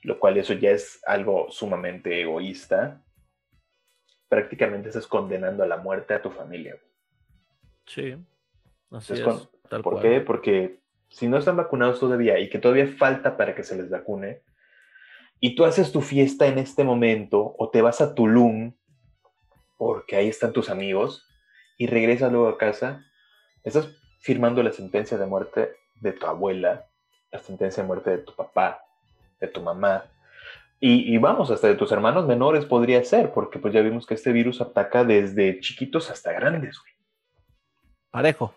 [0.01, 3.03] lo cual eso ya es algo sumamente egoísta,
[4.27, 6.77] prácticamente estás condenando a la muerte a tu familia.
[7.85, 8.15] Sí.
[8.89, 10.21] ¿Por qué?
[10.21, 10.79] Porque
[11.09, 14.41] si no están vacunados todavía y que todavía falta para que se les vacune,
[15.39, 18.73] y tú haces tu fiesta en este momento o te vas a Tulum,
[19.77, 21.25] porque ahí están tus amigos,
[21.77, 23.05] y regresas luego a casa,
[23.63, 23.89] estás
[24.19, 26.87] firmando la sentencia de muerte de tu abuela,
[27.31, 28.83] la sentencia de muerte de tu papá,
[29.39, 30.05] de tu mamá,
[30.81, 34.31] y, vamos, hasta de tus hermanos menores podría ser, porque pues ya vimos que este
[34.31, 36.93] virus ataca desde chiquitos hasta grandes, güey.
[38.11, 38.55] Parejo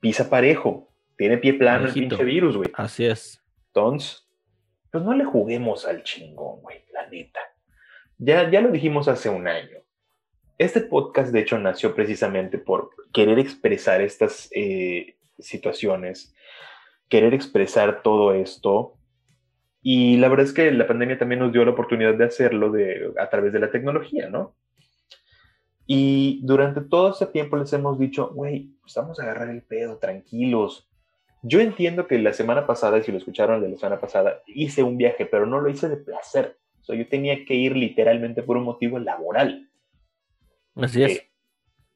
[0.00, 2.70] pisa parejo, tiene pie plano el pinche virus, güey.
[2.74, 3.42] Así es.
[3.68, 4.26] Entonces,
[4.90, 7.40] pues no le juguemos al chingón, güey, la neta.
[8.18, 9.78] Ya, ya lo dijimos hace un año.
[10.58, 16.34] Este podcast, de hecho, nació precisamente por querer expresar estas eh, situaciones,
[17.08, 18.94] querer expresar todo esto.
[19.82, 23.12] Y la verdad es que la pandemia también nos dio la oportunidad de hacerlo de,
[23.20, 24.56] a través de la tecnología, ¿no?
[25.86, 29.98] Y durante todo ese tiempo les hemos dicho, güey, pues vamos a agarrar el pedo,
[29.98, 30.88] tranquilos.
[31.42, 34.82] Yo entiendo que la semana pasada, y si lo escucharon de la semana pasada, hice
[34.82, 36.58] un viaje, pero no lo hice de placer.
[36.80, 39.68] O sea, yo tenía que ir literalmente por un motivo laboral.
[40.74, 41.22] Así es.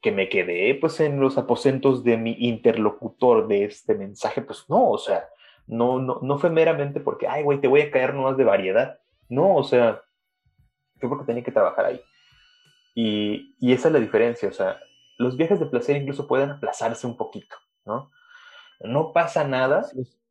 [0.01, 4.89] Que, me quedé pues en los aposentos de mi interlocutor de este mensaje, pues no,
[4.91, 5.29] o sea,
[5.67, 8.99] no, no, no fue meramente porque, ay, güey, te voy a caer nomás de variedad.
[9.29, 10.01] No, o sea,
[10.99, 12.01] fue porque tenía que trabajar ahí.
[12.95, 14.81] Y, esa es la diferencia, o sea,
[15.19, 18.11] los viajes de placer incluso pueden aplazarse un poquito, ¿no?
[18.81, 19.87] No pasa nada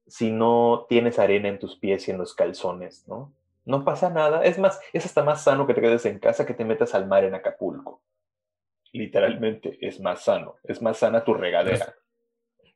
[0.07, 3.33] si no tienes arena en tus pies y en los calzones, ¿no?
[3.65, 4.43] No pasa nada.
[4.43, 7.07] Es más, es hasta más sano que te quedes en casa que te metas al
[7.07, 8.01] mar en Acapulco.
[8.91, 10.55] literalmente, es más sano.
[10.63, 11.93] Es más sana tu regadera.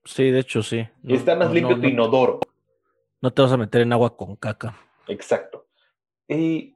[0.05, 0.88] Sí, de hecho, sí.
[1.07, 2.39] Está más limpio tu inodoro.
[3.19, 4.77] No te vas a meter en agua con caca.
[5.07, 5.65] Exacto.
[6.27, 6.76] Y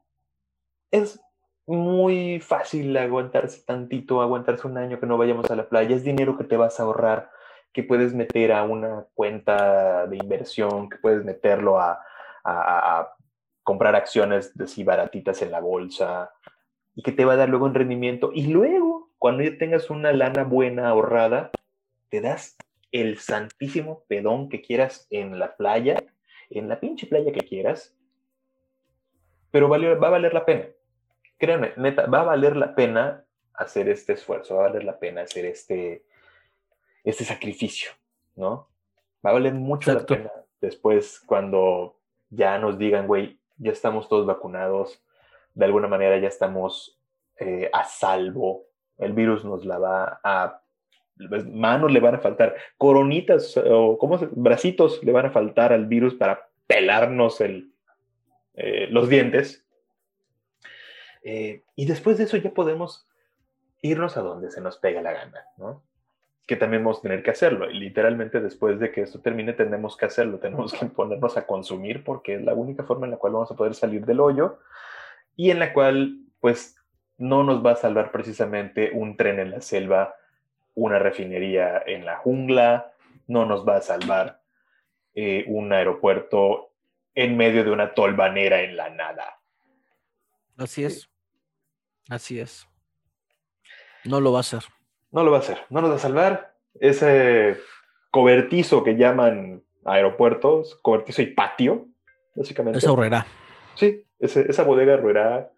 [0.90, 1.20] es
[1.68, 5.96] muy fácil aguantarse tantito, aguantarse un año que no vayamos a la playa.
[5.96, 7.30] Es dinero que te vas a ahorrar,
[7.74, 12.02] que puedes meter a una cuenta de inversión, que puedes meterlo a,
[13.64, 16.32] comprar acciones de baratitas en la bolsa
[16.96, 18.32] y que te va a dar luego un rendimiento.
[18.34, 21.52] Y luego, cuando ya tengas una lana buena ahorrada,
[22.08, 22.56] te das
[22.94, 26.02] el santísimo pedón que quieras en la playa,
[26.50, 27.94] en la pinche playa que quieras,
[29.52, 30.68] pero va a valer la pena.
[31.38, 35.22] Créanme, neta, va a valer la pena hacer este esfuerzo, va a valer la pena
[35.22, 36.04] hacer este,
[37.04, 37.92] este sacrificio,
[38.36, 38.70] ¿no?
[39.26, 40.32] Va a valer mucho la pena
[40.62, 42.00] después cuando
[42.30, 45.04] ya nos digan, güey, ya estamos todos vacunados,
[45.54, 47.00] de alguna manera ya estamos
[47.40, 48.66] eh, a salvo,
[48.98, 50.62] el virus nos la va a
[51.48, 54.28] manos le van a faltar, coronitas o ¿cómo se?
[54.32, 57.72] bracitos le van a faltar al virus para pelarnos el,
[58.54, 59.67] eh, los dientes.
[61.24, 63.08] Eh, y después de eso ya podemos
[63.82, 65.84] irnos a donde se nos pega la gana, ¿no?
[66.46, 67.68] Que también vamos a tener que hacerlo.
[67.68, 72.36] Literalmente después de que esto termine tenemos que hacerlo, tenemos que ponernos a consumir porque
[72.36, 74.60] es la única forma en la cual vamos a poder salir del hoyo
[75.36, 76.76] y en la cual pues
[77.18, 80.16] no nos va a salvar precisamente un tren en la selva,
[80.76, 82.92] una refinería en la jungla,
[83.28, 84.42] no nos va a salvar
[85.16, 86.72] eh, un aeropuerto
[87.16, 89.37] en medio de una tolvanera en la nada.
[90.58, 91.10] Así es.
[92.10, 92.68] Así es.
[94.06, 94.64] No lo va a hacer.
[95.12, 95.60] No lo va a hacer.
[95.70, 96.56] No nos va a salvar.
[96.80, 97.58] Ese
[98.12, 101.88] cobertizo que llaman aeropuertos, cobertizo y patio,
[102.36, 102.80] básicamente.
[102.80, 103.26] Esa horrera.
[103.76, 105.52] Sí, esa bodega horrera.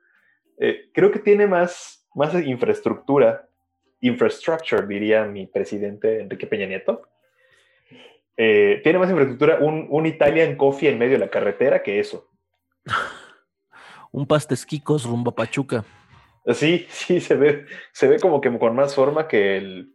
[0.60, 3.48] Eh, creo que tiene más, más infraestructura,
[4.02, 7.04] infrastructure, diría mi presidente Enrique Peña Nieto,
[8.36, 12.30] eh, tiene más infraestructura un, un Italian Coffee en medio de la carretera que eso.
[14.12, 15.84] un pastesquicos rumbo a Pachuca.
[16.54, 19.94] Sí, sí, se ve, se ve como que con más forma que el,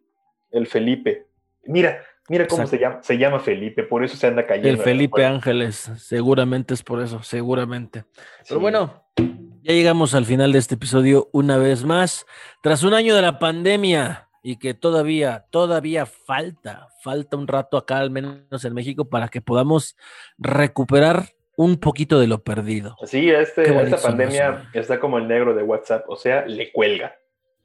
[0.50, 1.26] el Felipe.
[1.64, 4.68] Mira, mira cómo se llama, se llama Felipe, por eso se anda cayendo.
[4.68, 8.04] El Felipe Ángeles, seguramente es por eso, seguramente.
[8.48, 12.26] Pero bueno, ya llegamos al final de este episodio una vez más.
[12.62, 17.98] Tras un año de la pandemia, y que todavía, todavía falta, falta un rato acá,
[17.98, 19.96] al menos en México, para que podamos
[20.36, 22.96] recuperar un poquito de lo perdido.
[23.04, 27.16] Sí, este, esta pandemia está como el negro de WhatsApp, o sea, le cuelga.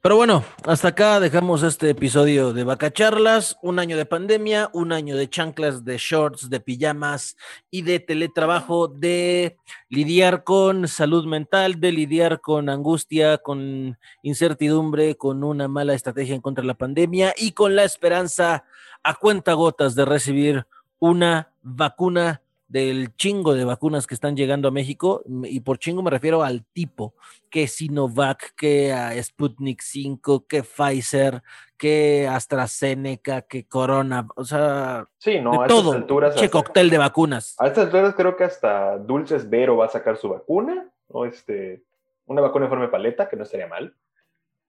[0.02, 5.14] Pero bueno, hasta acá dejamos este episodio de Vacacharlas, un año de pandemia, un año
[5.14, 7.36] de chanclas, de shorts, de pijamas
[7.70, 9.58] y de teletrabajo, de
[9.90, 16.40] lidiar con salud mental, de lidiar con angustia, con incertidumbre, con una mala estrategia en
[16.40, 18.64] contra de la pandemia y con la esperanza
[19.02, 20.66] a cuenta gotas de recibir
[20.98, 22.40] una vacuna
[22.70, 26.64] del chingo de vacunas que están llegando a México, y por chingo me refiero al
[26.64, 27.14] tipo,
[27.50, 31.42] que Sinovac, que Sputnik 5, que Pfizer,
[31.76, 37.56] que AstraZeneca, que Corona, o sea, sí, no, a todo, alturas, che cóctel de vacunas.
[37.58, 41.82] A estas alturas creo que hasta Dulces Vero va a sacar su vacuna, o este,
[42.26, 43.96] una vacuna en forma de paleta, que no estaría mal.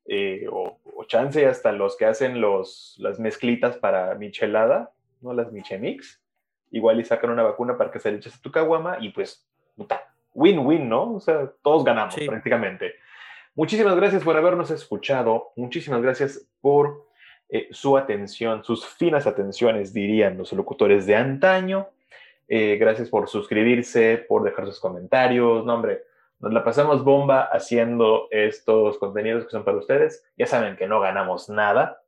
[0.06, 4.92] Eh, o, o, chance hasta los que hacen los, las mezclitas para michelada,
[5.22, 5.36] ¿no?
[5.36, 6.20] Las Michemix
[6.72, 9.48] igual y sacan una vacuna para que se le eches a tu caguama y pues,
[10.34, 11.14] win-win, ¿no?
[11.16, 12.96] O sea, todos ganamos prácticamente.
[13.54, 17.06] Muchísimas gracias por habernos escuchado, muchísimas gracias por
[17.50, 21.90] eh, su atención, sus finas atenciones, dirían los locutores de antaño.
[22.48, 25.66] Eh, gracias por suscribirse, por dejar sus comentarios.
[25.66, 26.04] No, hombre,
[26.40, 30.26] nos la pasamos bomba haciendo estos contenidos que son para ustedes.
[30.38, 32.02] Ya saben que no ganamos nada,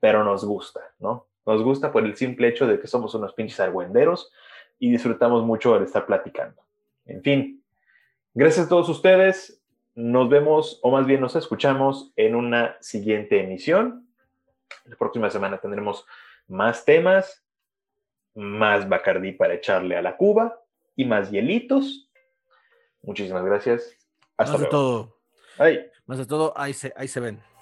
[0.00, 1.26] pero nos gusta, ¿no?
[1.46, 4.32] Nos gusta por el simple hecho de que somos unos pinches argüenderos
[4.78, 6.62] y disfrutamos mucho de estar platicando.
[7.06, 7.62] En fin,
[8.32, 9.60] gracias a todos ustedes.
[9.94, 14.08] Nos vemos, o más bien nos escuchamos en una siguiente emisión.
[14.86, 16.04] La próxima semana tendremos
[16.48, 17.44] más temas,
[18.34, 20.60] más Bacardí para echarle a la cuba
[20.96, 22.10] y más hielitos.
[23.02, 23.96] Muchísimas gracias.
[24.36, 24.64] Hasta más luego.
[24.64, 25.18] de todo.
[26.06, 27.53] Más de todo, ahí se, ahí se ven.